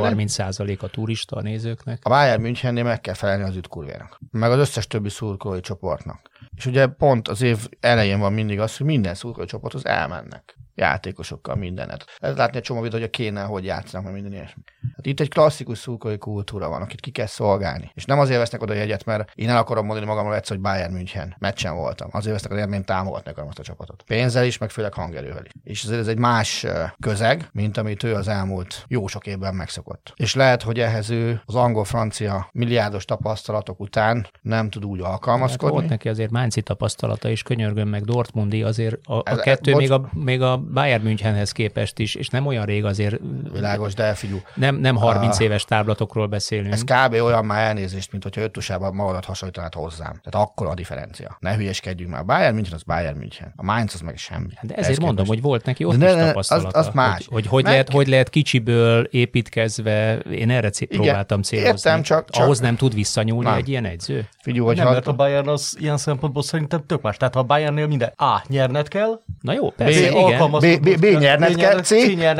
30% 0.09 0.79
a 0.79 0.87
turista 0.87 1.35
a 1.35 1.41
nézőknek. 1.41 1.99
A 2.05 2.09
Bayern 2.09 2.41
Münchennél 2.41 2.83
meg 2.83 3.01
kell 3.01 3.13
felelni 3.13 3.43
az 3.43 3.55
ütkurvénak. 3.55 4.19
Meg 4.31 4.51
az 4.51 4.59
összes 4.59 4.87
többi 4.87 5.09
szurkolói 5.09 5.59
csoportnak. 5.59 6.29
És 6.55 6.65
ugye 6.65 6.87
pont 6.87 7.27
az 7.27 7.41
év 7.41 7.67
elején 7.79 8.19
van 8.19 8.33
mindig 8.33 8.59
az, 8.59 8.77
hogy 8.77 8.85
minden 8.85 9.15
szurkolói 9.15 9.47
csoporthoz 9.47 9.85
elmennek 9.85 10.59
játékosokkal 10.75 11.55
mindenet. 11.55 12.05
Ez 12.17 12.35
látni 12.35 12.57
egy 12.57 12.63
csomó 12.63 12.81
videó, 12.81 12.99
hogy 12.99 13.07
a 13.07 13.09
kéne, 13.09 13.43
hogy 13.43 13.65
játszanak, 13.65 14.03
mert 14.03 14.21
minden 14.21 14.39
ilyesmi. 14.39 14.61
Hát 14.95 15.05
itt 15.05 15.19
egy 15.19 15.29
klasszikus 15.29 15.77
szurkolói 15.77 16.17
kultúra 16.17 16.69
van, 16.69 16.81
akit 16.81 16.99
ki 16.99 17.11
kell 17.11 17.25
szolgálni. 17.25 17.91
És 17.93 18.05
nem 18.05 18.19
azért 18.19 18.39
vesznek 18.39 18.61
oda 18.61 18.73
jegyet, 18.73 19.05
mert 19.05 19.31
én 19.35 19.49
el 19.49 19.57
akarom 19.57 19.85
mondani 19.85 20.07
magamról 20.07 20.35
egyszer, 20.35 20.55
hogy 20.55 20.65
Bayern 20.65 20.93
München 20.93 21.35
meccsen 21.39 21.75
voltam. 21.75 22.09
Azért 22.11 22.33
vesznek 22.33 22.51
oda, 22.51 22.61
mert 22.61 22.79
én 22.79 22.85
támogatni 22.85 23.31
akarom 23.31 23.49
azt 23.49 23.59
a 23.59 23.63
csapatot. 23.63 24.03
Pénzzel 24.03 24.45
is, 24.45 24.57
meg 24.57 24.69
főleg 24.69 24.93
hangerővel 24.93 25.43
is. 25.45 25.51
És 25.63 25.83
ez 25.83 26.07
egy 26.07 26.17
más 26.17 26.65
közeg, 26.99 27.49
mint 27.51 27.77
amit 27.77 28.03
ő 28.03 28.13
az 28.13 28.27
elmúlt 28.27 28.85
jó 28.87 29.07
sok 29.07 29.27
évben 29.27 29.55
megszokott. 29.55 30.13
És 30.15 30.35
lehet, 30.35 30.61
hogy 30.61 30.79
ehhez 30.79 31.09
ő 31.09 31.41
az 31.45 31.55
angol-francia 31.55 32.49
milliárdos 32.51 33.05
tapasztalatok 33.05 33.79
után 33.79 34.27
nem 34.41 34.69
tud 34.69 34.85
úgy 34.85 34.99
alkalmazkodni. 34.99 35.65
Hát 35.65 35.75
volt 35.75 35.89
neki 35.89 36.09
azért 36.09 36.31
Mánci 36.31 36.61
tapasztalata, 36.61 37.29
és 37.29 37.43
könyörgöm 37.43 37.87
meg 37.87 38.03
Dortmundi, 38.03 38.63
azért 38.63 38.95
a, 39.05 39.13
a 39.13 39.23
ez, 39.23 39.39
kettő 39.39 39.71
ez, 39.71 39.77
még, 39.77 39.91
a, 39.91 40.09
még 40.13 40.41
a 40.41 40.60
Bayern 40.73 41.03
Münchenhez 41.03 41.51
képest 41.51 41.99
is, 41.99 42.15
és 42.15 42.27
nem 42.27 42.45
olyan 42.45 42.65
rég 42.65 42.85
azért... 42.85 43.19
Világos, 43.53 43.93
de 43.93 44.13
figyú. 44.13 44.41
Nem, 44.55 44.75
nem 44.75 44.95
30 44.95 45.39
a, 45.39 45.43
éves 45.43 45.65
táblatokról 45.65 46.27
beszélünk. 46.27 46.73
Ez 46.73 46.83
kb. 46.83 47.13
olyan 47.13 47.45
már 47.45 47.67
elnézést, 47.67 48.11
mint 48.11 48.23
hogyha 48.23 48.41
öttusában 48.41 48.95
magadat 48.95 49.25
hasonlítanád 49.25 49.73
hozzám. 49.73 50.21
Tehát 50.23 50.47
akkor 50.47 50.67
a 50.67 50.73
differencia. 50.73 51.37
Ne 51.39 51.55
hülyeskedjünk 51.55 52.11
már. 52.11 52.25
Bayern 52.25 52.55
München 52.55 52.73
az 52.73 52.83
Bayern 52.83 53.17
München. 53.17 53.53
A 53.55 53.63
Mainz 53.63 53.93
az 53.93 54.01
meg 54.01 54.17
semmi. 54.17 54.49
De 54.61 54.75
ezért 54.75 54.99
mondom, 54.99 55.25
képest. 55.25 55.29
hogy 55.29 55.41
volt 55.41 55.65
neki 55.65 55.83
ott 55.83 55.95
de, 55.95 56.09
is 56.09 56.27
tapasztalata. 56.27 56.79
Az, 56.79 56.87
az 56.87 56.93
más. 56.93 57.17
Hogy, 57.17 57.27
hogy, 57.27 57.47
hogy, 57.47 57.63
meg... 57.63 57.71
lehet, 57.71 57.91
hogy 57.91 58.07
lehet 58.07 58.29
kicsiből 58.29 59.03
építkezve, 59.03 60.17
én 60.17 60.49
erre 60.49 60.69
c- 60.69 60.81
Igen, 60.81 61.01
próbáltam 61.01 61.41
célozni. 61.41 61.69
Értem, 61.69 62.01
csak, 62.01 62.29
csak... 62.29 62.43
Ahhoz 62.43 62.59
nem 62.59 62.75
tud 62.75 62.93
visszanyúlni 62.93 63.49
nem. 63.49 63.57
egy 63.57 63.69
ilyen 63.69 63.85
egyző? 63.85 64.27
Figyelj, 64.41 64.65
hogy 64.65 64.77
nem, 64.77 64.87
mert 64.87 65.07
a 65.07 65.13
Bayern 65.13 65.47
az 65.47 65.75
ilyen 65.79 65.97
szempontból 65.97 66.43
szerintem 66.43 66.85
tök 66.85 67.01
más. 67.01 67.17
Tehát 67.17 67.33
ha 67.33 67.39
a 67.39 67.43
Bayernnél 67.43 67.87
minden 67.87 68.13
A, 68.15 68.41
nyerned 68.47 68.87
kell. 68.87 69.21
Na 69.41 69.53
jó, 69.53 69.69
persze, 69.69 70.11
B, 70.11 70.15
igen. 70.15 70.37
B, 70.59 70.79
B, 70.81 70.99
B, 70.99 71.05
nyerned 71.19 71.55
kell, 71.55 71.81
C, 71.81 71.91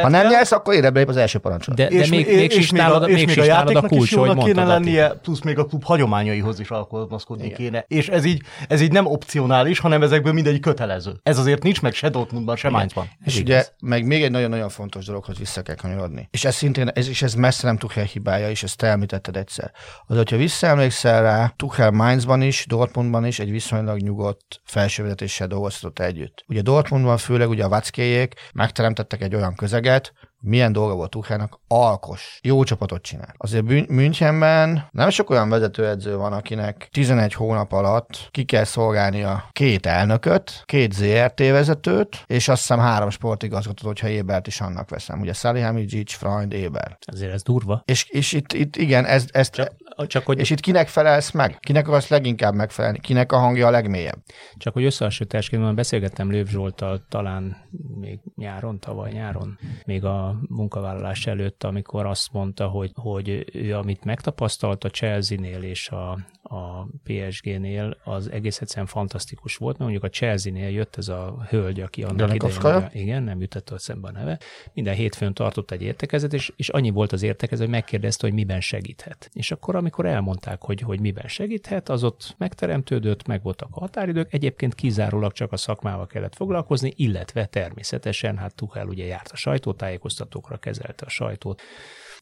ha 0.02 0.10
nem 0.10 0.28
nyersz, 0.28 0.52
akkor 0.52 0.74
érebb 0.74 0.96
lép 0.96 1.08
az 1.08 1.18
első 1.18 1.40
parancsot. 1.40 1.76
De, 1.76 1.88
de 1.88 1.96
és, 1.96 2.10
még, 2.10 2.26
még, 2.26 2.52
és 2.52 2.72
még, 2.72 2.82
a, 2.82 3.00
még, 3.00 3.26
még 3.28 3.40
a 3.40 3.44
játéknak 3.44 3.84
a 3.84 3.88
kulcs, 3.88 4.04
is 4.04 4.12
jónak 4.12 4.44
kéne 4.44 4.64
lennie, 4.64 5.10
plusz 5.10 5.42
még 5.42 5.58
a 5.58 5.66
klub 5.66 5.84
hagyományaihoz 5.84 6.60
is 6.60 6.70
alkalmazkodni 6.70 7.52
kéne. 7.52 7.86
És 7.88 8.08
ez 8.08 8.26
így, 8.26 8.42
ez 8.68 8.82
így 8.82 8.92
nem 8.92 9.06
opcionális, 9.06 9.80
hanem 9.80 10.02
ezekből 10.04 10.34
mindegyik 10.34 10.62
kötelező. 10.62 11.20
Ez 11.24 11.38
azért 11.38 11.64
nincs 11.64 11.82
meg 11.82 11.94
se 11.94 12.10
Dortmundban, 12.10 12.56
se 12.56 12.70
Mainzban. 12.70 13.10
És 13.26 13.40
ugye 13.40 13.66
meg 13.82 14.06
még 14.06 14.24
egy 14.24 14.32
nagyon-nagyon 14.32 14.70
fontos 14.70 15.06
dolog, 15.06 15.24
hogy 15.24 15.38
vissza 15.38 15.62
kell 15.62 15.76
kanyarodni. 15.76 16.28
És 16.32 16.46
ez 16.46 16.56
szintén, 16.56 16.88
ez, 16.88 17.10
és 17.10 17.22
ez 17.22 17.34
messze 17.34 17.68
nem 17.68 17.78
Tuchel 17.78 18.04
hibája, 18.04 18.50
és 18.50 18.64
ezt 18.64 18.78
te 18.78 18.88
említetted 18.88 19.38
egyszer. 19.38 19.72
Az, 20.08 20.16
hogyha 20.16 20.38
visszaemlékszel 20.38 21.22
rá, 21.22 21.54
Tuchel 21.56 21.92
Mainzban 21.92 22.42
is, 22.42 22.66
Dortmundban 22.68 23.26
is 23.26 23.40
egy 23.40 23.52
viszonylag 23.52 23.98
nyugodt 23.98 24.62
felsővezetéssel 24.64 25.48
dolgozhatott 25.48 26.00
együtt. 26.00 26.44
Ugye 26.48 26.62
Dortmundban 26.62 27.18
főleg 27.18 27.50
ugye 27.50 27.64
a 27.64 27.70
Vackéjék 28.02 28.34
megteremtettek 28.54 29.22
egy 29.22 29.36
olyan 29.36 29.56
közeget, 29.56 30.14
milyen 30.40 30.72
dolga 30.72 30.96
volt 30.96 31.10
Tuchelnak, 31.10 31.60
alkos, 31.68 32.40
jó 32.44 32.64
csapatot 32.64 33.02
csinál. 33.02 33.34
Azért 33.38 33.88
Münchenben 33.88 34.88
nem 34.92 35.10
sok 35.10 35.30
olyan 35.30 35.50
vezetőedző 35.50 36.18
van, 36.18 36.34
akinek 36.34 36.88
11 36.92 37.34
hónap 37.34 37.72
alatt 37.72 38.28
ki 38.32 38.44
kell 38.44 38.64
szolgálni 38.64 39.24
a 39.24 39.50
két 39.52 39.86
elnököt, 39.86 40.64
két 40.66 40.94
ZRT 40.94 41.40
vezetőt, 41.40 42.24
és 42.26 42.48
azt 42.48 42.62
hiszem 42.62 42.80
három 42.80 43.10
sportigazgatót, 43.10 43.88
hogyha 43.88 44.08
Ébert 44.08 44.48
is 44.48 44.62
annak 44.62 44.90
veszem. 44.90 45.20
Ugye 45.20 45.34
Salihamidzic, 45.34 46.14
Freund, 46.14 46.54
Éber. 46.54 46.98
Ezért 47.06 47.34
ez 47.34 47.44
durva. 47.44 47.82
És, 47.86 48.06
és 48.10 48.34
itt, 48.34 48.54
itt 48.54 48.76
igen, 48.76 49.06
ez, 49.06 49.26
ezt, 49.32 49.54
Csak 49.54 49.70
csak 50.08 50.26
hogy... 50.26 50.40
És 50.40 50.50
itt 50.50 50.60
kinek 50.60 50.88
felelsz 50.88 51.32
meg? 51.32 51.58
Kinek 51.60 51.88
akarsz 51.88 52.08
leginkább 52.08 52.54
megfelelni? 52.54 53.00
Kinek 53.00 53.32
a 53.32 53.38
hangja 53.38 53.68
a 53.68 53.72
legmélyebb? 53.72 54.24
Csak 54.58 54.74
hogy 54.74 54.84
összehasonlításként 54.84 55.76
beszélgettem 55.76 56.32
Lőv 56.32 56.48
Zsoltal 56.48 57.06
talán 57.10 57.58
még 58.00 58.20
nyáron, 58.36 58.80
tavaly 58.80 59.12
nyáron, 59.12 59.58
még 59.86 60.06
a 60.06 60.40
munkavállalás 60.50 61.28
előtt, 61.28 61.64
amikor 61.64 62.06
azt 62.06 62.32
mondta, 62.32 62.68
hogy, 62.68 62.92
hogy 62.94 63.46
ő 63.54 63.76
amit 63.76 64.04
megtapasztalt 64.04 64.84
a 64.84 64.90
Chelsea-nél 64.90 65.62
és 65.64 65.90
a, 65.90 66.18
a 66.52 66.88
PSG-nél, 67.04 67.98
az 68.04 68.30
egész 68.32 68.62
egyszerűen 68.62 68.88
fantasztikus 68.88 69.56
volt, 69.56 69.78
mert 69.78 69.92
mondjuk 69.92 70.12
a 70.12 70.16
Chelsea-nél 70.16 70.70
jött 70.70 70.96
ez 70.96 71.08
a 71.08 71.46
hölgy, 71.50 71.82
aki 71.82 72.04
annak 72.04 72.34
idején, 72.36 72.90
igen, 72.92 73.24
nem 73.24 73.42
jutott 73.42 73.80
szembe 73.80 74.08
a 74.08 74.12
neve, 74.12 74.40
minden 74.74 74.96
hétfőn 74.96 75.34
tartott 75.34 75.72
egy 75.72 75.82
értekezet, 75.82 76.34
és, 76.34 76.52
és 76.56 76.70
annyi 76.70 76.90
volt 76.90 77.12
az 77.12 77.24
értekezet, 77.24 77.64
hogy 77.66 77.74
megkérdezte, 77.74 78.28
hogy 78.28 78.36
miben 78.36 78.62
segíthet. 78.62 79.30
És 79.34 79.52
akkor, 79.52 79.76
amikor 79.76 80.06
elmondták, 80.06 80.62
hogy, 80.62 80.82
hogy 80.82 81.00
miben 81.00 81.28
segíthet, 81.28 81.90
az 81.90 82.04
ott 82.04 82.36
megteremtődött, 82.38 83.28
meg 83.28 83.44
voltak 83.44 83.70
a 83.72 83.80
határidők, 83.80 84.34
egyébként 84.34 84.76
kizárólag 84.76 85.32
csak 85.32 85.52
a 85.52 85.58
szakmával 85.58 86.08
kellett 86.08 86.36
foglalkozni, 86.36 86.94
illetve 86.96 87.46
természetesen, 87.46 88.38
hát 88.38 88.56
Tuchel 88.56 88.88
ugye 88.88 89.06
járt 89.06 89.32
a 89.32 89.36
sajtótájékoztatókra, 89.36 90.58
kezelte 90.58 91.06
a 91.06 91.10
sajtót, 91.10 91.62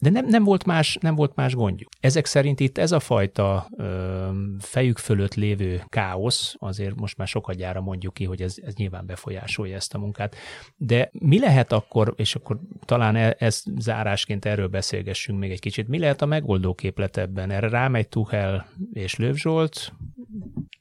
de 0.02 0.10
nem, 0.10 0.26
nem, 0.26 0.43
volt 0.43 0.66
más, 0.66 0.97
nem 1.02 1.16
volt 1.16 1.36
más 1.36 1.56
gondjuk. 1.56 1.89
Ezek 2.00 2.26
szerint 2.26 2.60
itt 2.60 2.78
ez 2.78 2.91
a 2.91 3.00
fajta 3.00 3.68
ö, 3.78 4.30
fejük 4.60 4.97
fölött 4.97 5.36
lévő 5.36 5.84
káosz, 5.88 6.56
azért 6.60 6.95
most 6.95 7.18
már 7.18 7.28
sokat 7.28 7.56
gyára 7.56 7.82
mondjuk 7.82 8.14
ki, 8.14 8.24
hogy 8.24 8.41
ez, 8.41 8.56
ez 8.66 8.74
nyilván 8.74 9.06
befolyásolja 9.06 9.76
ezt 9.76 9.93
a 9.93 9.97
munkát. 9.97 10.36
De 10.78 11.10
mi 11.12 11.39
lehet 11.39 11.72
akkor, 11.72 12.14
és 12.18 12.36
akkor 12.36 12.60
talán 12.86 13.16
e, 13.16 13.36
ez 13.39 13.64
zárásként 13.78 14.45
erről 14.45 14.68
beszélgessünk 14.68 15.39
még 15.39 15.52
egy 15.52 15.60
kicsit, 15.60 15.88
mi 15.88 16.00
lehet 16.00 16.22
a 16.22 16.26
megoldó 16.26 16.74
képlet 16.74 17.18
ebben? 17.18 17.52
Erre 17.52 17.70
rámegy 17.70 18.08
Tuchel 18.08 18.68
és 18.93 19.16
Lövzsolt, 19.16 19.93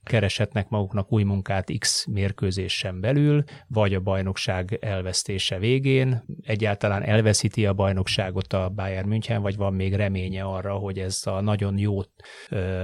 kereshetnek 0.08 0.68
maguknak 0.68 1.12
új 1.12 1.22
munkát 1.22 1.72
X 1.78 2.06
mérkőzésen 2.06 3.00
belül, 3.00 3.44
vagy 3.66 3.94
a 3.94 4.00
bajnokság 4.00 4.78
elvesztése 4.80 5.58
végén, 5.58 6.24
egyáltalán 6.42 7.02
elveszíti 7.02 7.66
a 7.66 7.72
bajnokságot 7.72 8.52
a 8.52 8.68
Bayern 8.68 9.08
München, 9.08 9.42
vagy 9.42 9.56
van 9.56 9.74
még 9.74 9.94
reménye 9.94 10.42
arra, 10.42 10.74
hogy 10.74 10.98
ez 10.98 11.22
a 11.24 11.40
nagyon 11.40 11.78
jó 11.78 12.00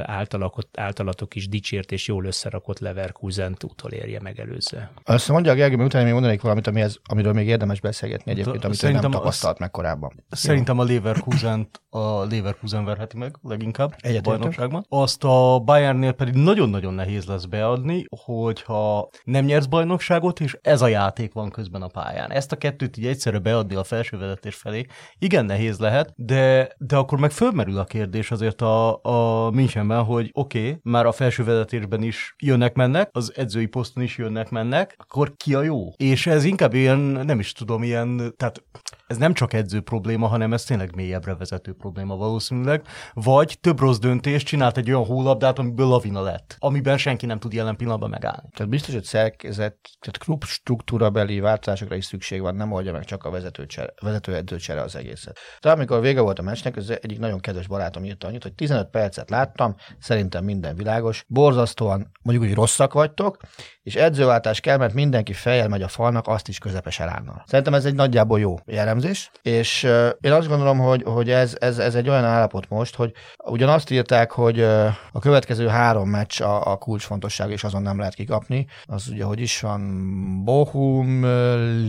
általakot, 0.02 0.68
általatok 0.78 1.34
is 1.34 1.48
dicsért 1.48 1.92
és 1.92 2.08
jól 2.08 2.24
összerakott 2.24 2.78
Leverkusen 2.78 3.56
utolérje 3.64 4.20
megelőző. 4.20 4.88
Azt 5.04 5.28
mondja 5.28 5.52
a 5.52 5.54
Gergő, 5.54 5.84
utána 5.84 6.04
még 6.04 6.12
mondanék 6.12 6.40
valamit, 6.40 6.66
amihez, 6.66 7.00
amiről 7.04 7.32
még 7.32 7.46
érdemes 7.46 7.80
beszélgetni 7.80 8.30
egyébként, 8.30 8.64
amit 8.64 8.76
Szerintem 8.76 9.10
nem 9.10 9.20
tapasztalt 9.20 9.58
meg 9.58 9.70
korábban. 9.70 10.24
Szerintem 10.28 10.78
a 10.78 10.84
Leverkusen 10.84 11.68
a 11.94 12.24
Leverkusen 12.24 12.84
verheti 12.84 13.16
meg 13.16 13.38
leginkább 13.42 13.94
a 14.02 14.20
bajnokságban. 14.22 14.86
Azt 14.88 15.24
a 15.24 15.58
Bayernnél 15.64 16.12
pedig 16.12 16.34
nagyon-nagyon 16.34 16.94
nehéz 16.94 17.13
lesz 17.22 17.44
beadni, 17.44 18.04
hogyha 18.24 19.08
nem 19.24 19.44
nyersz 19.44 19.66
bajnokságot, 19.66 20.40
és 20.40 20.58
ez 20.62 20.82
a 20.82 20.86
játék 20.86 21.32
van 21.32 21.50
közben 21.50 21.82
a 21.82 21.86
pályán. 21.86 22.30
Ezt 22.30 22.52
a 22.52 22.56
kettőt 22.56 22.96
így 22.96 23.06
egyszerre 23.06 23.38
beadni 23.38 23.74
a 23.74 23.84
felső 23.84 24.18
vezetés 24.18 24.54
felé, 24.54 24.86
igen 25.18 25.44
nehéz 25.44 25.78
lehet, 25.78 26.12
de, 26.16 26.68
de 26.78 26.96
akkor 26.96 27.18
meg 27.18 27.30
fölmerül 27.30 27.78
a 27.78 27.84
kérdés 27.84 28.30
azért 28.30 28.62
a, 28.62 29.00
a 29.02 29.50
Münchenben, 29.50 30.04
hogy 30.04 30.30
oké, 30.32 30.58
okay, 30.68 30.80
már 30.82 31.06
a 31.06 31.12
felső 31.12 31.44
vezetésben 31.44 32.02
is 32.02 32.34
jönnek-mennek, 32.38 33.08
az 33.12 33.32
edzői 33.36 33.66
poszton 33.66 34.02
is 34.02 34.18
jönnek-mennek, 34.18 34.94
akkor 34.98 35.32
ki 35.36 35.54
a 35.54 35.62
jó? 35.62 35.88
És 35.96 36.26
ez 36.26 36.44
inkább 36.44 36.74
ilyen, 36.74 36.98
nem 36.98 37.38
is 37.38 37.52
tudom, 37.52 37.82
ilyen, 37.82 38.34
tehát 38.36 38.62
ez 39.06 39.16
nem 39.16 39.32
csak 39.32 39.52
edző 39.52 39.80
probléma, 39.80 40.26
hanem 40.26 40.52
ez 40.52 40.64
tényleg 40.64 40.94
mélyebbre 40.94 41.34
vezető 41.34 41.72
probléma 41.72 42.16
valószínűleg. 42.16 42.82
Vagy 43.12 43.58
több 43.60 43.80
rossz 43.80 43.98
döntést 43.98 44.46
csinált 44.46 44.76
egy 44.76 44.90
olyan 44.90 45.04
hólabdát, 45.04 45.58
amiből 45.58 45.86
lavina 45.86 46.20
lett, 46.20 46.56
amiben 46.58 46.98
senki 47.04 47.26
nem 47.26 47.38
tud 47.38 47.52
jelen 47.52 47.76
pillanatban 47.76 48.10
megállni. 48.10 48.48
Tehát 48.52 48.70
biztos, 48.70 48.94
hogy 48.94 49.04
szerkezet, 49.04 49.76
tehát 50.00 50.18
klub 50.18 50.44
struktúra 50.44 51.10
beli 51.10 51.40
változásokra 51.40 51.96
is 51.96 52.04
szükség 52.04 52.40
van, 52.40 52.54
nem 52.54 52.72
oldja 52.72 52.92
meg 52.92 53.04
csak 53.04 53.24
a 53.24 53.30
vezetőcsere, 53.30 53.92
vezetőedzőcsere 54.00 54.80
az 54.80 54.96
egészet. 54.96 55.38
Tehát 55.60 55.76
amikor 55.76 56.00
vége 56.00 56.20
volt 56.20 56.38
a 56.38 56.42
meccsnek, 56.42 56.76
az 56.76 56.90
egyik 56.90 57.18
nagyon 57.18 57.40
kedves 57.40 57.66
barátom 57.66 58.04
írta 58.04 58.26
annyit, 58.26 58.42
hogy 58.42 58.54
15 58.54 58.90
percet 58.90 59.30
láttam, 59.30 59.74
szerintem 59.98 60.44
minden 60.44 60.76
világos, 60.76 61.24
borzasztóan, 61.28 62.10
mondjuk 62.22 62.48
úgy 62.48 62.54
rosszak 62.54 62.92
vagytok, 62.92 63.36
és 63.84 63.94
edzőváltás 63.94 64.60
kell, 64.60 64.76
mert 64.76 64.94
mindenki 64.94 65.32
fejjel 65.32 65.68
megy 65.68 65.82
a 65.82 65.88
falnak, 65.88 66.28
azt 66.28 66.48
is 66.48 66.58
közepes 66.58 67.00
elánnal. 67.00 67.44
Szerintem 67.46 67.74
ez 67.74 67.84
egy 67.84 67.94
nagyjából 67.94 68.40
jó 68.40 68.54
jellemzés, 68.66 69.30
és 69.42 69.82
uh, 69.82 70.08
én 70.20 70.32
azt 70.32 70.48
gondolom, 70.48 70.78
hogy, 70.78 71.02
hogy 71.02 71.30
ez, 71.30 71.56
ez, 71.60 71.78
ez 71.78 71.94
egy 71.94 72.08
olyan 72.08 72.24
állapot 72.24 72.68
most, 72.68 72.94
hogy 72.94 73.12
ugyan 73.44 73.68
azt 73.68 73.90
írták, 73.90 74.30
hogy 74.30 74.60
uh, 74.60 74.86
a 75.12 75.18
következő 75.18 75.66
három 75.66 76.08
meccs 76.08 76.40
a, 76.40 76.72
a 76.72 76.76
kulcsfontosság, 76.76 77.50
és 77.50 77.64
azon 77.64 77.82
nem 77.82 77.98
lehet 77.98 78.14
kikapni. 78.14 78.66
Az 78.86 79.08
ugye, 79.08 79.24
hogy 79.24 79.40
is 79.40 79.60
van 79.60 80.44
Bochum, 80.44 81.24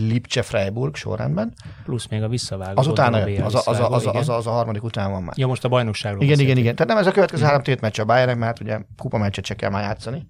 Lipcse, 0.08 0.42
Freiburg 0.42 0.96
sorrendben. 0.96 1.54
Plusz 1.84 2.08
még 2.08 2.24
a 2.24 2.28
visszavágó. 2.28 2.80
Az 2.80 2.88
utána 2.88 3.18
az, 3.18 3.56
az, 3.56 3.68
az, 3.68 3.80
az, 3.80 4.06
az, 4.06 4.30
az, 4.30 4.48
a 4.48 4.52
harmadik 4.52 4.84
után 4.84 5.12
van 5.12 5.24
már. 5.24 5.34
Ja, 5.38 5.48
most 5.48 5.64
a 5.64 5.68
bajnokságról 5.68 6.24
Igen, 6.24 6.40
igen, 6.40 6.58
igen. 6.58 6.76
Tehát 6.76 6.92
nem 6.92 7.02
ez 7.02 7.08
a 7.08 7.12
következő 7.12 7.44
három 7.44 7.62
tét 7.62 7.82
meccs 7.82 8.00
a 8.00 8.06
Bayernnek, 8.06 8.38
mert 8.38 8.60
ugye 8.60 8.80
kupa 8.98 9.18
meccset 9.18 9.46
se 9.46 9.56
kell 9.56 9.70
már 9.70 9.84
játszani 9.84 10.28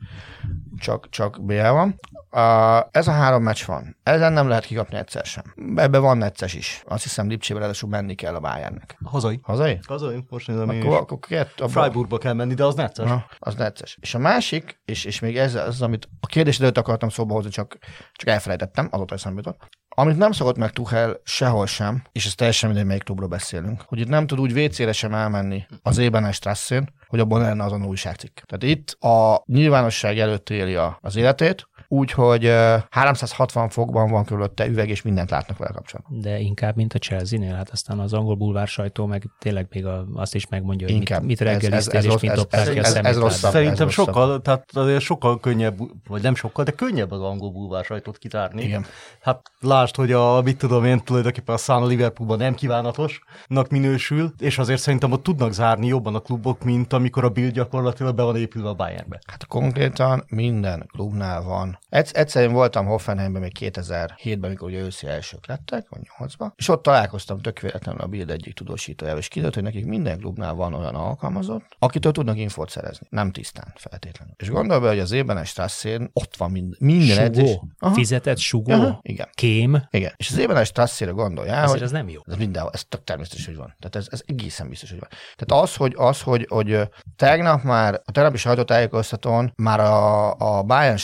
csak, 0.79 1.09
csak 1.09 1.45
BL 1.45 1.69
van. 1.69 1.99
Uh, 2.31 2.77
ez 2.91 3.07
a 3.07 3.11
három 3.11 3.43
meccs 3.43 3.65
van. 3.65 3.97
Ezen 4.03 4.33
nem 4.33 4.47
lehet 4.47 4.65
kikapni 4.65 4.97
egyszer 4.97 5.25
sem. 5.25 5.43
Ebben 5.75 6.01
van 6.01 6.17
necces 6.17 6.53
is. 6.53 6.83
Azt 6.87 7.03
hiszem 7.03 7.27
Lipcsébe 7.27 7.59
ráadásul 7.59 7.89
menni 7.89 8.15
kell 8.15 8.35
a 8.35 8.39
Bayernnek. 8.39 8.97
Hazai. 9.03 9.39
Hazai? 9.43 9.79
Hazai, 9.87 10.25
most 10.29 10.47
nézem 10.47 10.69
akkor, 10.69 10.83
én 10.83 10.91
akkor 10.91 11.19
két, 11.19 11.53
abba... 11.57 11.69
Freiburgba 11.69 12.17
kell 12.17 12.33
menni, 12.33 12.53
de 12.53 12.63
az 12.63 12.75
necces. 12.75 13.07
Na, 13.07 13.25
az 13.39 13.55
necces. 13.55 13.97
És 14.01 14.15
a 14.15 14.19
másik, 14.19 14.79
és, 14.85 15.05
és 15.05 15.19
még 15.19 15.37
ez 15.37 15.55
az, 15.55 15.81
amit 15.81 16.09
a 16.19 16.25
kérdés 16.25 16.59
előtt 16.59 16.77
akartam 16.77 17.09
szóba 17.09 17.33
hozni, 17.33 17.49
csak, 17.49 17.77
csak 18.13 18.29
elfelejtettem, 18.29 18.87
azóta 18.91 19.13
eszembe 19.13 19.41
jutott. 19.45 19.69
Amit 19.97 20.17
nem 20.17 20.31
szokott 20.31 20.57
meg 20.57 20.71
Tuchel 20.71 21.19
sehol 21.23 21.65
sem, 21.65 22.03
és 22.11 22.25
ez 22.25 22.35
teljesen 22.35 22.69
mindegy, 22.69 22.87
melyik 22.87 23.03
klubról 23.03 23.27
beszélünk, 23.27 23.81
hogy 23.87 23.99
itt 23.99 24.07
nem 24.07 24.27
tud 24.27 24.39
úgy 24.39 24.57
WC-re 24.57 24.91
sem 24.91 25.13
elmenni 25.13 25.65
az 25.81 25.97
ében 25.97 26.31
strasszén, 26.31 26.93
hogy 27.07 27.19
abban 27.19 27.41
lenne 27.41 27.63
azon 27.63 27.85
újságcikk. 27.85 28.39
Tehát 28.39 28.75
itt 28.77 29.03
a 29.03 29.43
nyilvánosság 29.45 30.19
előtt 30.19 30.49
éli 30.49 30.77
az 31.01 31.15
életét, 31.15 31.67
úgyhogy 31.87 32.51
360 32.89 33.69
fokban 33.69 34.11
van 34.11 34.25
körülötte 34.25 34.67
üveg, 34.67 34.89
és 34.89 35.01
mindent 35.01 35.29
látnak 35.29 35.57
vele 35.57 35.71
kapcsolatban. 35.71 36.19
De 36.19 36.39
inkább, 36.39 36.75
mint 36.75 36.93
a 36.93 36.99
Chelsea-nél, 36.99 37.53
hát 37.53 37.69
aztán 37.69 37.99
az 37.99 38.13
angol 38.13 38.35
bulvár 38.35 38.67
sajtó 38.67 39.05
meg 39.05 39.23
tényleg 39.39 39.67
még 39.69 39.85
a, 39.85 40.05
azt 40.13 40.35
is 40.35 40.47
megmondja, 40.47 40.87
hogy 40.87 40.95
inkább. 40.95 41.19
mit, 41.19 41.27
mit 41.27 41.39
reggeliztél, 41.39 42.03
és 42.03 42.21
mit 42.21 42.31
dobtál 42.31 42.69
ki 42.69 42.79
a 42.79 42.83
ez, 42.83 42.95
ez 42.95 43.17
rosszabb, 43.17 43.51
Szerintem 43.51 43.87
ez 43.87 43.93
sokkal, 43.93 44.25
rosszabb. 44.25 44.41
tehát 44.41 44.69
azért 44.73 45.01
sokkal 45.01 45.39
könnyebb, 45.39 45.77
vagy 46.07 46.21
nem 46.21 46.35
sokkal, 46.35 46.63
de 46.63 46.71
könnyebb 46.71 47.11
az 47.11 47.21
angol 47.21 47.51
bulvár 47.51 47.83
sajtót 47.83 48.17
kitárni. 48.17 48.63
Igen. 48.63 48.85
Hát 49.21 49.51
lásd, 49.59 49.95
hogy 49.95 50.11
a, 50.11 50.41
mit 50.41 50.57
tudom 50.57 50.85
én, 50.85 51.03
tulajdonképpen 51.03 51.55
a 51.55 51.57
Sun 51.57 51.87
Liverpoolban 51.87 52.37
nem 52.37 52.53
kívánatosnak 52.55 53.69
minősül, 53.69 54.33
és 54.39 54.57
azért 54.57 54.81
szerintem 54.81 55.11
ott 55.11 55.23
tudnak 55.23 55.51
zárni 55.51 55.87
jobban 55.87 56.15
a 56.15 56.19
klubok, 56.19 56.63
mint 56.63 56.93
amikor 56.93 57.23
a 57.23 57.29
Bill 57.29 57.49
gyakorlatilag 57.49 58.15
be 58.15 58.23
van 58.23 58.35
épülve 58.35 58.69
a 58.69 58.73
Bayernbe. 58.73 59.19
Hát 59.27 59.45
konkrétan 59.47 60.23
minden 60.27 60.89
klubnál 60.91 61.43
van 61.43 61.74
Egyszer 61.89 62.43
én 62.43 62.51
voltam 62.51 62.85
Hoffenheimben 62.85 63.41
még 63.41 63.51
2007-ben, 63.59 64.49
amikor 64.49 64.69
ugye 64.69 64.79
őszi 64.79 65.07
elsők 65.07 65.47
lettek, 65.47 65.89
vagy 65.89 66.01
8-ban, 66.19 66.51
és 66.55 66.67
ott 66.69 66.83
találkoztam 66.83 67.41
tök 67.41 67.59
véletlenül 67.59 68.01
a 68.01 68.07
Bild 68.07 68.29
egyik 68.29 68.53
tudósítójával, 68.53 69.21
és 69.21 69.27
kiderült, 69.27 69.53
hogy 69.55 69.63
nekik 69.63 69.85
minden 69.85 70.17
klubnál 70.17 70.53
van 70.53 70.73
olyan 70.73 70.95
alkalmazott, 70.95 71.65
akitől 71.79 72.11
tudnak 72.11 72.37
infót 72.37 72.69
szerezni. 72.69 73.07
Nem 73.09 73.31
tisztán 73.31 73.73
feltétlenül. 73.75 74.33
És 74.37 74.49
gondolj 74.49 74.79
be, 74.79 74.87
hogy 74.87 74.99
az 74.99 75.11
ébenes 75.11 75.49
strasszén 75.49 76.09
ott 76.13 76.35
van 76.35 76.51
mind, 76.51 76.75
minden 76.79 77.07
sugó. 77.07 77.25
edzés. 77.25 77.59
Aha. 77.79 77.93
Fizetett 77.93 78.37
sugó? 78.37 78.71
Aha. 78.71 78.99
Igen. 79.01 79.29
Kém? 79.33 79.87
Igen. 79.89 80.13
És 80.15 80.29
az 80.29 80.37
ébenes 80.37 80.67
strasszére 80.67 81.11
gondoljál, 81.11 81.55
Ezért 81.55 81.71
hogy 81.71 81.81
ez 81.81 81.91
nem 81.91 82.09
jó. 82.09 82.21
Ez 82.25 82.37
mindenhol, 82.37 82.71
ez 82.73 82.83
tök 82.89 83.03
természetes, 83.03 83.45
hogy 83.45 83.55
van. 83.55 83.75
Tehát 83.79 83.95
ez, 83.95 84.07
ez 84.11 84.21
egészen 84.25 84.69
biztos, 84.69 84.89
hogy 84.89 84.99
van. 84.99 85.09
Tehát 85.35 85.63
az, 85.63 85.75
hogy, 85.75 85.93
az, 85.97 86.21
hogy, 86.21 86.45
hogy 86.49 86.89
tegnap 87.15 87.63
már 87.63 88.01
a 88.05 88.11
tegnapi 88.11 88.37
sajtótájékoztatón 88.37 89.53
már 89.55 89.79
a, 89.79 90.33
a 90.33 90.63
Bayern 90.63 90.97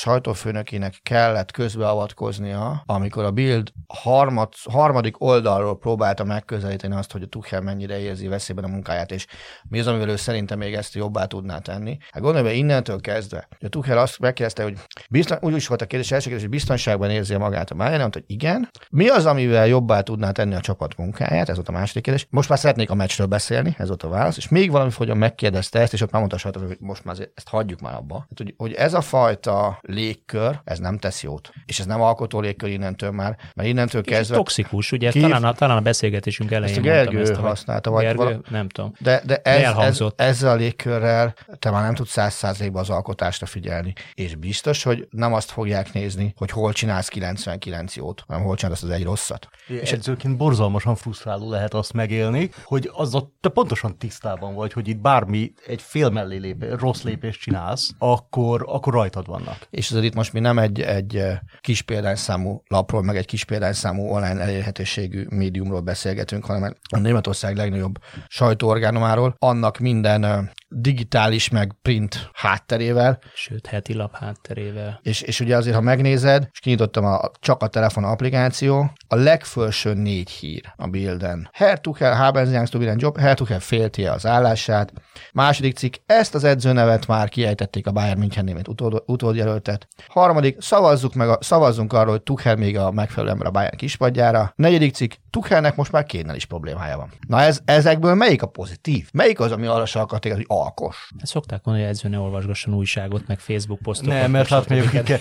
sajtófőnökének 0.62 1.00
kellett 1.04 1.52
közbeavatkoznia, 1.52 2.84
amikor 2.86 3.24
a 3.24 3.32
Bild 3.32 3.72
harmad, 3.88 4.54
harmadik 4.70 5.22
oldalról 5.22 5.78
próbálta 5.78 6.24
megközelíteni 6.24 6.96
azt, 6.96 7.12
hogy 7.12 7.22
a 7.22 7.26
Tuchel 7.26 7.62
mennyire 7.62 8.00
érzi 8.00 8.28
veszélyben 8.28 8.64
a 8.64 8.68
munkáját, 8.68 9.12
és 9.12 9.28
mi 9.70 9.80
az, 9.80 9.88
amivel 9.88 10.10
ő 10.10 10.16
szerintem 10.16 10.58
még 10.58 10.74
ezt 10.74 10.94
jobbá 10.94 11.26
tudná 11.26 11.60
tenni. 11.60 11.98
Hát 12.12 12.22
gondolj 12.22 12.44
be, 12.44 12.54
innentől 12.54 13.02
kezdve, 13.02 13.48
hogy 13.50 13.68
a 13.68 13.70
Tuchel 13.70 13.98
azt 13.98 14.20
megkérdezte, 14.20 14.64
hogy 14.64 14.78
bizton, 15.10 15.38
úgy 15.42 15.56
is 15.56 15.68
volt 15.68 15.82
a 15.82 15.86
kérdés, 15.86 16.12
első 16.12 16.26
kérdés, 16.26 16.44
hogy 16.44 16.56
biztonságban 16.56 17.10
érzi 17.10 17.36
magát 17.36 17.72
a 17.72 17.76
Bayern, 17.76 18.10
hogy 18.12 18.24
igen. 18.28 18.70
Mi 18.90 19.08
az, 19.08 19.26
amivel 19.26 19.68
jobbá 19.68 20.02
tudná 20.02 20.32
tenni 20.32 20.56
a 20.56 20.60
csapat 20.60 20.98
munkáját? 20.98 21.50
Ez 21.50 21.56
volt 21.56 21.70
a 21.70 21.72
második 21.72 22.04
kérdés. 22.04 22.28
Most 22.30 22.50
már 22.50 22.60
szeretnék 22.60 22.90
a 22.90 22.96
meccsről 22.96 23.28
beszélni, 23.28 23.76
ez 23.78 23.88
volt 23.88 24.04
a 24.04 24.10
válasz, 24.10 24.38
és 24.38 24.50
még 24.50 24.72
valami 24.72 24.92
fogja 24.92 25.14
megkérdezte 25.14 25.80
ezt, 25.80 25.94
és 25.94 26.02
ott 26.02 26.12
már 26.12 26.22
mondta, 26.22 26.60
hogy 26.60 26.78
most 26.80 27.04
már 27.04 27.16
ezt 27.36 27.50
hagyjuk 27.50 27.80
már 27.80 27.96
abba. 27.96 28.26
Hát, 28.30 28.38
hogy, 28.38 28.54
hogy 28.58 28.74
ez 28.74 28.94
a 28.94 29.02
fajta 29.02 29.80
légkör, 29.82 30.51
légkör, 30.52 30.72
ez 30.74 30.80
nem 30.80 30.98
tesz 30.98 31.24
jót. 31.24 31.52
És 31.66 31.80
ez 31.80 31.86
nem 31.86 32.02
alkotó 32.02 32.40
légkör 32.40 32.70
innentől 32.70 33.12
már, 33.12 33.38
mert 33.56 33.70
innentől 33.70 34.02
kezdve... 34.02 34.36
toxikus, 34.36 34.92
ugye 34.92 35.12
kív... 35.12 35.22
talán, 35.22 35.44
a, 35.44 35.54
talán 35.54 35.78
a 35.78 35.82
beszélgetésünk 35.82 36.52
elején 36.52 36.76
ezt 36.78 36.86
a 36.86 36.90
Gergő 36.90 37.22
ezt, 37.22 37.36
használta, 37.36 37.90
vagy 37.90 38.04
Gergő, 38.04 38.24
vala... 38.24 38.40
nem 38.50 38.70
tudom. 38.70 38.94
De, 39.00 39.22
de 39.26 39.36
ez, 39.36 39.76
ez, 39.78 40.04
ezzel 40.16 40.52
a 40.52 40.56
légkörrel 40.56 41.34
te 41.60 41.70
már 41.70 41.84
nem 41.84 41.96
tudsz 41.96 42.12
száz 42.12 42.34
százalékban 42.34 42.82
az 42.82 42.90
alkotásra 42.90 43.46
figyelni. 43.46 43.94
És 44.14 44.36
biztos, 44.36 44.84
hogy 44.84 45.08
nem 45.10 45.34
azt 45.34 45.52
fogják 45.52 45.94
nézni, 45.94 46.34
hogy 46.38 46.52
hol 46.52 46.74
csinálsz 46.74 47.08
99 47.08 47.96
jót, 47.96 48.24
hanem 48.28 48.44
hol 48.44 48.56
csinálsz 48.56 48.84
az 48.84 48.90
egy 48.90 49.04
rosszat. 49.04 49.50
És 49.68 49.92
edzőként 49.92 50.38
borzalmasan 50.38 50.96
frusztráló 50.96 51.50
lehet 51.50 51.74
azt 51.74 51.94
megélni, 51.94 52.50
hogy 52.64 52.90
azzal 52.94 53.34
te 53.42 53.50
pontosan 53.50 53.98
tisztában 53.98 54.54
vagy, 54.54 54.74
hogy 54.74 54.88
itt 54.88 55.00
bármi 55.00 55.54
egy 55.68 55.82
fél 55.82 56.10
mellé 56.10 56.38
lép, 56.38 56.80
rossz 56.80 57.02
lépést 57.04 57.40
csinálsz, 57.40 57.92
akkor, 57.98 58.66
akkor 58.68 58.94
rajtad 58.94 59.28
vannak. 59.28 59.68
És 59.70 59.90
azért 59.90 60.06
itt 60.06 60.14
most 60.14 60.34
mi 60.34 60.40
nem 60.42 60.60
egy, 60.60 60.82
egy 60.82 61.16
eh, 61.16 61.40
kis 61.62 61.82
példányszámú 61.82 62.64
lapról, 62.68 63.04
meg 63.04 63.16
egy 63.16 63.26
kis 63.26 63.46
példányszámú 63.46 64.10
online 64.10 64.40
elérhetőségű 64.42 65.26
médiumról 65.30 65.82
beszélgetünk, 65.82 66.46
hanem 66.46 66.76
a 66.90 66.98
Németország 66.98 67.56
legnagyobb 67.56 68.00
sajtóorgánumáról, 68.28 69.36
annak 69.38 69.78
minden 69.78 70.24
eh, 70.24 70.40
digitális 70.74 71.50
meg 71.50 71.76
print 71.82 72.30
hátterével. 72.34 73.20
Sőt, 73.34 73.68
heti 73.68 73.94
lap 73.94 74.16
hátterével. 74.16 75.00
És, 75.04 75.22
és 75.22 75.40
ugye 75.40 75.56
azért, 75.56 75.76
ha 75.76 75.82
megnézed, 75.82 76.48
és 76.52 76.60
kinyitottam 76.60 77.06
a, 77.06 77.32
csak 77.40 77.62
a 77.64 77.68
telefon 77.68 78.04
applikáció, 78.04 78.92
a 79.08 79.16
legfelső 79.16 79.94
négy 79.94 80.30
hír 80.30 80.74
a 80.76 80.88
bilden. 80.88 81.50
Hertuchel, 81.54 82.16
Habenziang 82.16 82.68
Stubilen 82.68 82.98
Job, 83.00 83.20
Hertuchel 83.20 83.60
félti 83.60 84.06
az 84.06 84.26
állását. 84.26 84.94
Második 85.34 85.78
cikk, 85.78 85.96
ezt 86.06 86.36
az 86.36 86.44
edzőnevet 86.44 87.08
már 87.08 87.30
kiejtették 87.30 87.88
a 87.88 87.92
Bayern 87.92 88.20
München 88.20 88.44
német 88.44 88.68
utódjelöltet. 89.06 89.88
Harmadik, 90.08 90.31
szavazzuk 90.60 91.14
meg 91.14 91.30
a, 91.30 91.38
szavazzunk 91.42 91.94
arról, 91.94 92.12
hogy 92.12 92.22
Tuchel 92.22 92.56
még 92.56 92.78
a 92.78 92.92
megfelelő 92.92 93.32
ember 93.32 93.48
a 93.48 93.52
Bayern 93.52 93.78
kispadjára. 93.78 94.54
Negyedik 94.56 94.94
cikk, 94.94 95.12
Tuchelnek 95.30 95.76
most 95.76 95.92
már 95.92 96.04
kénnel 96.04 96.36
is 96.36 96.46
problémája 96.46 96.98
van. 96.98 97.10
Na 97.28 97.42
ez, 97.42 97.60
ezekből 97.66 98.16
melyik 98.16 98.42
a 98.42 98.48
pozitív? 98.48 99.10
Melyik 99.14 99.40
az, 99.40 99.52
ami 99.52 99.66
arra 99.66 99.86
sarkatik, 99.86 100.34
hogy 100.34 100.46
alkos? 100.48 101.10
Hát 101.18 101.28
szokták 101.28 101.64
mondani, 101.64 101.88
hogy 101.88 101.96
edző 101.96 102.10
ne 102.10 102.20
olvasgasson 102.20 102.74
újságot, 102.74 103.28
meg 103.28 103.40
Facebook 103.40 103.80
posztokat. 103.80 104.14
Nem, 104.14 104.32
mert 104.32 104.52
átmegy 104.52 104.80
a, 104.80 104.90
kike, 104.90 105.20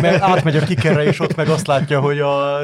mert 0.00 0.22
átmegy 0.22 0.56
a 0.56 0.64
kikerre, 0.64 1.04
és 1.04 1.20
ott 1.20 1.36
meg 1.36 1.48
azt 1.48 1.66
látja, 1.66 2.00
hogy 2.00 2.20
a, 2.20 2.58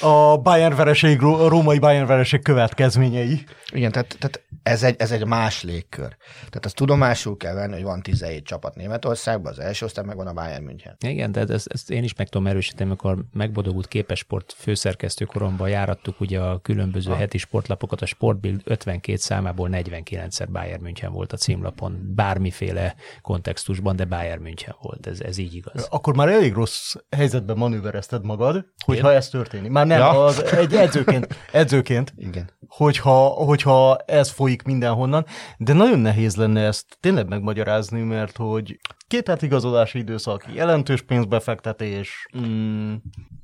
a 0.00 0.36
Bayern 0.36 0.76
vereség, 0.76 1.22
a 1.22 1.48
római 1.48 1.78
Bayern 1.78 2.06
vereség 2.06 2.42
következményei. 2.42 3.44
Igen, 3.72 3.92
tehát, 3.92 4.16
tehát 4.18 4.40
ez, 4.62 4.82
egy, 4.82 4.94
ez 4.98 5.10
egy 5.10 5.26
más 5.26 5.62
légkör. 5.62 6.16
Tehát 6.36 6.64
azt 6.64 6.74
tudomásul 6.74 7.36
kell 7.36 7.54
venni, 7.54 7.72
hogy 7.72 7.82
van 7.82 8.02
17 8.02 8.44
csapat 8.44 8.74
Németországban, 8.74 9.52
az 9.52 9.58
első 9.58 9.84
osztály 9.84 10.04
meg 10.04 10.16
van 10.16 10.26
a 10.26 10.32
Bayern 10.32 10.64
München. 10.64 10.96
Igen, 11.10 11.32
de 11.32 11.40
ezt, 11.40 11.66
ezt 11.66 11.90
én 11.90 12.04
is 12.04 12.14
meg 12.14 12.28
tudom 12.28 12.46
erősíteni, 12.46 12.88
amikor 12.88 13.24
megbodogult 13.32 13.88
képesport 13.88 14.54
főszerkesztő 14.58 15.24
koromban 15.24 15.68
járattuk 15.68 16.20
ugye 16.20 16.40
a 16.40 16.58
különböző 16.58 17.12
heti 17.12 17.38
sportlapokat, 17.38 18.02
a 18.02 18.06
Sportbild 18.06 18.60
52 18.64 19.16
számából 19.16 19.68
49-szer 19.72 20.46
Bayern 20.52 20.82
München 20.82 21.12
volt 21.12 21.32
a 21.32 21.36
címlapon, 21.36 22.12
bármiféle 22.14 22.94
kontextusban, 23.22 23.96
de 23.96 24.04
Bayern 24.04 24.42
München 24.42 24.74
volt, 24.82 25.06
ez, 25.06 25.20
ez 25.20 25.38
így 25.38 25.54
igaz. 25.54 25.86
Akkor 25.90 26.16
már 26.16 26.28
elég 26.28 26.52
rossz 26.52 26.94
helyzetben 27.10 27.56
manőverezted 27.56 28.24
magad, 28.24 28.66
hogyha 28.84 29.12
ez 29.12 29.28
történik. 29.28 29.70
Már 29.70 29.86
nem, 29.86 29.98
ja. 29.98 30.24
az 30.24 30.44
egy 30.44 30.74
edzőként, 30.74 31.36
edzőként 31.52 32.12
Igen. 32.28 32.50
Hogyha, 32.68 33.26
hogyha 33.26 33.96
ez 33.96 34.30
folyik 34.30 34.62
mindenhonnan, 34.62 35.26
de 35.58 35.72
nagyon 35.72 35.98
nehéz 35.98 36.36
lenne 36.36 36.60
ezt 36.60 36.96
tényleg 37.00 37.28
megmagyarázni, 37.28 38.02
mert 38.02 38.36
hogy 38.36 38.78
két 39.10 39.28
hát 39.28 39.42
igazolási 39.42 39.98
időszak, 39.98 40.44
jelentős 40.54 41.02
pénzbefektetés, 41.02 42.28
mm, 42.38 42.94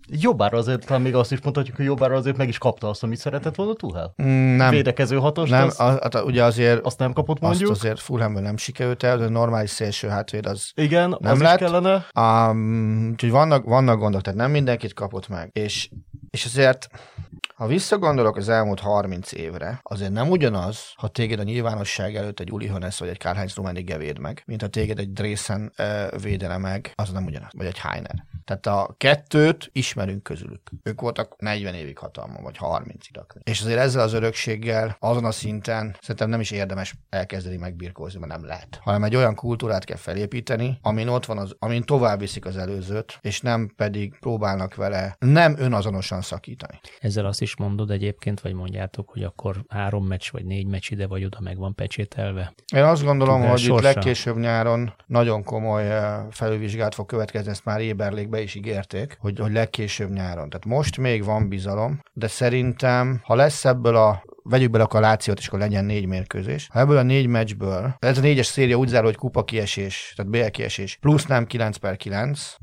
jobbára 0.08 0.58
azért, 0.58 0.86
talán 0.86 1.02
még 1.02 1.14
azt 1.14 1.32
is 1.32 1.40
mondhatjuk, 1.40 1.76
hogy 1.76 1.84
jobbára 1.84 2.14
azért 2.16 2.36
meg 2.36 2.48
is 2.48 2.58
kapta 2.58 2.88
azt, 2.88 3.02
amit 3.02 3.18
szeretett 3.18 3.54
volna 3.54 3.74
Tuhel. 3.74 4.14
Mm, 4.22 4.56
nem. 4.56 4.70
Védekező 4.70 5.16
hatos. 5.16 5.48
Nem, 5.48 5.66
az, 5.66 5.80
az, 5.80 5.98
az, 6.00 6.22
ugye 6.22 6.44
azért 6.44 6.84
azt 6.84 6.98
nem 6.98 7.12
kapott 7.12 7.40
mondjuk. 7.40 7.70
Azt 7.70 7.80
azért 7.80 8.00
Fulhamben 8.00 8.42
nem 8.42 8.56
sikerült 8.56 9.02
el, 9.02 9.18
de 9.18 9.28
normális 9.28 9.70
szélső 9.70 10.08
hátvéd 10.08 10.46
az 10.46 10.72
Igen, 10.74 11.16
nem 11.20 11.32
az 11.32 11.40
lett. 11.40 11.60
is 11.60 11.66
kellene. 11.66 12.06
Um, 12.20 13.08
úgyhogy 13.10 13.30
vannak, 13.30 13.64
vannak 13.64 13.98
gondok, 13.98 14.20
tehát 14.20 14.38
nem 14.38 14.50
mindenkit 14.50 14.94
kapott 14.94 15.28
meg. 15.28 15.50
És, 15.52 15.88
és 16.36 16.44
azért 16.44 16.88
ha 17.54 17.66
visszagondolok 17.66 18.36
az 18.36 18.48
elmúlt 18.48 18.80
30 18.80 19.32
évre, 19.32 19.80
azért 19.82 20.12
nem 20.12 20.30
ugyanaz, 20.30 20.92
ha 20.96 21.08
téged 21.08 21.38
a 21.38 21.42
nyilvánosság 21.42 22.16
előtt 22.16 22.40
egy 22.40 22.52
Uli 22.52 22.68
Hönes 22.68 22.98
vagy 22.98 23.08
egy 23.08 23.18
Karl-Heinz 23.18 23.54
véd 23.98 24.18
meg, 24.18 24.42
mint 24.46 24.60
ha 24.60 24.68
téged 24.68 24.98
egy 24.98 25.12
Dresden 25.12 25.72
uh, 25.78 26.20
védene 26.22 26.56
meg, 26.56 26.92
az 26.94 27.10
nem 27.10 27.24
ugyanaz, 27.24 27.50
vagy 27.52 27.66
egy 27.66 27.78
Heiner. 27.78 28.24
Tehát 28.46 28.66
a 28.66 28.94
kettőt 28.98 29.68
ismerünk 29.72 30.22
közülük. 30.22 30.70
Ők 30.82 31.00
voltak 31.00 31.34
40 31.38 31.74
évig 31.74 31.98
hatalma, 31.98 32.40
vagy 32.42 32.56
30 32.56 33.06
ig 33.08 33.20
És 33.42 33.60
azért 33.60 33.78
ezzel 33.78 34.02
az 34.02 34.12
örökséggel 34.12 34.96
azon 35.00 35.24
a 35.24 35.30
szinten 35.30 35.96
szerintem 36.00 36.28
nem 36.28 36.40
is 36.40 36.50
érdemes 36.50 36.94
elkezdeni 37.08 37.56
megbirkózni, 37.56 38.18
mert 38.18 38.32
nem 38.32 38.44
lehet. 38.44 38.78
Hanem 38.82 39.04
egy 39.04 39.16
olyan 39.16 39.34
kultúrát 39.34 39.84
kell 39.84 39.96
felépíteni, 39.96 40.78
amin 40.82 41.08
ott 41.08 41.26
van 41.26 41.38
az, 41.38 41.56
amin 41.58 41.82
tovább 41.82 42.18
viszik 42.18 42.44
az 42.44 42.56
előzőt, 42.56 43.18
és 43.20 43.40
nem 43.40 43.72
pedig 43.76 44.18
próbálnak 44.18 44.74
vele 44.74 45.16
nem 45.18 45.54
önazonosan 45.58 46.22
szakítani. 46.26 46.80
Ezzel 46.98 47.26
azt 47.26 47.40
is 47.40 47.56
mondod 47.56 47.90
egyébként, 47.90 48.40
vagy 48.40 48.52
mondjátok, 48.52 49.10
hogy 49.10 49.22
akkor 49.22 49.64
három 49.68 50.06
meccs 50.06 50.30
vagy 50.30 50.44
négy 50.44 50.66
meccs 50.66 50.90
ide 50.90 51.06
vagy 51.06 51.24
oda 51.24 51.38
meg 51.40 51.58
van 51.58 51.74
pecsételve? 51.74 52.54
Én 52.74 52.82
azt 52.82 53.04
gondolom, 53.04 53.40
Tudás 53.40 53.50
hogy 53.50 53.60
sorsa. 53.60 53.88
itt 53.88 53.94
legkésőbb 53.94 54.36
nyáron 54.36 54.94
nagyon 55.06 55.44
komoly 55.44 55.90
eh, 55.90 56.24
felülvizsgálat 56.30 56.94
fog 56.94 57.06
következni, 57.06 57.50
ezt 57.50 57.64
már 57.64 57.80
Éberlék 57.80 58.28
be 58.28 58.40
is 58.40 58.54
ígérték, 58.54 59.16
hogy, 59.20 59.38
hogy 59.38 59.52
legkésőbb 59.52 60.10
nyáron. 60.10 60.48
Tehát 60.48 60.64
most 60.64 60.98
még 60.98 61.24
van 61.24 61.48
bizalom, 61.48 62.00
de 62.12 62.26
szerintem, 62.26 63.20
ha 63.24 63.34
lesz 63.34 63.64
ebből 63.64 63.96
a 63.96 64.22
vegyük 64.48 64.70
bele 64.70 64.84
a 64.84 65.00
Lációt, 65.00 65.38
és 65.38 65.46
akkor 65.46 65.58
legyen 65.58 65.84
négy 65.84 66.06
mérkőzés. 66.06 66.68
Ha 66.72 66.78
ebből 66.78 66.96
a 66.96 67.02
négy 67.02 67.26
meccsből, 67.26 67.96
ez 67.98 68.18
a 68.18 68.20
négyes 68.20 68.46
széria 68.46 68.76
úgy 68.76 68.88
zárul, 68.88 69.06
hogy 69.06 69.16
kupa 69.16 69.44
kiesés, 69.44 70.12
tehát 70.16 70.30
BL 70.30 70.46
kiesés, 70.46 70.96
plusz 71.00 71.26
nem 71.26 71.46
9 71.46 71.76
per 71.76 71.96
9, 71.96 72.54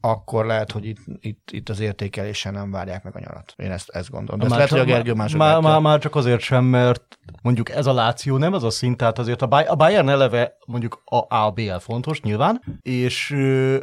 akkor 0.00 0.46
lehet, 0.46 0.72
hogy 0.72 0.86
itt, 0.86 0.98
itt, 1.20 1.48
itt 1.50 1.68
az 1.68 1.80
értékelésen 1.80 2.52
nem 2.52 2.70
várják 2.70 3.04
meg 3.04 3.16
a 3.16 3.20
nyarat. 3.20 3.54
Én 3.56 3.70
ezt, 3.70 3.88
ezt 3.88 4.10
gondolom. 4.10 4.38
De 4.38 4.44
ezt 4.44 4.54
lehet, 4.54 4.70
hogy 4.70 4.78
a 4.78 4.84
Gergő 4.84 5.12
mások 5.12 5.38
már, 5.38 5.60
már, 5.60 5.80
már, 5.80 5.98
csak 5.98 6.14
azért 6.14 6.40
sem, 6.40 6.64
mert 6.64 7.18
mondjuk 7.42 7.70
ez 7.70 7.86
a 7.86 7.92
Láció 7.92 8.36
nem 8.36 8.52
az 8.52 8.64
a 8.64 8.70
szint, 8.70 8.96
tehát 8.96 9.18
azért 9.18 9.42
a 9.42 9.76
Bayern 9.76 10.08
eleve 10.08 10.56
mondjuk 10.66 11.02
a 11.04 11.36
A, 11.36 11.50
BL 11.50 11.76
fontos 11.78 12.20
nyilván, 12.20 12.62
és 12.82 13.36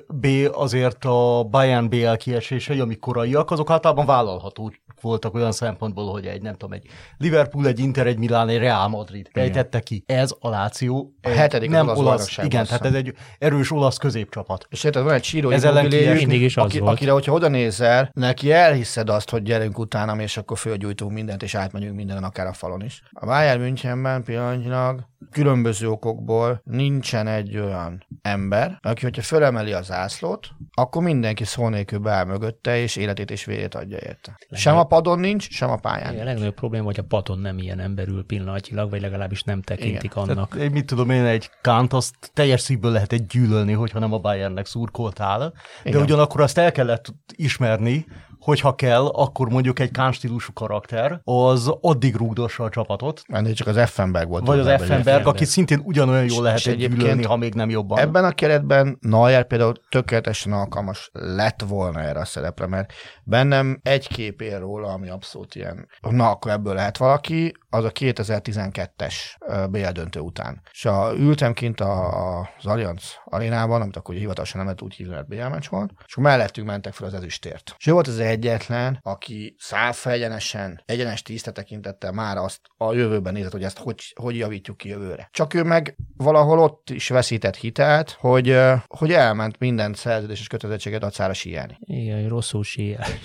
B 0.07 0.27
azért 0.51 1.05
a 1.05 1.43
Bayern 1.43 1.89
BL 1.89 2.13
kiesései, 2.13 2.79
amik 2.79 2.99
koraiak, 2.99 3.51
azok 3.51 3.69
általában 3.69 4.05
vállalható 4.05 4.71
voltak 5.01 5.33
olyan 5.33 5.51
szempontból, 5.51 6.11
hogy 6.11 6.25
egy, 6.25 6.41
nem 6.41 6.53
tudom, 6.53 6.71
egy 6.71 6.87
Liverpool, 7.17 7.67
egy 7.67 7.79
Inter, 7.79 8.07
egy 8.07 8.17
Milán, 8.17 8.49
egy 8.49 8.57
Real 8.57 8.87
Madrid 8.87 9.29
ejtette 9.33 9.79
ki. 9.79 10.03
Ez 10.05 10.31
a 10.39 10.49
Láció. 10.49 11.13
A 11.21 11.29
hetedik 11.29 11.69
nem 11.69 11.87
olasz, 11.87 11.97
olasz 11.97 12.37
igen, 12.37 12.65
tehát 12.65 12.85
ez 12.85 12.93
egy 12.93 13.13
erős 13.39 13.71
olasz 13.71 13.97
középcsapat. 13.97 14.67
És 14.69 14.83
érted, 14.83 15.03
van 15.03 15.13
egy 15.13 15.23
síró 15.23 15.49
ez 15.49 15.63
ellen 15.63 16.15
mindig 16.15 16.41
is 16.41 16.57
az 16.57 16.63
aki, 16.63 16.79
volt. 16.79 16.91
akire, 16.91 17.11
hogyha 17.11 17.33
oda 17.33 17.47
nézel, 17.47 18.09
neki 18.13 18.51
elhiszed 18.51 19.09
azt, 19.09 19.29
hogy 19.29 19.43
gyerünk 19.43 19.79
utánam, 19.79 20.19
és 20.19 20.37
akkor 20.37 20.57
fölgyújtunk 20.57 21.11
mindent, 21.11 21.43
és 21.43 21.55
átmegyünk 21.55 21.95
minden, 21.95 22.23
akár 22.23 22.47
a 22.47 22.53
falon 22.53 22.83
is. 22.83 23.03
A 23.11 23.25
Bayern 23.25 23.61
Münchenben 23.61 24.23
pillanatnyilag 24.23 25.05
különböző 25.31 25.89
okokból 25.89 26.61
nincsen 26.63 27.27
egy 27.27 27.57
olyan 27.57 28.05
ember, 28.21 28.79
aki, 28.81 29.03
hogyha 29.03 29.21
fölemeli 29.21 29.73
az 29.73 29.91
ászlót, 29.91 30.47
akkor 30.73 31.03
mindenki 31.03 31.43
szó 31.43 31.69
nélkül 31.69 31.99
beáll 31.99 32.25
mögötte, 32.25 32.77
és 32.77 32.95
életét 32.95 33.31
és 33.31 33.45
vérét 33.45 33.75
adja 33.75 33.97
érte. 33.97 34.31
Legnagyobb. 34.31 34.59
Sem 34.59 34.77
a 34.77 34.83
padon 34.87 35.19
nincs, 35.19 35.49
sem 35.49 35.69
a 35.69 35.75
pályán. 35.75 36.11
Igen, 36.11 36.25
a 36.25 36.29
legnagyobb 36.29 36.53
probléma, 36.53 36.85
hogy 36.85 36.99
a 36.99 37.03
padon 37.03 37.39
nem 37.39 37.57
ilyen 37.57 37.79
ember 37.79 38.07
ül 38.07 38.25
pillanatilag, 38.25 38.89
vagy 38.89 39.01
legalábbis 39.01 39.43
nem 39.43 39.61
tekintik 39.61 40.11
Igen. 40.11 40.23
annak. 40.23 40.49
Tehát, 40.49 40.65
én 40.65 40.71
mit 40.71 40.85
tudom 40.85 41.09
én, 41.09 41.25
egy 41.25 41.49
kánt 41.61 41.93
azt 41.93 42.15
teljes 42.33 42.61
szívből 42.61 42.91
lehet 42.91 43.13
egy 43.13 43.25
gyűlölni, 43.25 43.73
hogyha 43.73 43.99
nem 43.99 44.13
a 44.13 44.17
Bayernnek 44.17 44.65
szurkoltál, 44.65 45.53
de 45.83 45.97
ugyanakkor 45.97 46.41
azt 46.41 46.57
el 46.57 46.71
kellett 46.71 47.13
ismerni, 47.35 48.05
hogyha 48.47 48.75
kell, 48.75 49.05
akkor 49.05 49.49
mondjuk 49.49 49.79
egy 49.79 49.91
Kán 49.91 50.11
stílusú 50.11 50.53
karakter, 50.53 51.21
az 51.23 51.71
addig 51.81 52.15
rúgdossa 52.15 52.63
a 52.63 52.69
csapatot. 52.69 53.21
Ennél 53.25 53.53
csak 53.53 53.67
az 53.67 53.77
Effenberg 53.77 54.29
volt. 54.29 54.45
Vagy 54.45 54.59
az 54.59 54.67
Effenberg, 54.67 55.27
aki 55.27 55.45
szintén 55.45 55.81
ugyanolyan 55.83 56.25
jól 56.25 56.43
lehet 56.43 56.75
gyűlölni, 56.75 57.23
ha 57.23 57.35
még 57.35 57.53
nem 57.53 57.69
jobban. 57.69 57.99
Ebben 57.99 58.25
a 58.25 58.31
keretben 58.31 58.97
Neuer 59.01 59.47
például 59.47 59.73
tökéletesen 59.89 60.53
alkalmas 60.53 61.09
lett 61.13 61.63
volna 61.67 62.01
erre 62.01 62.19
a 62.19 62.25
szerepre, 62.25 62.67
mert 62.67 62.93
bennem 63.23 63.79
egy 63.83 64.07
kép 64.07 64.41
ér 64.41 64.59
róla, 64.59 64.87
ami 64.87 65.09
abszolút 65.09 65.55
ilyen, 65.55 65.87
na 66.01 66.29
akkor 66.29 66.51
ebből 66.51 66.73
lehet 66.73 66.97
valaki, 66.97 67.53
az 67.69 67.83
a 67.83 67.91
2012-es 67.91 69.13
BL 69.69 69.87
döntő 69.91 70.19
után. 70.19 70.61
És 70.71 70.85
a, 70.85 71.11
ültem 71.17 71.53
kint 71.53 71.79
a, 71.79 72.47
az 72.57 72.65
Allianz 72.65 73.03
arénában, 73.25 73.81
amit 73.81 73.95
akkor 73.95 74.15
hivatalosan 74.15 74.57
nem 74.57 74.65
lehet 74.65 74.81
úgy 74.81 74.93
hívni, 74.93 75.13
mert 75.13 75.27
BL 75.27 75.47
meccs 75.47 75.67
volt, 75.69 75.91
és 76.05 76.15
mellettünk 76.15 76.67
mentek 76.67 76.93
fel 76.93 77.07
az 77.07 77.13
ezüstért. 77.13 77.75
És 77.77 77.87
ő 77.87 77.91
volt 77.91 78.07
az 78.07 78.19
egyetlen, 78.37 78.99
aki 79.01 79.55
szállfa 79.59 80.11
egyenesen, 80.11 80.81
egyenes 80.85 81.21
tiszte 81.21 81.51
tekintettel 81.51 82.11
már 82.11 82.37
azt 82.37 82.59
a 82.77 82.93
jövőben 82.93 83.33
nézett, 83.33 83.51
hogy 83.51 83.63
ezt 83.63 83.77
hogy, 83.77 84.13
hogy 84.15 84.37
javítjuk 84.37 84.77
ki 84.77 84.89
jövőre. 84.89 85.29
Csak 85.31 85.53
ő 85.53 85.63
meg 85.63 85.95
valahol 86.17 86.59
ott 86.59 86.89
is 86.89 87.09
veszített 87.09 87.55
hitelt, 87.55 88.17
hogy, 88.19 88.59
hogy 88.87 89.11
elment 89.11 89.59
minden 89.59 89.93
szerződés 89.93 90.39
és 90.39 90.47
kötelezettséget 90.47 91.03
acára 91.03 91.33
síelni. 91.33 91.77
Igen, 91.79 92.27
rosszul 92.27 92.63
síel. 92.63 93.05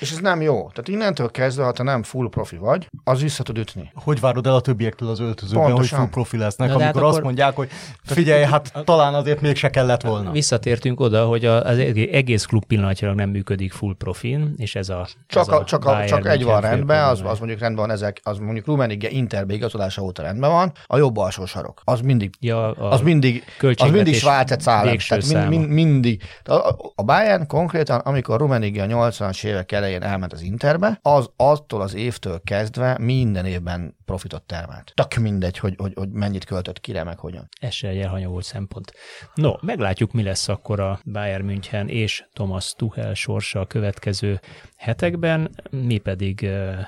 És 0.00 0.10
ez 0.10 0.18
nem 0.18 0.40
jó. 0.40 0.54
Tehát 0.54 0.88
innentől 0.88 1.30
kezdve, 1.30 1.64
ha 1.64 1.72
te 1.72 1.82
nem 1.82 2.02
full 2.02 2.28
profi 2.28 2.56
vagy, 2.56 2.88
az 3.04 3.22
vissza 3.22 3.42
tud 3.42 3.58
ütni. 3.58 3.92
Hogy 3.94 4.20
várod 4.20 4.46
el 4.46 4.54
a 4.54 4.60
többiektől 4.60 5.08
az 5.08 5.20
öltözőben, 5.20 5.64
Pontosan. 5.64 5.98
hogy 5.98 6.08
full 6.08 6.14
profi 6.14 6.36
lesznek, 6.36 6.68
Na, 6.68 6.74
amikor 6.74 6.92
hát 6.92 7.02
akkor... 7.02 7.08
azt 7.08 7.22
mondják, 7.22 7.56
hogy 7.56 7.68
figyelj, 8.02 8.44
hát 8.44 8.72
talán 8.84 9.14
azért 9.14 9.40
mégse 9.40 9.70
kellett 9.70 10.02
volna. 10.02 10.30
Visszatértünk 10.30 11.00
oda, 11.00 11.24
hogy 11.24 11.44
az 11.44 11.78
egész 11.78 12.44
klub 12.44 12.64
pillanatnyilag 12.64 13.16
nem 13.16 13.30
működik 13.30 13.72
full 13.72 13.94
profin, 13.98 14.54
és 14.56 14.74
ez 14.74 14.88
a 14.88 15.06
Csak, 15.26 15.42
ez 15.42 15.48
a, 15.48 15.64
csak, 15.64 15.84
a, 15.84 16.04
csak 16.04 16.26
egy 16.28 16.44
van 16.44 16.60
rendben, 16.60 17.04
az, 17.04 17.20
az 17.24 17.38
mondjuk 17.38 17.60
rendben 17.60 17.86
van, 17.86 17.94
ezek, 17.94 18.20
az 18.22 18.38
mondjuk 18.38 18.66
Rummenigge 18.66 19.10
Interbe 19.10 19.54
igazolása 19.54 20.02
óta 20.02 20.22
rendben 20.22 20.50
van, 20.50 20.72
a 20.86 20.96
jobb 20.96 21.16
alsó 21.16 21.46
sarok. 21.46 21.80
Az 21.84 22.00
mindig, 22.00 22.34
ja, 22.40 22.70
az 22.70 23.00
mindig, 23.00 23.44
az 23.76 23.90
mindig 23.90 24.14
Svájcet 24.14 24.60
szállás. 24.60 25.06
Tehát 25.06 25.26
mind, 25.26 25.48
mind, 25.48 25.68
mindig. 25.68 26.22
A, 26.44 26.54
a 26.94 27.02
Bayern 27.02 27.46
konkrétan, 27.46 27.98
amikor 27.98 28.38
Rummenigge 28.38 28.82
a 28.82 28.86
80-as 28.86 29.44
évek 29.44 29.66
elején 29.74 30.02
elment 30.02 30.32
az 30.32 30.42
Interbe, 30.42 30.98
az 31.02 31.30
attól 31.36 31.80
az 31.80 31.94
évtől 31.94 32.40
kezdve 32.44 32.98
minden 33.00 33.46
évben 33.46 33.96
profitot 34.04 34.42
termelt. 34.42 34.92
Tök 34.94 35.14
mindegy, 35.14 35.58
hogy, 35.58 35.74
hogy, 35.76 35.92
hogy 35.94 36.10
mennyit 36.10 36.44
költött 36.44 36.80
kire, 36.80 37.04
meg 37.04 37.18
hogyan. 37.18 37.48
Ez 37.60 37.72
se 37.72 37.88
egy 37.88 37.98
elhanyagolt 37.98 38.44
szempont. 38.44 38.92
No, 39.34 39.52
meglátjuk, 39.60 40.12
mi 40.12 40.22
lesz 40.22 40.48
akkor 40.48 40.80
a 40.80 41.00
Bayern 41.04 41.44
München 41.44 41.88
és 41.88 42.24
Thomas 42.32 42.74
Tuchel 42.76 43.14
sorsa 43.14 43.60
a 43.60 43.66
következő 43.66 44.40
hetekben, 44.76 45.50
mi 45.70 45.98
pedig 45.98 46.40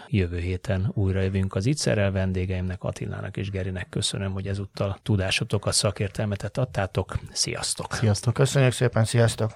jövő 0.08 0.38
héten 0.38 0.90
újra 0.94 1.20
jövünk 1.20 1.54
az 1.54 1.66
Itzerrel 1.66 2.10
vendégeimnek, 2.10 2.82
Attilának 2.82 3.36
és 3.36 3.50
Gerinek 3.50 3.88
köszönöm, 3.88 4.32
hogy 4.32 4.46
ezúttal 4.46 4.98
tudásotokat, 5.02 5.72
szakértelmetet 5.72 6.58
adtátok. 6.58 7.18
Sziasztok! 7.32 7.92
Sziasztok! 7.92 8.34
Köszönjük 8.34 8.72
szépen, 8.72 9.04
sziasztok! 9.04 9.44